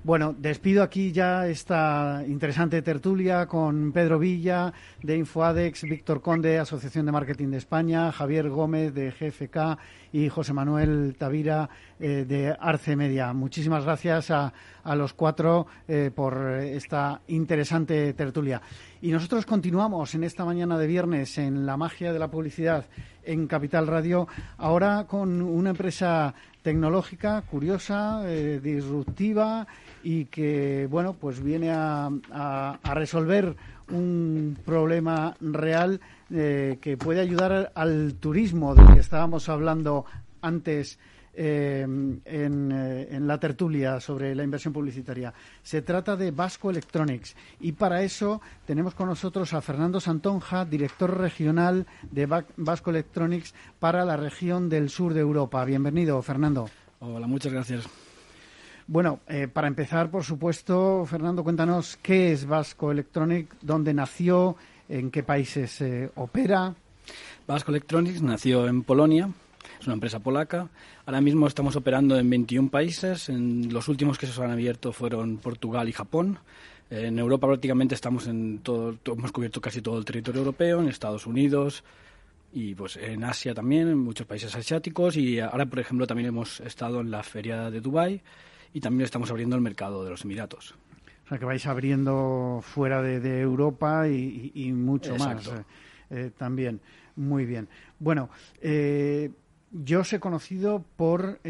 Bueno, 0.04 0.36
despido 0.38 0.82
aquí 0.82 1.10
ya 1.10 1.48
esta 1.48 2.22
interesante 2.28 2.82
tertulia 2.82 3.46
con 3.46 3.92
Pedro 3.92 4.18
Villa 4.18 4.74
de 5.02 5.16
Infoadex, 5.16 5.84
Víctor 5.84 6.20
Conde, 6.20 6.58
Asociación 6.58 7.06
de 7.06 7.12
Marketing 7.12 7.48
de 7.48 7.56
España, 7.56 8.12
Javier 8.12 8.50
Gómez 8.50 8.92
de 8.92 9.10
GFK 9.10 9.78
y 10.12 10.28
José 10.28 10.52
Manuel 10.52 11.16
Tavira 11.18 11.70
eh, 11.98 12.26
de 12.28 12.54
Arce 12.60 12.94
Media. 12.94 13.32
Muchísimas 13.32 13.84
gracias 13.84 14.30
a, 14.30 14.52
los 14.94 15.14
cuatro 15.14 15.66
eh, 15.88 16.10
por 16.14 16.36
esta 16.60 17.22
interesante 17.28 18.12
tertulia. 18.12 18.60
Y 19.00 19.10
nosotros 19.10 19.46
continuamos 19.46 20.14
en 20.14 20.24
esta 20.24 20.44
mañana 20.44 20.78
de 20.78 20.86
viernes 20.86 21.38
en 21.38 21.64
la 21.64 21.76
magia 21.76 22.12
de 22.12 22.18
la 22.18 22.30
publicidad 22.30 22.84
en 23.24 23.48
Capital 23.48 23.88
Radio, 23.88 24.28
ahora 24.56 25.06
con 25.08 25.42
una 25.42 25.70
empresa 25.70 26.34
tecnológica, 26.66 27.42
curiosa, 27.42 28.22
eh, 28.26 28.58
disruptiva 28.60 29.68
y 30.02 30.24
que 30.24 30.88
bueno 30.90 31.12
pues 31.12 31.40
viene 31.40 31.70
a, 31.70 32.10
resolver 32.92 33.54
un 33.92 34.58
problema 34.64 35.36
real 35.40 36.00
eh, 36.28 36.78
que 36.80 36.96
puede 36.96 37.20
ayudar 37.20 37.70
al 37.72 38.14
turismo 38.14 38.74
del 38.74 38.94
que 38.94 38.98
estábamos 38.98 39.48
hablando 39.48 40.06
antes 40.42 40.98
eh, 41.36 41.82
en, 41.82 42.72
eh, 42.72 43.08
en, 43.10 43.26
la 43.26 43.38
tertulia 43.38 44.00
sobre 44.00 44.34
la 44.34 44.42
inversión 44.42 44.72
publicitaria. 44.72 45.34
Se 45.62 45.82
trata 45.82 46.16
de 46.16 46.30
Vasco 46.30 46.70
Electronics 46.70 47.36
y 47.60 47.72
para 47.72 48.02
eso 48.02 48.40
tenemos 48.64 48.94
con 48.94 49.08
nosotros 49.08 49.52
a 49.52 49.60
Fernando 49.60 50.00
Santonja, 50.00 50.64
director 50.64 51.16
regional 51.16 51.86
de 52.10 52.26
Vasco 52.56 52.90
Electronics 52.90 53.54
para 53.78 54.04
la 54.04 54.16
región 54.16 54.68
del 54.68 54.88
sur 54.88 55.12
de 55.12 55.20
Europa. 55.20 55.64
Bienvenido, 55.64 56.20
Fernando. 56.22 56.70
Hola, 57.00 57.26
muchas 57.26 57.52
gracias. 57.52 57.86
Bueno, 58.88 59.20
eh, 59.26 59.48
para 59.48 59.66
empezar, 59.66 60.10
por 60.10 60.22
supuesto, 60.22 61.04
Fernando, 61.06 61.42
cuéntanos 61.42 61.98
qué 62.00 62.32
es 62.32 62.46
Vasco 62.46 62.92
Electronics, 62.92 63.56
dónde 63.60 63.92
nació, 63.92 64.56
en 64.88 65.10
qué 65.10 65.24
países 65.24 65.80
eh, 65.80 66.08
opera. 66.14 66.72
Vasco 67.48 67.72
Electronics 67.72 68.22
nació 68.22 68.68
en 68.68 68.84
Polonia, 68.84 69.28
es 69.80 69.86
una 69.86 69.94
empresa 69.94 70.20
polaca. 70.20 70.68
Ahora 71.06 71.20
mismo 71.20 71.46
estamos 71.46 71.76
operando 71.76 72.18
en 72.18 72.28
21 72.28 72.68
países. 72.68 73.28
En 73.28 73.72
los 73.72 73.86
últimos 73.86 74.18
que 74.18 74.26
se 74.26 74.42
han 74.42 74.50
abierto 74.50 74.92
fueron 74.92 75.36
Portugal 75.36 75.88
y 75.88 75.92
Japón. 75.92 76.40
En 76.90 77.20
Europa 77.20 77.46
prácticamente 77.46 77.94
estamos 77.94 78.26
en 78.26 78.58
todo, 78.58 78.96
hemos 79.06 79.30
cubierto 79.30 79.60
casi 79.60 79.80
todo 79.80 79.98
el 79.98 80.04
territorio 80.04 80.40
europeo, 80.40 80.80
en 80.80 80.88
Estados 80.88 81.26
Unidos 81.26 81.84
y 82.52 82.74
pues 82.74 82.96
en 82.96 83.22
Asia 83.22 83.54
también, 83.54 83.88
en 83.88 83.98
muchos 83.98 84.26
países 84.26 84.54
asiáticos 84.54 85.16
y 85.16 85.38
ahora 85.38 85.66
por 85.66 85.78
ejemplo 85.78 86.06
también 86.06 86.28
hemos 86.28 86.60
estado 86.60 87.00
en 87.00 87.10
la 87.10 87.22
feria 87.22 87.70
de 87.70 87.80
Dubai 87.80 88.20
y 88.72 88.80
también 88.80 89.04
estamos 89.04 89.30
abriendo 89.30 89.54
el 89.54 89.62
mercado 89.62 90.02
de 90.02 90.10
los 90.10 90.24
Emiratos. 90.24 90.74
O 91.24 91.28
sea, 91.28 91.38
que 91.38 91.44
vais 91.44 91.66
abriendo 91.66 92.60
fuera 92.62 93.02
de, 93.02 93.40
Europa 93.40 94.08
y, 94.08 94.72
mucho 94.72 95.16
más 95.16 95.46
eh, 95.48 95.50
eh, 96.10 96.30
también. 96.36 96.80
Muy 97.16 97.46
bien. 97.46 97.68
Bueno, 97.98 98.28
eh, 98.60 99.30
yo 99.70 100.00
os 100.00 100.12
he 100.12 100.20
conocido 100.20 100.84
por 100.96 101.40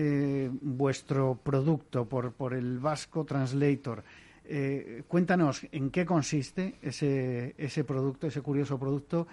vuestro 0.62 1.38
producto, 1.42 2.06
por, 2.06 2.32
por 2.32 2.54
el 2.54 2.78
Vasco 2.78 3.24
Translator. 3.24 4.04
cuéntanos 5.08 5.66
en 5.72 5.90
qué 5.90 6.04
consiste 6.04 6.76
ese, 6.82 7.54
ese 7.58 7.84
producto, 7.84 8.26
ese 8.26 8.42
curioso 8.42 8.78
producto, 8.78 9.26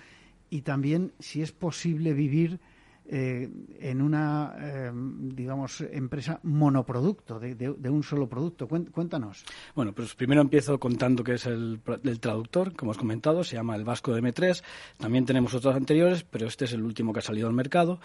y 0.50 0.62
también 0.62 1.14
si 1.20 1.42
es 1.42 1.52
posible 1.52 2.14
vivir 2.14 2.60
eh, 3.06 3.50
en 3.82 4.02
una, 4.02 4.56
eh, 4.58 4.92
digamos, 4.94 5.82
empresa 5.82 6.40
monoproducto, 6.44 7.38
de, 7.38 7.90
un 7.90 8.02
solo 8.02 8.30
producto. 8.30 8.68
Cuéntanos. 8.68 9.44
Bueno, 9.76 9.92
pues 9.92 10.16
primero 10.16 10.42
empiezo 10.42 10.80
contando 10.80 11.22
que 11.22 11.34
es 11.34 11.46
el, 11.46 11.82
el, 12.04 12.20
traductor, 12.22 12.74
como 12.76 12.92
os 12.92 12.98
comentado, 12.98 13.44
se 13.44 13.58
llama 13.58 13.76
el 13.76 13.84
Vasco 13.84 14.14
de 14.14 14.22
M3. 14.22 14.64
También 14.98 15.26
tenemos 15.26 15.54
otros 15.54 15.76
anteriores, 15.76 16.24
pero 16.24 16.48
este 16.48 16.64
es 16.64 16.74
el 16.74 16.84
último 16.84 17.12
que 17.12 17.20
ha 17.20 17.24
salido 17.24 17.48
al 17.48 17.54
mercado. 17.54 18.00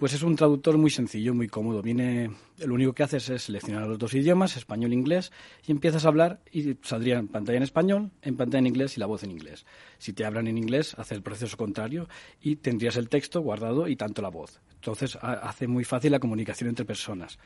Pues 0.00 0.14
es 0.14 0.22
un 0.22 0.34
traductor 0.34 0.78
muy 0.78 0.88
sencillo, 0.88 1.34
muy 1.34 1.46
cómodo. 1.46 1.82
Viene, 1.82 2.30
lo 2.56 2.72
único 2.72 2.94
que 2.94 3.02
haces 3.02 3.28
es 3.28 3.42
seleccionar 3.42 3.86
los 3.86 3.98
dos 3.98 4.14
idiomas, 4.14 4.56
español 4.56 4.92
e 4.92 4.94
inglés, 4.94 5.30
y 5.66 5.72
empiezas 5.72 6.06
a 6.06 6.08
hablar 6.08 6.40
y 6.50 6.74
saldría 6.80 7.18
en 7.18 7.28
pantalla 7.28 7.58
en 7.58 7.64
español, 7.64 8.10
en 8.22 8.34
pantalla 8.34 8.60
en 8.60 8.68
inglés 8.68 8.96
y 8.96 9.00
la 9.00 9.04
voz 9.04 9.24
en 9.24 9.30
inglés. 9.30 9.66
Si 9.98 10.14
te 10.14 10.24
hablan 10.24 10.46
en 10.46 10.56
inglés, 10.56 10.94
hace 10.96 11.14
el 11.14 11.20
proceso 11.20 11.54
contrario 11.58 12.08
y 12.40 12.56
tendrías 12.56 12.96
el 12.96 13.10
texto 13.10 13.42
guardado 13.42 13.88
y 13.88 13.96
tanto 13.96 14.22
la 14.22 14.30
voz. 14.30 14.62
Entonces 14.76 15.18
hace 15.20 15.66
muy 15.68 15.84
fácil 15.84 16.12
la 16.12 16.18
comunicación 16.18 16.70
entre 16.70 16.86
personas. 16.86 17.38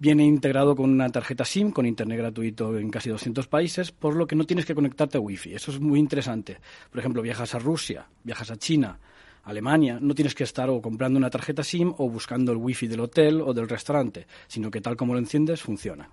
Viene 0.00 0.24
integrado 0.24 0.74
con 0.74 0.90
una 0.90 1.08
tarjeta 1.10 1.44
SIM 1.44 1.70
con 1.70 1.86
internet 1.86 2.18
gratuito 2.18 2.76
en 2.76 2.90
casi 2.90 3.10
200 3.10 3.46
países, 3.46 3.92
por 3.92 4.16
lo 4.16 4.26
que 4.26 4.34
no 4.34 4.44
tienes 4.44 4.66
que 4.66 4.74
conectarte 4.74 5.18
a 5.18 5.20
Wi-Fi. 5.20 5.54
Eso 5.54 5.70
es 5.70 5.78
muy 5.78 6.00
interesante. 6.00 6.58
Por 6.90 6.98
ejemplo, 6.98 7.22
viajas 7.22 7.54
a 7.54 7.60
Rusia, 7.60 8.08
viajas 8.24 8.50
a 8.50 8.56
China, 8.56 8.98
Alemania, 9.46 9.98
no 10.00 10.14
tienes 10.14 10.34
que 10.34 10.44
estar 10.44 10.68
o 10.68 10.82
comprando 10.82 11.18
una 11.18 11.30
tarjeta 11.30 11.62
SIM 11.62 11.94
o 11.98 12.10
buscando 12.10 12.52
el 12.52 12.58
wifi 12.58 12.88
del 12.88 13.00
hotel 13.00 13.40
o 13.40 13.54
del 13.54 13.68
restaurante, 13.68 14.26
sino 14.48 14.70
que 14.70 14.80
tal 14.80 14.96
como 14.96 15.14
lo 15.14 15.20
enciendes 15.20 15.62
funciona. 15.62 16.10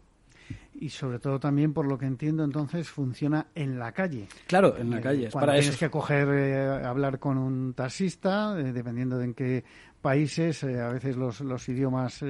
Y 0.75 0.89
sobre 0.89 1.19
todo 1.19 1.39
también, 1.39 1.73
por 1.73 1.87
lo 1.87 1.97
que 1.97 2.05
entiendo, 2.05 2.43
entonces 2.43 2.89
funciona 2.89 3.47
en 3.55 3.79
la 3.79 3.91
calle. 3.91 4.27
Claro, 4.47 4.77
en 4.77 4.89
la 4.91 4.99
eh, 4.99 5.01
calle. 5.01 5.29
para 5.29 5.53
tienes 5.53 5.77
que 5.77 5.89
coger, 5.89 6.27
eh, 6.29 6.85
hablar 6.85 7.19
con 7.19 7.37
un 7.37 7.73
taxista, 7.73 8.59
eh, 8.59 8.71
dependiendo 8.71 9.17
de 9.17 9.25
en 9.25 9.33
qué 9.33 9.63
países, 10.01 10.63
a 10.63 10.89
veces 10.89 11.15
los, 11.15 11.41
los 11.41 11.67
idiomas 11.69 12.23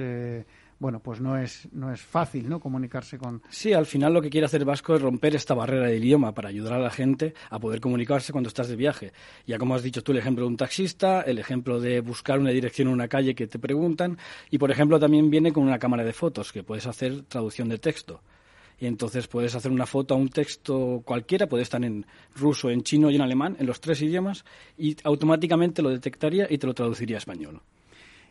bueno, 0.78 1.00
pues 1.00 1.20
no 1.20 1.38
es, 1.38 1.68
no 1.72 1.92
es 1.92 2.00
fácil, 2.00 2.48
¿no? 2.48 2.60
Comunicarse 2.60 3.18
con... 3.18 3.42
Sí, 3.50 3.72
al 3.72 3.86
final 3.86 4.12
lo 4.12 4.22
que 4.22 4.30
quiere 4.30 4.46
hacer 4.46 4.64
Vasco 4.64 4.94
es 4.94 5.02
romper 5.02 5.34
esta 5.34 5.54
barrera 5.54 5.86
del 5.86 6.04
idioma 6.04 6.34
para 6.34 6.48
ayudar 6.48 6.74
a 6.74 6.78
la 6.78 6.90
gente 6.90 7.34
a 7.50 7.58
poder 7.58 7.80
comunicarse 7.80 8.32
cuando 8.32 8.48
estás 8.48 8.68
de 8.68 8.76
viaje. 8.76 9.12
Ya 9.46 9.58
como 9.58 9.74
has 9.74 9.82
dicho 9.82 10.02
tú, 10.02 10.12
el 10.12 10.18
ejemplo 10.18 10.44
de 10.44 10.48
un 10.48 10.56
taxista, 10.56 11.22
el 11.22 11.38
ejemplo 11.38 11.80
de 11.80 12.00
buscar 12.00 12.38
una 12.38 12.50
dirección 12.50 12.88
en 12.88 12.94
una 12.94 13.08
calle 13.08 13.34
que 13.34 13.46
te 13.46 13.58
preguntan, 13.58 14.18
y 14.50 14.58
por 14.58 14.70
ejemplo 14.70 14.98
también 14.98 15.30
viene 15.30 15.52
con 15.52 15.62
una 15.62 15.78
cámara 15.78 16.04
de 16.04 16.12
fotos, 16.12 16.52
que 16.52 16.62
puedes 16.62 16.86
hacer 16.86 17.22
traducción 17.22 17.68
de 17.68 17.78
texto 17.78 18.20
y 18.78 18.86
entonces 18.86 19.28
puedes 19.28 19.54
hacer 19.54 19.70
una 19.70 19.86
foto 19.86 20.14
a 20.14 20.16
un 20.16 20.28
texto 20.28 21.02
cualquiera, 21.04 21.46
puede 21.46 21.62
estar 21.62 21.82
en 21.84 22.06
ruso, 22.34 22.70
en 22.70 22.82
chino 22.82 23.10
y 23.10 23.16
en 23.16 23.22
alemán, 23.22 23.56
en 23.58 23.66
los 23.66 23.80
tres 23.80 24.02
idiomas, 24.02 24.44
y 24.76 24.96
automáticamente 25.04 25.82
lo 25.82 25.90
detectaría 25.90 26.46
y 26.50 26.58
te 26.58 26.66
lo 26.66 26.74
traduciría 26.74 27.16
a 27.16 27.18
español. 27.18 27.62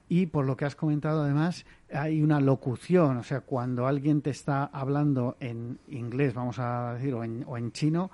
Y 0.09 0.27
por 0.27 0.45
lo 0.45 0.57
que 0.57 0.65
has 0.65 0.75
comentado, 0.75 1.23
además, 1.23 1.65
hay 1.91 2.21
una 2.21 2.39
locución, 2.39 3.17
o 3.17 3.23
sea, 3.23 3.41
cuando 3.41 3.87
alguien 3.87 4.21
te 4.21 4.29
está 4.29 4.65
hablando 4.65 5.37
en 5.39 5.79
inglés, 5.87 6.33
vamos 6.33 6.59
a 6.59 6.93
decir, 6.95 7.13
o 7.13 7.23
en, 7.23 7.43
o 7.47 7.57
en 7.57 7.71
chino, 7.71 8.11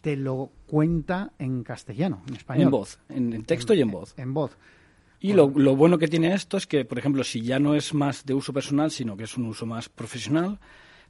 te 0.00 0.16
lo 0.16 0.50
cuenta 0.66 1.32
en 1.38 1.62
castellano, 1.62 2.22
en 2.28 2.34
español. 2.34 2.64
En 2.64 2.70
voz, 2.70 2.98
en, 3.08 3.44
texto 3.44 3.74
y 3.74 3.80
en 3.80 3.90
voz. 3.90 4.14
En 4.18 4.34
voz. 4.34 4.56
Y 5.20 5.34
lo, 5.34 5.50
lo, 5.54 5.76
bueno 5.76 5.98
que 5.98 6.08
tiene 6.08 6.32
esto 6.32 6.56
es 6.56 6.66
que, 6.66 6.84
por 6.84 6.98
ejemplo, 6.98 7.22
si 7.24 7.42
ya 7.42 7.58
no 7.58 7.74
es 7.74 7.92
más 7.92 8.24
de 8.24 8.34
uso 8.34 8.52
personal, 8.52 8.90
sino 8.90 9.16
que 9.16 9.24
es 9.24 9.36
un 9.36 9.46
uso 9.46 9.66
más 9.66 9.88
profesional, 9.88 10.58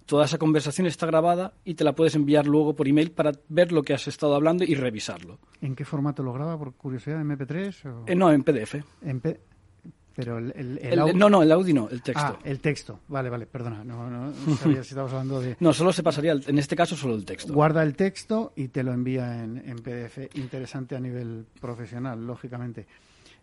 toda 0.06 0.24
esa 0.24 0.38
conversación 0.38 0.88
está 0.88 1.06
grabada 1.06 1.54
y 1.64 1.74
te 1.74 1.84
la 1.84 1.94
puedes 1.94 2.16
enviar 2.16 2.46
luego 2.46 2.74
por 2.74 2.88
email 2.88 3.12
para 3.12 3.32
ver 3.48 3.70
lo 3.70 3.84
que 3.84 3.94
has 3.94 4.08
estado 4.08 4.34
hablando 4.34 4.64
y 4.64 4.74
revisarlo. 4.74 5.38
¿En 5.60 5.76
qué 5.76 5.84
formato 5.84 6.24
lo 6.24 6.32
graba, 6.32 6.58
por 6.58 6.74
curiosidad? 6.74 7.20
¿MP3? 7.22 7.86
O... 7.86 8.04
Eh, 8.08 8.16
no, 8.16 8.32
en 8.32 8.42
PDF. 8.42 8.82
En 9.02 9.20
P... 9.20 9.40
Pero 10.14 10.38
el, 10.38 10.52
el, 10.56 10.78
el, 10.82 10.98
el 10.98 11.18
No, 11.18 11.30
no, 11.30 11.42
el 11.42 11.52
audio 11.52 11.74
no, 11.74 11.88
el 11.88 12.02
texto. 12.02 12.22
Ah, 12.22 12.38
el 12.44 12.60
texto. 12.60 13.00
Vale, 13.08 13.30
vale, 13.30 13.46
perdona. 13.46 13.84
No, 13.84 14.10
no, 14.10 14.32
no 14.46 14.56
sabía 14.56 14.82
si 14.82 14.90
estabas 14.90 15.12
hablando 15.12 15.40
de... 15.40 15.56
No, 15.60 15.72
solo 15.72 15.92
se 15.92 16.02
pasaría, 16.02 16.32
en 16.32 16.58
este 16.58 16.76
caso, 16.76 16.96
solo 16.96 17.14
el 17.14 17.24
texto. 17.24 17.52
Guarda 17.52 17.82
el 17.82 17.94
texto 17.94 18.52
y 18.56 18.68
te 18.68 18.82
lo 18.82 18.92
envía 18.92 19.42
en, 19.42 19.58
en 19.58 19.76
PDF. 19.76 20.34
Interesante 20.36 20.96
a 20.96 21.00
nivel 21.00 21.46
profesional, 21.60 22.26
lógicamente. 22.26 22.86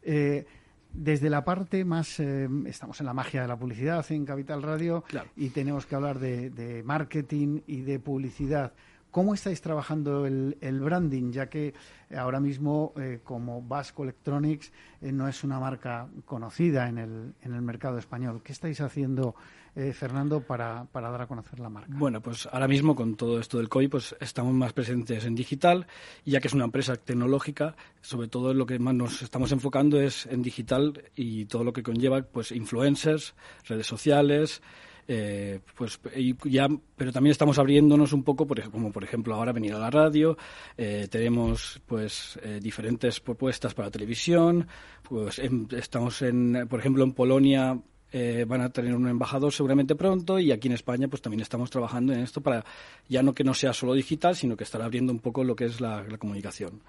Eh, 0.03 0.45
desde 0.93 1.30
la 1.30 1.43
parte 1.43 1.86
más, 1.86 2.20
eh, 2.20 2.47
estamos 2.65 2.99
en 2.99 3.05
la 3.05 3.13
magia 3.13 3.41
de 3.41 3.47
la 3.47 3.57
publicidad 3.57 4.05
en 4.09 4.26
Capital 4.26 4.63
Radio 4.63 5.03
claro. 5.07 5.30
y 5.36 5.49
tenemos 5.49 5.86
que 5.86 5.95
hablar 5.95 6.20
de, 6.20 6.49
de, 6.49 6.84
marketing 6.84 7.61
y 7.68 7.82
de 7.82 7.99
publicidad. 7.99 8.74
¿Cómo 9.12 9.34
estáis 9.34 9.62
trabajando 9.62 10.26
el, 10.26 10.80
branding? 10.80 11.32
Ya 11.32 11.49
que 11.49 11.74
ahora 12.16 12.39
mismo, 12.39 12.93
eh, 12.97 13.22
como 13.24 13.62
Vasco 13.62 14.03
Electronics, 14.03 14.72
eh, 15.01 15.12
no 15.12 15.28
es 15.28 15.43
una 15.43 15.60
marca 15.60 16.08
conocida 16.26 16.88
en 16.88 16.97
el, 16.97 17.34
en 17.41 17.53
el 17.53 17.62
mercado 17.62 17.97
español. 17.97 18.41
¿Qué 18.43 18.51
estáis 18.51 18.80
haciendo, 18.82 19.36
eh, 19.76 19.93
Fernando, 19.93 20.41
para, 20.41 20.86
para, 20.91 21.10
dar 21.10 21.22
a 21.22 21.28
conocer 21.28 21.60
la 21.60 21.70
marca? 21.70 21.89
Bueno, 21.91 22.22
pues 22.22 22.47
ahora 22.51 22.68
mismo 22.68 22.95
con 22.95 23.16
todo 23.16 23.39
esto 23.39 23.58
del 23.58 23.70
COVID, 23.70 23.89
pues 23.89 24.16
estamos 24.20 24.53
más 24.53 24.74
presentes 24.74 25.26
en 25.26 25.36
digital, 25.36 25.88
ya 26.26 26.39
que 26.39 26.47
es 26.47 26.53
una 26.53 26.66
empresa 26.66 26.95
tecnológica, 26.95 27.76
sobre 28.01 28.28
todo 28.28 28.53
lo 28.53 28.66
que 28.66 28.78
más 28.78 28.93
nos 28.93 29.22
estamos 29.22 29.51
enfocando 29.51 29.99
es 29.99 30.26
en 30.28 30.41
digital 30.41 31.03
y 31.16 31.45
todo 31.45 31.64
lo 31.64 31.74
que 31.74 31.82
conlleva, 31.82 32.22
pues 32.22 32.51
influencers, 32.51 33.36
redes 33.68 33.88
sociales, 33.88 34.62
eh, 35.08 35.60
pues 35.76 35.99
ya, 36.45 36.68
pero 36.95 37.12
también 37.12 37.32
estamos 37.32 37.58
abriéndonos 37.60 38.12
un 38.14 38.24
poco, 38.24 38.45
por, 38.45 38.70
como 38.70 38.91
por 38.91 39.03
ejemplo 39.03 39.36
ahora 39.36 39.53
venir 39.53 39.74
a 39.74 39.80
la 39.80 39.89
radio, 39.89 40.38
eh, 40.78 41.08
tenemos 41.10 41.82
pues 41.86 42.38
eh, 42.43 42.60
diferentes 42.62 43.20
propuestas 43.20 43.74
para 43.74 43.89
televisión, 43.89 44.68
pues 45.03 45.39
en, 45.39 45.68
estamos 45.72 46.22
en, 46.22 46.68
por 46.70 46.80
ejemplo 46.80 47.03
en 47.03 47.14
Polonia 47.14 47.80
eh, 48.12 48.45
van 48.47 48.62
a 48.62 48.70
tener 48.70 48.95
un 48.95 49.08
embajador 49.08 49.51
seguramente 49.51 49.95
pronto 49.95 50.39
y 50.39 50.51
aquí 50.51 50.68
en 50.68 50.74
España 50.74 51.08
pues 51.08 51.22
también 51.22 51.41
estamos 51.41 51.70
trabajando 51.70 52.14
en 52.14 52.20
esto 52.20 52.41
para 52.41 52.64
ya 53.10 53.22
no 53.22 53.34
que 53.34 53.43
no 53.43 53.53
sea 53.53 53.74
solo 53.74 53.93
digital, 53.93 54.36
sino 54.36 54.55
que 54.55 54.64
estar 54.64 54.82
abriendo 54.82 55.12
un 55.12 55.20
poco 55.20 55.43
lo 55.43 55.55
que 55.55 55.66
es 55.66 55.82
la 55.82 56.05
comunicación. 56.18 56.82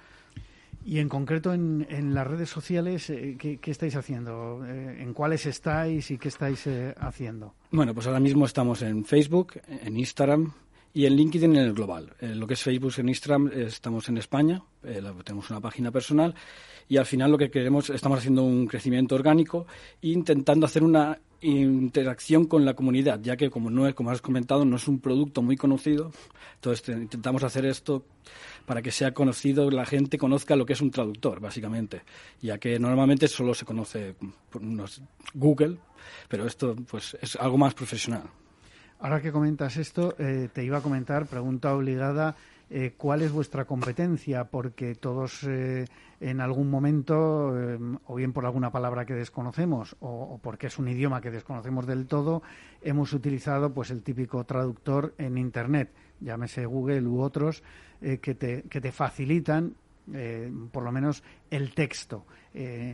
Y 0.85 1.01
en 1.01 1.09
concreto 1.09 1.53
en, 1.53 1.87
en 1.91 2.15
las 2.15 2.27
redes 2.27 2.49
sociales, 2.49 3.11
eh, 3.11 3.37
¿qué, 3.39 3.59
¿qué, 3.59 3.71
estáis 3.71 3.97
haciendo? 3.97 4.65
Eh, 4.67 5.03
¿En 5.03 5.13
cuáles 5.13 5.45
estáis 5.47 6.11
y 6.11 6.19
qué 6.19 6.29
estáis 6.29 6.67
eh, 6.67 6.95
haciendo? 6.99 7.55
Bueno, 7.71 7.95
pues 7.95 8.07
ahora 8.07 8.21
mismo 8.21 8.47
estamos 8.47 8.83
en 8.83 9.05
Facebook, 9.05 9.61
en 9.69 9.97
Instagram 9.99 10.53
y 10.99 11.07
en 11.07 11.15
LinkedIn 11.15 11.55
en 11.55 11.63
el 11.63 11.75
global. 11.75 12.13
En 12.19 12.41
lo 12.41 12.49
que 12.49 12.55
es 12.55 12.63
Facebook, 12.65 12.93
en 12.97 13.09
Instagram, 13.09 13.53
estamos 13.55 14.09
en 14.09 14.19
España, 14.19 14.65
tenemos 15.23 15.49
una 15.49 15.61
página 15.61 15.93
personal 15.93 16.35
y 16.89 16.97
al 16.97 17.07
final 17.07 17.31
lo 17.31 17.39
que 17.39 17.53
queremos, 17.53 17.89
estamos 17.91 18.19
haciendo 18.19 18.43
un 18.43 18.67
crecimiento 18.67 19.15
orgánico 19.15 19.69
e 20.03 20.09
intentando 20.09 20.67
hacer 20.67 20.83
una 20.83 21.17
interacción 21.41 22.47
con 22.47 22.65
la 22.65 22.75
comunidad, 22.75 23.21
ya 23.23 23.37
que 23.37 23.49
como 23.49 23.71
no 23.71 23.87
es, 23.87 23.95
como 23.95 24.11
has 24.11 24.21
comentado, 24.21 24.65
no 24.65 24.75
es 24.75 24.89
un 24.89 24.99
producto 24.99 25.41
muy 25.41 25.57
conocido, 25.57 26.11
entonces 26.57 26.89
intentamos 26.89 27.45
hacer 27.45 27.65
esto 27.65 28.05
para 28.67 28.83
que 28.83 28.91
sea 28.91 29.15
conocido, 29.15 29.71
la 29.71 29.87
gente 29.87 30.19
conozca 30.19 30.57
lo 30.57 30.67
que 30.67 30.73
es 30.73 30.81
un 30.81 30.91
traductor, 30.91 31.39
básicamente, 31.39 32.03
ya 32.43 32.59
que 32.59 32.77
normalmente 32.81 33.29
solo 33.29 33.55
se 33.55 33.65
conoce 33.65 34.17
por 34.51 34.63
unos 34.63 35.01
Google, 35.33 35.79
pero 36.29 36.45
esto 36.45 36.75
pues 36.91 37.17
es 37.23 37.37
algo 37.37 37.57
más 37.57 37.75
profesional. 37.75 38.25
Ahora 39.01 39.23
que 39.23 39.33
comentas 39.33 39.77
esto, 39.77 40.15
eh, 40.19 40.49
te 40.53 40.65
iba 40.65 40.79
a 40.79 40.83
comentar, 40.83 41.27
pregunta 41.27 41.75
obligada, 41.75 42.35
eh, 42.71 42.93
cuál 42.99 43.23
es 43.23 43.33
vuestra 43.33 43.65
competencia, 43.65 44.45
porque 44.45 44.95
todos 44.95 45.43
eh, 45.45 45.87
en 46.21 46.41
algún 46.43 46.69
momento, 46.69 47.59
eh, 47.59 47.79
o 48.07 48.15
bien 48.15 48.35
por 48.35 48.45
alguna 48.45 48.71
palabra 48.71 49.07
que 49.07 49.15
desconocemos, 49.15 49.97
o, 50.01 50.39
porque 50.43 50.67
es 50.67 50.79
un 50.79 50.89
idioma 50.89 51.23
que 51.23 51.31
desconocemos 51.31 51.87
del 51.87 52.07
todo, 52.07 52.43
hemos 52.83 53.15
utilizado 53.15 53.73
pues 53.73 53.91
el 53.91 54.03
típico 54.03 54.45
traductor 54.45 55.15
en 55.17 55.39
Internet, 55.39 55.91
llámese 56.21 56.67
Google 56.67 57.03
u 57.07 57.23
otros, 57.23 57.63
que, 58.01 58.35
te, 58.35 58.63
que 58.63 58.81
te 58.81 58.93
facilitan 58.93 59.75
por 60.71 60.85
lo 60.85 60.93
menos 60.93 61.25
el 61.51 61.75
texto, 61.75 62.25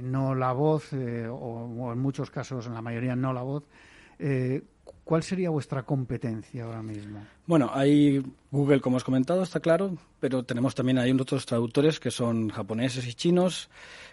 no 0.03 0.35
la 0.35 0.53
voz, 0.53 0.95
o, 0.95 0.97
o, 0.97 1.93
en 1.93 1.99
muchos 1.99 2.31
casos, 2.31 2.67
en 2.67 2.75
la 2.75 2.81
mayoría 2.81 3.15
no 3.15 3.35
la 3.35 3.43
voz. 3.43 3.65
¿Cuál 5.05 5.23
sería 5.23 5.51
vuestra 5.51 5.83
competencia 5.83 6.65
ahora 6.65 6.83
mismo? 6.83 7.27
Bueno, 7.47 7.71
hay 7.75 8.23
Google, 8.51 8.81
como 8.81 8.97
has 8.97 9.05
comentado, 9.05 9.43
está 9.43 9.61
claro, 9.61 9.99
pero 10.19 10.45
tenemos 10.45 10.75
también 10.75 10.99
hay 10.99 11.13
otros 11.13 11.45
traductores 11.45 12.01
que 12.01 12.11
son 12.11 12.49
japoneses 12.49 13.07
y 13.07 13.13
chinos, 13.13 13.69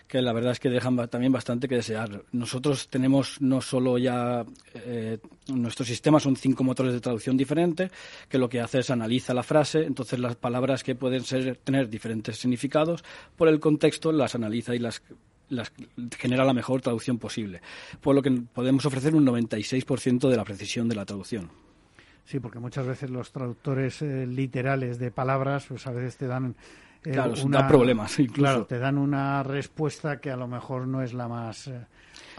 que 0.10 0.22
la 0.22 0.34
verdad 0.34 0.52
es 0.52 0.60
que 0.60 0.70
dejan 0.70 0.98
también 1.08 1.32
bastante 1.32 1.70
que 1.70 1.76
desear. 1.76 2.26
Nosotros 2.34 2.90
tenemos 2.90 3.40
no 3.40 3.62
solo 3.62 3.98
ya 3.98 4.46
eh, 4.74 5.20
nuestro 5.48 5.86
sistema 5.86 6.20
son 6.20 6.36
cinco 6.36 6.66
motores 6.66 6.92
de 6.92 7.00
traducción 7.00 7.38
diferentes, 7.38 7.90
que 8.28 8.38
lo 8.38 8.50
que 8.50 8.60
hace 8.60 8.80
es 8.80 8.90
analiza 8.90 9.34
la 9.34 9.44
frase, 9.44 9.86
entonces 9.86 10.20
las 10.20 10.36
palabras 10.36 10.84
que 10.84 10.96
pueden 10.96 11.24
ser 11.24 11.56
tener 11.64 11.88
diferentes 11.88 12.38
significados, 12.38 13.02
por 13.38 13.48
el 13.48 13.62
contexto 13.62 14.12
las 14.12 14.36
analiza 14.36 14.76
y 14.76 14.80
las 14.80 15.02
las, 15.52 15.72
genera 16.18 16.44
la 16.44 16.54
mejor 16.54 16.82
traducción 16.82 17.18
posible, 17.18 17.62
por 18.02 18.16
lo 18.16 18.22
que 18.22 18.32
podemos 18.32 18.86
ofrecer 18.86 19.16
un 19.16 19.26
96% 19.26 20.30
de 20.30 20.38
la 20.38 20.44
precisión 20.44 20.88
de 20.88 20.96
la 20.96 21.06
traducción. 21.06 21.50
Sí, 22.26 22.40
porque 22.40 22.60
muchas 22.60 22.86
veces 22.86 23.10
los 23.10 23.32
traductores 23.32 24.02
eh, 24.02 24.26
literales 24.26 25.00
de 25.00 25.12
palabras, 25.12 25.66
pues 25.68 25.86
a 25.88 25.92
veces 25.92 26.18
te 26.18 26.28
dan 26.28 26.56
eh, 27.04 27.12
claro, 27.12 27.34
una, 27.44 27.62
da 27.62 27.68
problemas 27.68 28.20
incluso. 28.20 28.42
Claro, 28.42 28.66
te 28.66 28.80
dan 28.80 28.98
una 28.98 29.44
respuesta 29.44 30.20
que 30.20 30.32
a 30.32 30.38
lo 30.38 30.48
mejor 30.48 30.88
no 30.88 31.02
es 31.02 31.14
la 31.14 31.28
más 31.28 31.68
eh, 31.68 31.86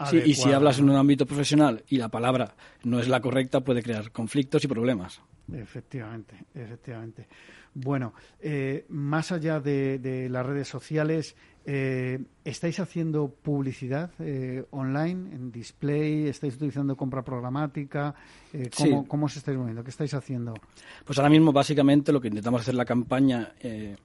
Sí, 0.09 0.21
y 0.25 0.33
si 0.33 0.51
hablas 0.51 0.79
en 0.79 0.89
un 0.89 0.95
ámbito 0.95 1.25
profesional 1.25 1.83
y 1.87 1.97
la 1.97 2.09
palabra 2.09 2.55
no 2.83 2.99
es 2.99 3.07
la 3.07 3.21
correcta, 3.21 3.61
puede 3.61 3.83
crear 3.83 4.11
conflictos 4.11 4.63
y 4.63 4.67
problemas. 4.67 5.21
Efectivamente, 5.51 6.45
efectivamente. 6.55 7.27
Bueno, 7.73 8.13
eh, 8.39 8.85
más 8.89 9.31
allá 9.31 9.59
de, 9.59 9.99
de, 9.99 10.29
las 10.29 10.45
redes 10.45 10.67
sociales, 10.67 11.35
eh, 11.65 12.19
¿estáis 12.43 12.79
haciendo 12.79 13.29
publicidad 13.29 14.11
eh, 14.19 14.65
online, 14.71 15.35
en 15.35 15.51
display? 15.51 16.27
¿Estáis 16.27 16.55
utilizando 16.55 16.95
compra 16.95 17.23
programática? 17.23 18.15
Eh, 18.53 18.69
¿cómo, 18.75 19.01
sí. 19.01 19.07
¿Cómo 19.07 19.25
os 19.25 19.37
estáis 19.37 19.57
moviendo? 19.57 19.83
¿Qué 19.83 19.89
estáis 19.89 20.13
haciendo? 20.13 20.53
Pues 21.05 21.17
ahora 21.19 21.29
mismo, 21.29 21.51
básicamente, 21.51 22.11
lo 22.13 22.21
que 22.21 22.29
intentamos 22.29 22.61
hacer 22.61 22.75
la 22.75 22.85
campaña 22.85 23.53
eh, 23.59 23.95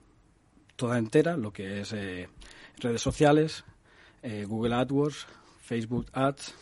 toda 0.75 0.97
entera, 0.97 1.37
lo 1.37 1.53
que 1.53 1.81
es 1.81 1.93
eh, 1.93 2.27
redes 2.77 3.01
sociales, 3.01 3.63
Google 4.47 4.75
AdWords, 4.75 5.27
Facebook 5.61 6.07
Ads, 6.11 6.53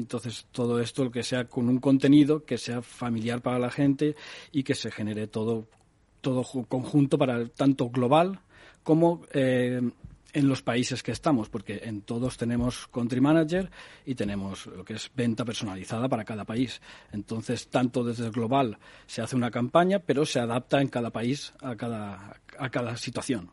entonces, 0.00 0.46
todo 0.52 0.80
esto, 0.80 1.04
lo 1.04 1.10
que 1.10 1.22
sea 1.22 1.44
con 1.44 1.68
un 1.68 1.78
contenido 1.78 2.44
que 2.44 2.58
sea 2.58 2.82
familiar 2.82 3.42
para 3.42 3.58
la 3.58 3.70
gente 3.70 4.16
y 4.50 4.62
que 4.62 4.74
se 4.74 4.90
genere 4.90 5.26
todo, 5.26 5.66
todo 6.20 6.42
conjunto 6.68 7.18
para 7.18 7.46
tanto 7.48 7.90
global 7.90 8.40
como 8.82 9.22
eh, 9.32 9.80
en 10.32 10.48
los 10.48 10.62
países 10.62 11.02
que 11.02 11.12
estamos, 11.12 11.48
porque 11.48 11.82
en 11.84 12.02
todos 12.02 12.36
tenemos 12.36 12.88
country 12.88 13.20
manager 13.20 13.70
y 14.06 14.14
tenemos 14.14 14.66
lo 14.66 14.84
que 14.84 14.94
es 14.94 15.10
venta 15.14 15.44
personalizada 15.44 16.08
para 16.08 16.24
cada 16.24 16.44
país. 16.44 16.80
Entonces, 17.12 17.68
tanto 17.68 18.02
desde 18.02 18.26
el 18.26 18.32
global 18.32 18.78
se 19.06 19.22
hace 19.22 19.36
una 19.36 19.50
campaña, 19.50 19.98
pero 19.98 20.24
se 20.24 20.40
adapta 20.40 20.80
en 20.80 20.88
cada 20.88 21.10
país 21.10 21.52
a 21.60 21.76
cada, 21.76 22.40
a 22.58 22.70
cada 22.70 22.96
situación. 22.96 23.50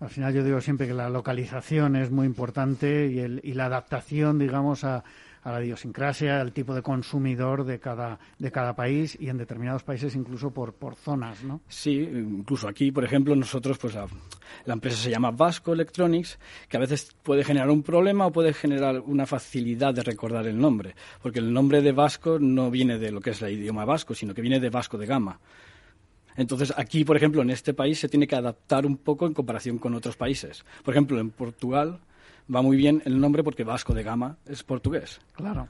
Al 0.00 0.10
final 0.10 0.34
yo 0.34 0.44
digo 0.44 0.60
siempre 0.60 0.88
que 0.88 0.94
la 0.94 1.08
localización 1.08 1.96
es 1.96 2.10
muy 2.10 2.26
importante 2.26 3.06
y, 3.06 3.20
el, 3.20 3.40
y 3.44 3.54
la 3.54 3.66
adaptación, 3.66 4.38
digamos, 4.38 4.84
a, 4.84 5.04
a 5.42 5.52
la 5.52 5.64
idiosincrasia, 5.64 6.40
al 6.40 6.52
tipo 6.52 6.74
de 6.74 6.82
consumidor 6.82 7.64
de 7.64 7.80
cada, 7.80 8.18
de 8.38 8.52
cada 8.52 8.74
país 8.74 9.16
y 9.20 9.28
en 9.28 9.38
determinados 9.38 9.82
países 9.82 10.14
incluso 10.14 10.52
por, 10.52 10.74
por 10.74 10.94
zonas, 10.94 11.42
¿no? 11.42 11.60
Sí, 11.68 12.08
incluso 12.12 12.68
aquí, 12.68 12.92
por 12.92 13.04
ejemplo, 13.04 13.34
nosotros, 13.34 13.78
pues 13.78 13.94
la, 13.94 14.06
la 14.64 14.74
empresa 14.74 14.96
se 14.96 15.10
llama 15.10 15.30
Vasco 15.30 15.72
Electronics, 15.72 16.38
que 16.68 16.76
a 16.76 16.80
veces 16.80 17.10
puede 17.22 17.44
generar 17.44 17.70
un 17.70 17.82
problema 17.82 18.26
o 18.26 18.32
puede 18.32 18.52
generar 18.52 19.00
una 19.00 19.26
facilidad 19.26 19.94
de 19.94 20.02
recordar 20.02 20.46
el 20.46 20.58
nombre, 20.58 20.94
porque 21.20 21.40
el 21.40 21.52
nombre 21.52 21.82
de 21.82 21.92
Vasco 21.92 22.38
no 22.38 22.70
viene 22.70 22.98
de 22.98 23.10
lo 23.10 23.20
que 23.20 23.30
es 23.30 23.42
el 23.42 23.52
idioma 23.52 23.84
vasco, 23.84 24.14
sino 24.14 24.34
que 24.34 24.42
viene 24.42 24.60
de 24.60 24.70
Vasco 24.70 24.96
de 24.98 25.06
Gama. 25.06 25.40
Entonces, 26.36 26.72
aquí, 26.76 27.04
por 27.04 27.16
ejemplo, 27.16 27.42
en 27.42 27.50
este 27.50 27.74
país 27.74 27.98
se 27.98 28.08
tiene 28.08 28.26
que 28.26 28.36
adaptar 28.36 28.86
un 28.86 28.96
poco 28.96 29.26
en 29.26 29.34
comparación 29.34 29.78
con 29.78 29.94
otros 29.94 30.16
países. 30.16 30.64
Por 30.82 30.94
ejemplo, 30.94 31.20
en 31.20 31.30
Portugal 31.30 32.00
va 32.52 32.62
muy 32.62 32.76
bien 32.76 33.02
el 33.04 33.20
nombre 33.20 33.42
porque 33.42 33.64
Vasco 33.64 33.94
de 33.94 34.02
Gama 34.02 34.36
es 34.46 34.62
portugués. 34.62 35.20
Claro. 35.34 35.68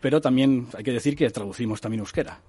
Pero 0.00 0.20
también 0.20 0.66
hay 0.76 0.82
que 0.82 0.92
decir 0.92 1.16
que 1.16 1.30
traducimos 1.30 1.80
también 1.80 2.00
euskera. 2.00 2.40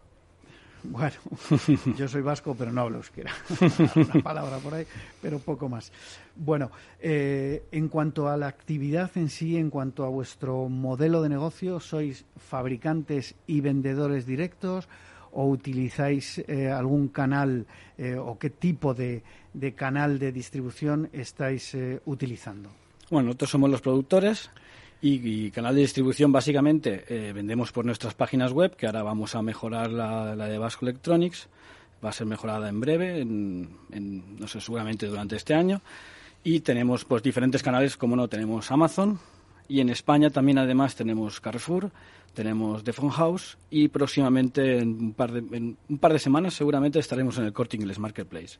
Bueno, 0.83 1.15
yo 1.97 2.07
soy 2.09 2.21
vasco, 2.21 2.55
pero 2.55 2.71
no 2.71 2.81
hablo 2.81 2.97
euskera. 2.97 3.31
Una 3.95 4.21
palabra 4.21 4.57
por 4.57 4.73
ahí, 4.73 4.85
pero 5.21 5.39
poco 5.39 5.69
más. 5.69 5.91
Bueno, 6.35 6.71
eh, 6.99 7.63
en 7.71 7.87
cuanto 7.87 8.27
a 8.27 8.35
la 8.35 8.47
actividad 8.47 9.09
en 9.15 9.29
sí, 9.29 9.55
en 9.55 9.69
cuanto 9.69 10.03
a 10.03 10.09
vuestro 10.09 10.67
modelo 10.67 11.21
de 11.21 11.29
negocio, 11.29 11.79
¿sois 11.79 12.25
fabricantes 12.37 13.35
y 13.47 13.61
vendedores 13.61 14.25
directos 14.25 14.89
o 15.31 15.47
utilizáis 15.47 16.39
eh, 16.39 16.69
algún 16.69 17.07
canal 17.07 17.65
eh, 17.97 18.15
o 18.15 18.37
qué 18.37 18.49
tipo 18.49 18.93
de, 18.93 19.23
de, 19.53 19.73
canal 19.73 20.19
de 20.19 20.33
distribución 20.33 21.09
estáis 21.13 21.77
utilizando? 22.05 22.82
Bueno, 23.13 23.27
nosotros 23.27 23.51
somos 23.51 23.69
los 23.69 23.79
productores 23.79 24.49
y, 24.99 25.51
canal 25.51 25.75
de 25.75 25.81
distribución 25.81 26.31
básicamente 26.31 27.05
eh, 27.07 27.31
vendemos 27.31 27.71
por 27.71 27.85
nuestras 27.85 28.15
páginas 28.15 28.51
web, 28.53 28.75
que 28.75 28.87
ahora 28.87 29.03
vamos 29.03 29.35
a 29.35 29.43
mejorar 29.43 29.91
la, 29.91 30.35
la 30.35 30.47
de 30.47 30.57
Vasco 30.57 30.87
Electronics, 30.87 31.47
va 32.03 32.09
a 32.09 32.11
ser 32.11 32.25
mejorada 32.25 32.67
en 32.69 32.79
breve, 32.79 33.21
en, 33.21 33.69
en, 33.91 34.39
no 34.39 34.47
sé, 34.47 34.59
seguramente 34.59 35.05
durante 35.05 35.35
este 35.35 35.53
año. 35.53 35.83
Y 36.43 36.61
tenemos 36.61 37.05
pues 37.05 37.21
diferentes 37.21 37.61
canales, 37.61 37.97
como 37.97 38.15
no, 38.15 38.27
tenemos 38.27 38.71
Amazon, 38.71 39.19
y 39.67 39.79
en 39.79 39.89
España 39.89 40.31
también 40.31 40.57
además 40.57 40.95
tenemos 40.95 41.39
Carrefour, 41.39 41.91
tenemos 42.33 42.83
The 42.83 42.93
Phone 42.93 43.11
House 43.11 43.59
y 43.69 43.89
próximamente 43.89 44.79
en 44.79 44.89
un 44.89 45.13
par 45.13 45.33
de, 45.33 45.55
en 45.55 45.77
un 45.87 45.97
par 45.99 46.13
de 46.13 46.19
semanas 46.19 46.55
seguramente 46.55 46.97
estaremos 46.97 47.37
en 47.37 47.45
el 47.45 47.53
Corte 47.53 47.77
Inglés 47.77 47.99
Marketplace. 47.99 48.57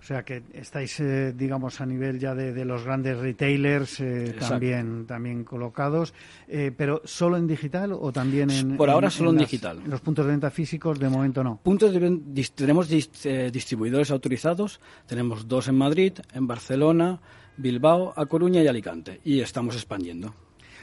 O 0.00 0.02
sea 0.02 0.24
que 0.24 0.42
estáis, 0.52 1.00
eh, 1.00 1.32
digamos, 1.36 1.80
a 1.80 1.86
nivel 1.86 2.18
ya 2.18 2.34
de, 2.34 2.52
de 2.52 2.64
los 2.64 2.84
grandes 2.84 3.18
retailers 3.18 4.00
eh, 4.00 4.34
también, 4.38 5.06
también 5.06 5.44
colocados, 5.44 6.14
eh, 6.48 6.72
pero 6.76 7.02
¿solo 7.04 7.36
en 7.36 7.46
digital 7.46 7.92
o 7.92 8.12
también 8.12 8.50
en...? 8.50 8.76
Por 8.76 8.90
ahora 8.90 9.08
en, 9.08 9.10
solo 9.10 9.30
en, 9.30 9.36
en 9.36 9.42
las, 9.42 9.50
digital. 9.50 9.80
En 9.84 9.90
los 9.90 10.00
puntos 10.00 10.26
de 10.26 10.32
venta 10.32 10.50
físicos 10.50 10.98
de 10.98 11.08
momento 11.08 11.42
no. 11.42 11.58
Puntos 11.62 11.92
de, 11.92 12.20
tenemos 12.54 12.88
eh, 13.24 13.50
distribuidores 13.52 14.10
autorizados, 14.10 14.80
tenemos 15.06 15.48
dos 15.48 15.68
en 15.68 15.76
Madrid, 15.76 16.12
en 16.32 16.46
Barcelona, 16.46 17.20
Bilbao, 17.56 18.12
A 18.16 18.26
Coruña 18.26 18.62
y 18.62 18.68
Alicante, 18.68 19.20
y 19.24 19.40
estamos 19.40 19.74
expandiendo. 19.76 20.34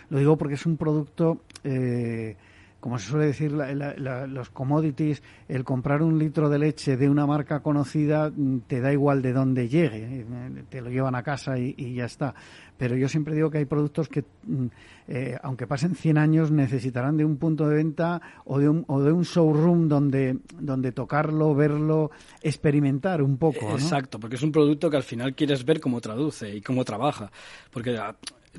Lo 0.10 0.20
digo 0.20 0.38
porque 0.38 0.56
es 0.56 0.66
un 0.66 0.78
producto, 0.78 1.41
eh, 1.64 2.36
como 2.84 3.00
se 3.00 3.12
suele 3.12 3.28
decir, 3.28 3.54
la, 3.54 4.28
los 4.28 4.50
commodities, 4.50 5.24
el 5.48 5.64
comprar 5.64 6.02
un 6.02 6.20
litro 6.20 6.50
de 6.50 6.60
leche 6.60 6.98
de 6.98 7.10
una 7.10 7.26
marca 7.26 7.62
conocida 7.62 8.30
mm, 8.30 8.64
te 8.68 8.82
da 8.82 8.92
igual 8.92 9.22
de 9.22 9.32
dónde 9.32 9.70
llegue, 9.70 10.20
eh, 10.20 10.64
te 10.68 10.82
lo 10.82 10.90
llevan 10.90 11.16
a 11.16 11.24
casa 11.24 11.58
y, 11.58 11.94
ya 11.94 12.04
está. 12.04 12.36
Pero 12.78 12.98
yo 12.98 13.08
siempre 13.08 13.36
digo 13.36 13.50
que 13.50 13.60
hay 13.60 13.64
productos 13.64 14.10
que, 14.10 14.26
mm, 14.46 14.66
eh, 15.08 15.38
aunque 15.44 15.66
pasen 15.66 15.96
100 15.96 16.18
años, 16.18 16.52
necesitarán 16.52 17.16
de 17.16 17.24
un 17.24 17.38
punto 17.38 17.70
de 17.70 17.76
venta 17.76 18.22
o 18.44 18.60
de 18.60 18.68
un, 18.68 18.84
o 18.90 19.02
de 19.02 19.14
un 19.14 19.24
showroom 19.24 19.88
donde, 19.88 20.92
tocarlo, 20.92 21.56
verlo, 21.56 22.12
experimentar 22.42 23.22
un 23.22 23.38
poco. 23.38 23.72
Exacto, 23.72 24.20
porque 24.20 24.36
es 24.36 24.44
un 24.44 24.52
producto 24.52 24.90
que 24.90 24.98
al 24.98 25.04
final 25.04 25.36
quieres 25.36 25.64
ver 25.64 25.80
cómo 25.80 26.02
traduce 26.02 26.54
y 26.54 26.60
cómo 26.60 26.84
trabaja. 26.84 27.32
Porque 27.72 27.98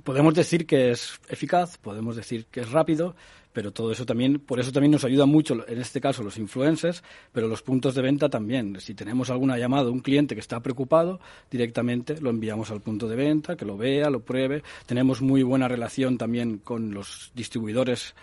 podemos 0.02 0.34
decir 0.34 0.66
que 0.66 0.92
es 0.92 1.20
eficaz, 1.28 1.76
podemos 1.78 2.16
decir 2.16 2.46
que 2.46 2.60
es 2.60 2.70
rápido, 2.70 3.14
pero 3.54 3.72
todo 3.72 3.92
eso 3.92 4.04
también, 4.04 4.40
por 4.40 4.60
eso 4.60 4.72
también 4.72 4.90
nos 4.90 5.04
ayuda 5.04 5.24
mucho, 5.24 5.66
en 5.66 5.80
este 5.80 6.00
caso, 6.00 6.22
los 6.22 6.36
influencers, 6.36 7.02
pero 7.32 7.48
los 7.48 7.62
puntos 7.62 7.94
de 7.94 8.02
venta 8.02 8.28
también. 8.28 8.78
Si 8.80 8.94
tenemos 8.94 9.30
alguna 9.30 9.56
llamada 9.56 9.88
un 9.90 10.00
cliente 10.00 10.34
que 10.34 10.40
está 10.40 10.60
preocupado, 10.60 11.20
directamente 11.50 12.20
lo 12.20 12.30
enviamos 12.30 12.72
al 12.72 12.80
punto 12.80 13.08
de 13.08 13.16
venta, 13.16 13.56
que 13.56 13.64
lo 13.64 13.76
vea, 13.76 14.10
lo 14.10 14.20
pruebe. 14.20 14.62
Tenemos 14.86 15.22
muy 15.22 15.44
buena 15.44 15.68
relación 15.68 16.18
también 16.18 16.58
con 16.58 16.92
los 16.92 17.30
distribuidores 17.34 18.14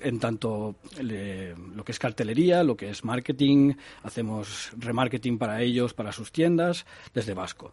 en 0.00 0.20
tanto 0.20 0.76
lo 1.00 1.84
que 1.84 1.92
es 1.92 1.98
cartelería, 1.98 2.62
lo 2.62 2.76
que 2.76 2.90
es 2.90 3.04
marketing, 3.04 3.72
hacemos 4.04 4.70
remarketing 4.78 5.36
para 5.36 5.62
ellos, 5.62 5.94
para 5.94 6.12
sus 6.12 6.30
tiendas, 6.30 6.86
desde 7.12 7.34
Vasco. 7.34 7.72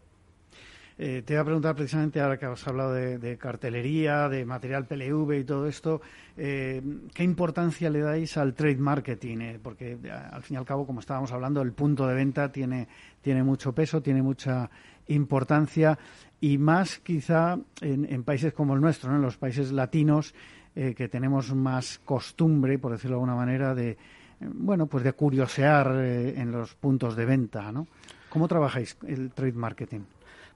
Eh, 0.97 1.23
te 1.25 1.33
iba 1.33 1.41
a 1.41 1.45
preguntar 1.45 1.75
precisamente 1.75 2.21
ahora 2.21 2.37
que 2.37 2.45
has 2.45 2.67
hablado 2.67 2.93
de, 2.93 3.37
cartelería, 3.37 4.29
de 4.29 4.45
material 4.45 4.85
PLV 4.85 5.39
y 5.39 5.43
todo 5.43 5.67
esto, 5.67 6.01
eh, 6.37 6.81
¿qué 7.13 7.23
importancia 7.23 7.89
le 7.89 7.99
dais 7.99 8.37
al 8.37 8.53
trade 8.53 8.77
marketing? 8.77 9.37
Eh, 9.39 9.59
porque 9.61 9.97
al 10.31 10.43
fin 10.43 10.55
y 10.55 10.57
al 10.57 10.65
cabo, 10.65 10.85
como 10.85 10.99
estábamos 10.99 11.31
hablando, 11.31 11.61
el 11.61 11.73
punto 11.73 12.07
de 12.07 12.15
venta 12.15 12.51
tiene, 12.51 12.87
tiene 13.21 13.43
mucho 13.43 13.73
peso, 13.73 14.01
tiene 14.01 14.21
mucha 14.21 14.69
importancia 15.07 15.97
y 16.39 16.57
más 16.57 16.99
quizá 16.99 17.57
en, 17.81 18.05
en 18.05 18.23
países 18.23 18.53
como 18.53 18.75
el 18.75 18.81
nuestro, 18.81 19.09
¿no? 19.09 19.17
en 19.17 19.21
los 19.21 19.37
países 19.37 19.71
latinos, 19.71 20.33
eh, 20.75 20.95
que 20.95 21.07
tenemos 21.07 21.53
más 21.53 21.99
costumbre, 22.03 22.79
por 22.79 22.91
decirlo 22.93 23.17
de 23.17 23.21
alguna 23.21 23.35
manera, 23.35 23.75
de 23.75 23.95
bueno, 24.39 24.87
pues 24.87 25.03
de 25.03 25.13
curiosear 25.13 25.95
eh, 25.97 26.33
en 26.39 26.51
los 26.51 26.73
puntos 26.73 27.15
de 27.15 27.25
venta, 27.25 27.71
¿no? 27.71 27.87
¿Cómo 28.27 28.47
trabajáis 28.47 28.97
el 29.05 29.31
trade 29.31 29.53
marketing? 29.53 30.01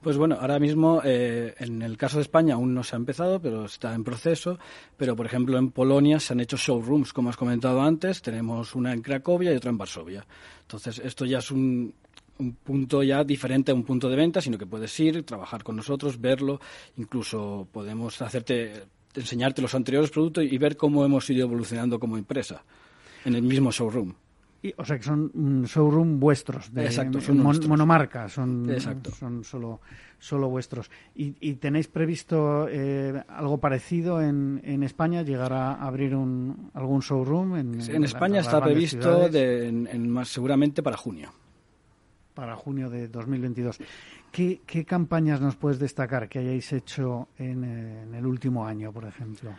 Pues 0.00 0.16
bueno, 0.16 0.36
ahora 0.40 0.60
mismo 0.60 1.02
eh, 1.04 1.54
en 1.58 1.82
el 1.82 1.96
caso 1.96 2.18
de 2.18 2.22
España 2.22 2.54
aún 2.54 2.72
no 2.72 2.84
se 2.84 2.94
ha 2.94 2.98
empezado, 2.98 3.40
pero 3.40 3.64
está 3.64 3.94
en 3.94 4.04
proceso. 4.04 4.58
Pero 4.96 5.16
por 5.16 5.26
ejemplo 5.26 5.58
en 5.58 5.70
Polonia 5.70 6.20
se 6.20 6.32
han 6.32 6.40
hecho 6.40 6.56
showrooms, 6.56 7.12
como 7.12 7.30
has 7.30 7.36
comentado 7.36 7.82
antes. 7.82 8.22
Tenemos 8.22 8.74
una 8.74 8.92
en 8.92 9.02
Cracovia 9.02 9.52
y 9.52 9.56
otra 9.56 9.70
en 9.70 9.78
Varsovia. 9.78 10.24
Entonces 10.62 11.00
esto 11.04 11.24
ya 11.24 11.38
es 11.38 11.50
un, 11.50 11.92
un 12.38 12.54
punto 12.54 13.02
ya 13.02 13.24
diferente 13.24 13.72
a 13.72 13.74
un 13.74 13.84
punto 13.84 14.08
de 14.08 14.16
venta, 14.16 14.40
sino 14.40 14.56
que 14.56 14.66
puedes 14.66 14.98
ir, 15.00 15.24
trabajar 15.24 15.62
con 15.64 15.76
nosotros, 15.76 16.20
verlo, 16.20 16.60
incluso 16.96 17.66
podemos 17.72 18.20
hacerte, 18.22 18.84
enseñarte 19.14 19.62
los 19.62 19.74
anteriores 19.74 20.10
productos 20.10 20.44
y 20.44 20.58
ver 20.58 20.76
cómo 20.76 21.04
hemos 21.04 21.28
ido 21.30 21.42
evolucionando 21.42 21.98
como 21.98 22.16
empresa 22.16 22.62
en 23.24 23.34
el 23.34 23.42
mismo 23.42 23.72
showroom. 23.72 24.14
Y, 24.60 24.74
o 24.76 24.84
sea 24.84 24.98
que 24.98 25.04
son 25.04 25.30
um, 25.34 25.64
showroom 25.64 26.18
vuestros, 26.18 26.74
de 26.74 26.86
Exacto, 26.86 27.20
son 27.20 27.38
mon, 27.38 27.56
monomarca, 27.68 28.28
son, 28.28 28.68
Exacto. 28.70 29.12
son 29.12 29.44
solo, 29.44 29.80
solo 30.18 30.48
vuestros. 30.48 30.90
¿Y, 31.14 31.36
y 31.38 31.54
tenéis 31.54 31.86
previsto 31.86 32.66
eh, 32.68 33.22
algo 33.28 33.58
parecido 33.58 34.20
en, 34.20 34.60
en, 34.64 34.82
España? 34.82 35.22
¿Llegar 35.22 35.52
a 35.52 35.74
abrir 35.74 36.16
un, 36.16 36.70
algún 36.74 37.00
showroom? 37.00 37.56
En, 37.56 37.80
en, 37.80 37.94
en 37.96 38.04
España 38.04 38.40
está 38.40 38.60
previsto 38.60 39.28
de, 39.28 39.68
en, 39.68 40.08
más, 40.10 40.28
seguramente 40.28 40.82
para 40.82 40.96
junio. 40.96 41.30
Para 42.34 42.56
junio 42.56 42.90
de 42.90 43.06
2022. 43.06 43.78
¿Qué, 44.32 44.60
¿Qué, 44.66 44.84
campañas 44.84 45.40
nos 45.40 45.54
puedes 45.54 45.78
destacar 45.78 46.28
que 46.28 46.40
hayáis 46.40 46.72
hecho 46.72 47.28
en, 47.38 47.62
eh, 47.62 48.02
en 48.02 48.14
el 48.14 48.26
último 48.26 48.66
año, 48.66 48.92
por 48.92 49.04
ejemplo? 49.04 49.52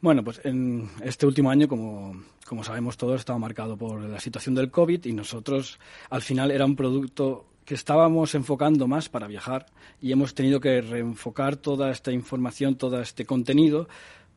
Bueno, 0.00 0.22
pues 0.22 0.40
en 0.44 0.88
este 1.02 1.26
último 1.26 1.50
año, 1.50 1.66
como, 1.66 2.22
como 2.46 2.62
sabemos 2.62 2.96
todos, 2.96 3.18
estaba 3.18 3.38
marcado 3.38 3.76
por 3.76 4.00
la 4.00 4.20
situación 4.20 4.54
del 4.54 4.70
COVID 4.70 5.04
y 5.06 5.12
nosotros 5.12 5.80
al 6.08 6.22
final 6.22 6.52
era 6.52 6.64
un 6.64 6.76
producto 6.76 7.46
que 7.64 7.74
estábamos 7.74 8.36
enfocando 8.36 8.86
más 8.86 9.08
para 9.08 9.26
viajar 9.26 9.66
y 10.00 10.12
hemos 10.12 10.34
tenido 10.34 10.60
que 10.60 10.80
reenfocar 10.82 11.56
toda 11.56 11.90
esta 11.90 12.12
información, 12.12 12.76
todo 12.76 13.00
este 13.00 13.26
contenido 13.26 13.88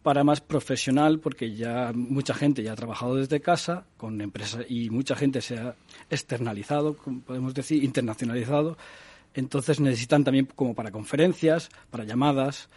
para 0.01 0.23
más 0.23 0.41
profesional 0.41 1.19
porque 1.19 1.53
ya 1.53 1.91
mucha 1.93 2.33
gente 2.33 2.63
ya 2.63 2.73
ha 2.73 2.75
trabajado 2.75 3.15
desde 3.17 3.39
casa 3.39 3.85
con 3.97 4.19
empresas 4.19 4.65
y 4.67 4.89
mucha 4.89 5.15
gente 5.15 5.41
se 5.41 5.59
ha 5.59 5.75
externalizado, 6.09 6.95
podemos 6.95 7.53
decir, 7.53 7.83
internacionalizado. 7.83 8.77
Entonces 9.35 9.79
necesitan 9.79 10.23
también 10.23 10.47
como 10.47 10.73
para 10.73 10.89
conferencias, 10.89 11.69
para 11.91 12.03
llamadas, 12.03 12.67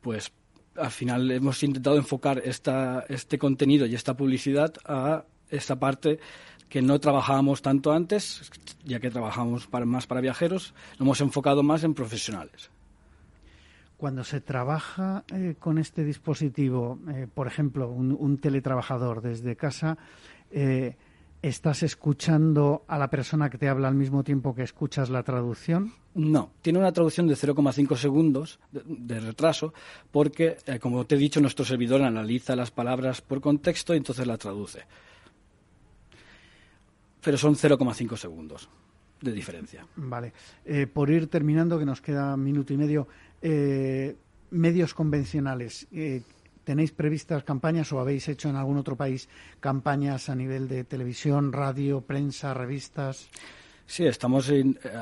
pues 0.00 0.32
al 0.76 0.90
final 0.90 1.30
hemos 1.30 1.62
intentado 1.62 1.96
enfocar 1.96 2.42
este 2.44 3.38
contenido 3.38 3.86
y 3.86 3.94
esta 3.94 4.16
publicidad 4.16 4.74
a 4.84 5.24
esta 5.50 5.78
parte 5.78 6.18
que 6.68 6.80
no 6.80 7.00
trabajábamos 7.00 7.62
tanto 7.62 7.92
antes, 7.92 8.50
ya 8.84 9.00
que 9.00 9.10
trabajamos 9.10 9.66
para, 9.66 9.84
más 9.84 10.06
para 10.06 10.20
viajeros, 10.20 10.72
lo 10.98 11.04
hemos 11.04 11.20
enfocado 11.20 11.62
más 11.62 11.82
en 11.82 11.94
profesionales. 11.94 12.70
Cuando 13.96 14.24
se 14.24 14.40
trabaja 14.40 15.24
eh, 15.34 15.56
con 15.58 15.78
este 15.78 16.04
dispositivo, 16.04 16.98
eh, 17.12 17.26
por 17.32 17.48
ejemplo, 17.48 17.90
un, 17.90 18.16
un, 18.18 18.38
teletrabajador 18.38 19.20
desde 19.20 19.56
casa, 19.56 19.98
eh, 20.50 20.96
¿Estás 21.42 21.82
escuchando 21.82 22.84
a 22.86 22.98
la 22.98 23.08
persona 23.08 23.48
que 23.48 23.56
te 23.56 23.66
habla 23.66 23.88
al 23.88 23.94
mismo 23.94 24.22
tiempo 24.22 24.54
que 24.54 24.62
escuchas 24.62 25.08
la 25.08 25.22
traducción? 25.22 25.94
No, 26.14 26.52
tiene 26.60 26.78
una 26.78 26.92
traducción 26.92 27.26
de 27.28 27.34
0,5 27.34 27.96
segundos 27.96 28.60
de, 28.70 29.20
retraso 29.20 29.72
porque, 30.10 30.58
eh, 30.66 30.78
como 30.78 31.06
te 31.06 31.14
he 31.14 31.18
dicho, 31.18 31.40
nuestro 31.40 31.64
servidor 31.64 32.02
analiza 32.02 32.54
las 32.56 32.70
palabras 32.70 33.22
por 33.22 33.40
contexto 33.40 33.94
y 33.94 33.96
entonces 33.96 34.26
la 34.26 34.36
traduce. 34.36 34.80
Pero 37.22 37.38
son 37.38 37.54
0,5 37.54 38.18
segundos 38.18 38.68
de 39.22 39.32
diferencia. 39.32 39.86
Vale. 39.96 40.34
Eh, 40.66 40.86
por 40.86 41.08
ir 41.08 41.28
terminando, 41.28 41.78
que 41.78 41.86
nos 41.86 42.02
queda 42.02 42.34
un 42.34 42.44
minuto 42.44 42.74
y 42.74 42.76
medio, 42.76 43.08
eh, 43.40 44.14
medios 44.50 44.92
convencionales. 44.92 45.88
¿Tenéis 46.70 46.94
previstas 46.94 47.42
campañas 47.42 47.90
o 47.90 47.98
habéis 47.98 48.28
hecho 48.28 48.46
en 48.46 48.54
algún 48.54 48.78
otro 48.78 48.94
país 48.94 49.26
campañas 49.58 50.30
a 50.30 50.36
nivel 50.36 50.68
de 50.68 50.84
televisión, 50.84 51.50
radio, 51.52 52.02
prensa, 52.02 52.54
revistas? 52.54 53.26
Sí, 53.90 54.06
estamos 54.06 54.48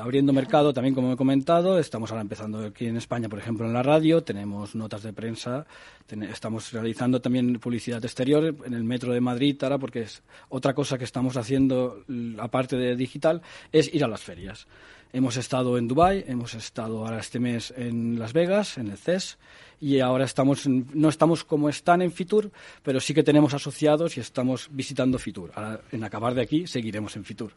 abriendo 0.01 0.33
mercado 0.33 0.73
también, 0.73 0.95
como 0.95 1.13
he 1.13 1.15
comentado. 1.15 1.77
Estamos 1.77 2.09
ahora 2.09 2.23
empezando 2.23 2.65
aquí 2.65 2.87
en 2.87 2.97
España, 2.97 3.29
por 3.29 3.37
ejemplo, 3.37 3.67
en 3.67 3.71
la 3.71 3.83
radio. 3.83 4.23
Tenemos 4.23 4.73
notas 4.73 5.03
de 5.03 5.13
prensa. 5.13 5.67
estamos 6.09 6.71
realizando 6.71 7.21
también 7.21 7.59
publicidad 7.59 8.03
exterior 8.03 8.55
en 8.65 8.73
el 8.73 8.83
metro 8.83 9.13
de 9.13 9.21
Madrid, 9.21 9.55
ahora, 9.61 9.77
porque 9.77 10.01
es 10.01 10.23
otra 10.49 10.73
cosa 10.73 10.97
que 10.97 11.03
estamos 11.03 11.37
haciendo, 11.37 12.03
aparte 12.39 12.77
de 12.77 12.95
digital, 12.95 13.43
es 13.71 13.93
ir 13.93 14.03
a 14.03 14.07
las 14.07 14.21
ferias. 14.21 14.65
Hemos 15.13 15.37
estado 15.37 15.77
en 15.77 15.87
Dubai, 15.87 16.25
hemos 16.27 16.55
estado 16.55 17.05
ahora 17.05 17.19
este 17.19 17.39
mes 17.39 17.71
en 17.77 18.17
Las 18.17 18.33
Vegas, 18.33 18.79
en 18.79 18.89
el 18.89 18.97
CES 18.97 19.37
y 19.79 19.99
ahora 19.99 20.25
estamos 20.25 20.67
no 20.67 21.09
estamos 21.09 21.43
como 21.43 21.69
están 21.69 22.01
en 22.01 22.11
Fitur, 22.11 22.51
pero 22.81 22.99
sí 22.99 23.13
que 23.13 23.21
tenemos 23.21 23.53
asociados 23.53 24.17
y 24.17 24.19
estamos 24.19 24.67
visitando 24.71 25.19
Fitur. 25.19 25.51
Ahora, 25.53 25.81
en 25.91 26.03
acabar 26.03 26.33
de 26.33 26.41
aquí, 26.41 26.65
seguiremos 26.65 27.15
en 27.15 27.23
Fitur. 27.23 27.53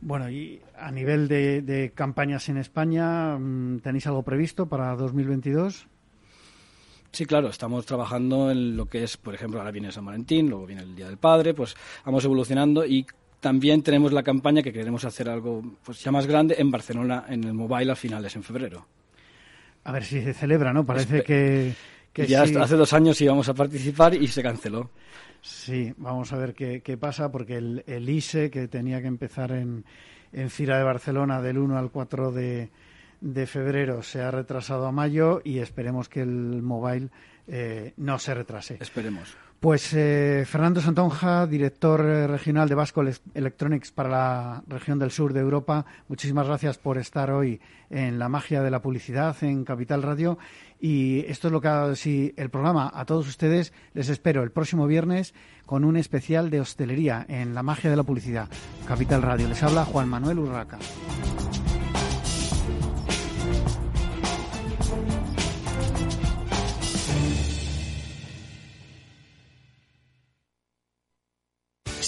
Bueno, 0.00 0.30
y 0.30 0.60
a 0.78 0.90
nivel 0.90 1.28
de, 1.28 1.92
campañas 1.94 2.48
en 2.48 2.56
España, 2.56 3.36
mm, 3.38 3.80
¿tenéis 3.80 4.06
algo 4.06 4.22
previsto 4.22 4.66
para 4.66 4.94
2022? 4.96 5.86
Sí, 7.12 7.26
claro, 7.26 7.48
estamos 7.48 7.84
trabajando 7.86 8.50
en 8.50 8.76
lo 8.76 8.86
que 8.86 9.02
es, 9.02 9.16
por 9.16 9.34
ejemplo, 9.34 9.58
ahora 9.58 9.72
viene 9.72 9.90
San 9.90 10.04
Valentín, 10.04 10.48
luego 10.48 10.66
viene 10.66 10.82
el 10.82 10.94
Día 10.94 11.06
del 11.06 11.18
Padre, 11.18 11.54
pues 11.54 11.76
vamos 12.04 12.24
evolucionando 12.24 12.86
y 12.86 13.04
también 13.40 13.82
tenemos 13.82 14.12
la 14.12 14.22
campaña 14.22 14.62
que 14.62 14.72
queremos 14.72 15.04
hacer 15.04 15.28
algo 15.28 15.62
pues 15.82 16.02
ya 16.02 16.12
más 16.12 16.26
grande 16.26 16.56
en 16.58 16.70
Barcelona, 16.70 17.24
en 17.28 17.44
el 17.44 17.54
mobile 17.54 17.92
a 17.92 17.96
finales 17.96 18.36
en 18.36 18.42
febrero. 18.42 18.86
A 19.84 19.92
ver 19.92 20.04
si 20.04 20.22
se 20.22 20.34
celebra, 20.34 20.72
¿no? 20.72 20.84
Parece 20.84 21.22
que, 21.22 21.74
ya 22.14 22.42
hace 22.42 22.76
dos 22.76 22.92
años 22.92 23.20
íbamos 23.20 23.48
a 23.48 23.54
participar 23.54 24.14
y 24.14 24.28
se 24.28 24.42
canceló. 24.42 24.90
Sí, 25.42 25.94
vamos 25.96 26.32
a 26.32 26.36
ver 26.36 26.54
qué, 26.54 26.96
pasa, 26.98 27.30
porque 27.30 27.56
el, 27.56 28.08
ISE, 28.08 28.50
que 28.50 28.68
tenía 28.68 29.00
que 29.00 29.08
empezar 29.08 29.52
en, 29.52 29.84
en 30.32 30.50
Fira 30.50 30.76
de 30.76 30.84
Barcelona 30.84 31.40
del 31.40 31.58
1 31.58 31.78
al 31.78 31.90
4 31.90 32.32
de, 32.32 32.70
de 33.20 33.46
febrero, 33.46 34.02
se 34.02 34.20
ha 34.20 34.30
retrasado 34.30 34.86
a 34.86 34.92
mayo 34.92 35.40
y 35.44 35.58
esperemos 35.58 36.08
que 36.08 36.22
el 36.22 36.62
mobile 36.62 37.08
eh, 37.46 37.94
no 37.96 38.18
se 38.18 38.34
retrase. 38.34 38.78
Esperemos. 38.80 39.36
Pues 39.60 39.92
eh, 39.92 40.44
Fernando 40.46 40.80
Santonja, 40.80 41.46
director 41.46 42.00
eh, 42.00 42.26
regional 42.26 42.66
de 42.66 42.74
Vasco 42.74 43.04
Electronics 43.34 43.92
para 43.92 44.08
la 44.08 44.62
región 44.66 44.98
del 44.98 45.10
sur 45.10 45.34
de 45.34 45.40
Europa, 45.40 45.84
muchísimas 46.08 46.46
gracias 46.46 46.78
por 46.78 46.96
estar 46.96 47.30
hoy 47.30 47.60
en 47.90 48.18
la 48.18 48.30
magia 48.30 48.62
de 48.62 48.70
la 48.70 48.80
publicidad 48.80 49.36
en 49.42 49.64
Capital 49.64 50.02
Radio. 50.02 50.38
Y 50.80 51.20
esto 51.28 51.48
es 51.48 51.52
lo 51.52 51.60
que 51.60 51.68
ha 51.68 51.94
si 51.94 52.32
el 52.36 52.50
programa. 52.50 52.90
A 52.94 53.04
todos 53.04 53.28
ustedes 53.28 53.72
les 53.92 54.08
espero 54.08 54.42
el 54.42 54.50
próximo 54.50 54.86
viernes 54.86 55.34
con 55.66 55.84
un 55.84 55.96
especial 55.96 56.50
de 56.50 56.60
hostelería 56.60 57.24
en 57.28 57.54
la 57.54 57.62
magia 57.62 57.90
de 57.90 57.96
la 57.96 58.02
publicidad. 58.02 58.48
Capital 58.86 59.22
Radio. 59.22 59.48
Les 59.48 59.62
habla 59.62 59.84
Juan 59.84 60.08
Manuel 60.08 60.38
Urraca. 60.38 60.78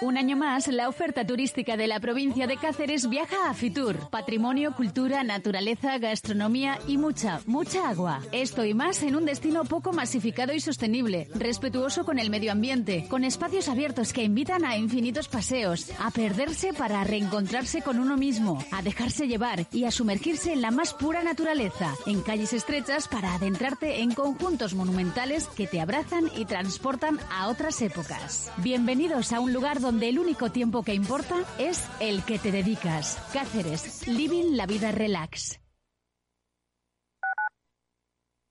un 0.00 0.18
año 0.18 0.36
más, 0.36 0.68
la 0.68 0.88
oferta 0.88 1.26
turística 1.26 1.76
de 1.76 1.86
la 1.86 2.00
provincia 2.00 2.46
de 2.46 2.56
Cáceres 2.56 3.08
viaja 3.08 3.48
a 3.48 3.54
Fitur. 3.54 4.10
Patrimonio, 4.10 4.74
cultura, 4.74 5.22
naturaleza, 5.22 5.98
gastronomía 5.98 6.78
y 6.86 6.98
mucha, 6.98 7.40
mucha 7.46 7.88
agua. 7.88 8.20
Esto 8.32 8.64
y 8.64 8.74
más 8.74 9.02
en 9.02 9.16
un 9.16 9.24
destino 9.24 9.64
poco 9.64 9.92
masificado 9.92 10.52
y 10.52 10.60
sostenible, 10.60 11.28
respetuoso 11.34 12.04
con 12.04 12.18
el 12.18 12.30
medio 12.30 12.52
ambiente, 12.52 13.06
con 13.08 13.24
espacios 13.24 13.68
abiertos 13.68 14.12
que 14.12 14.24
invitan 14.24 14.64
a 14.64 14.76
infinitos 14.76 15.28
paseos, 15.28 15.90
a 15.98 16.10
perderse 16.10 16.72
para 16.72 17.04
reencontrarse 17.04 17.82
con 17.82 17.98
uno 17.98 18.16
mismo, 18.16 18.64
a 18.72 18.82
dejarse 18.82 19.28
llevar 19.28 19.66
y 19.72 19.84
a 19.84 19.90
sumergirse 19.90 20.52
en 20.52 20.62
la 20.62 20.70
más 20.70 20.94
pura 20.94 21.22
naturaleza, 21.22 21.94
en 22.06 22.20
calles 22.22 22.52
estrechas 22.52 23.08
para 23.08 23.34
adentrarte 23.34 24.00
en 24.00 24.12
conjuntos 24.12 24.74
monumentales 24.74 25.46
que 25.46 25.66
te 25.66 25.80
abrazan 25.80 26.30
y 26.36 26.44
transportan 26.44 27.18
a 27.30 27.48
otras 27.48 27.80
épocas. 27.82 28.50
Bienvenidos 28.58 29.32
a 29.32 29.40
un 29.40 29.52
lugar 29.52 29.80
donde 29.84 30.08
el 30.08 30.18
único 30.18 30.50
tiempo 30.50 30.82
que 30.82 30.94
importa 30.94 31.44
es 31.58 31.86
el 32.00 32.24
que 32.24 32.38
te 32.38 32.50
dedicas. 32.50 33.18
Cáceres, 33.32 34.08
living 34.08 34.56
la 34.56 34.66
vida 34.66 34.90
relax. 34.90 35.60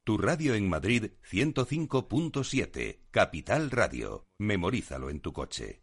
Tu 0.05 0.17
radio 0.17 0.53
en 0.53 0.69
Madrid 0.69 1.11
105.7, 1.31 2.99
Capital 3.09 3.71
Radio. 3.71 4.27
Memorízalo 4.37 5.09
en 5.09 5.21
tu 5.21 5.31
coche. 5.31 5.82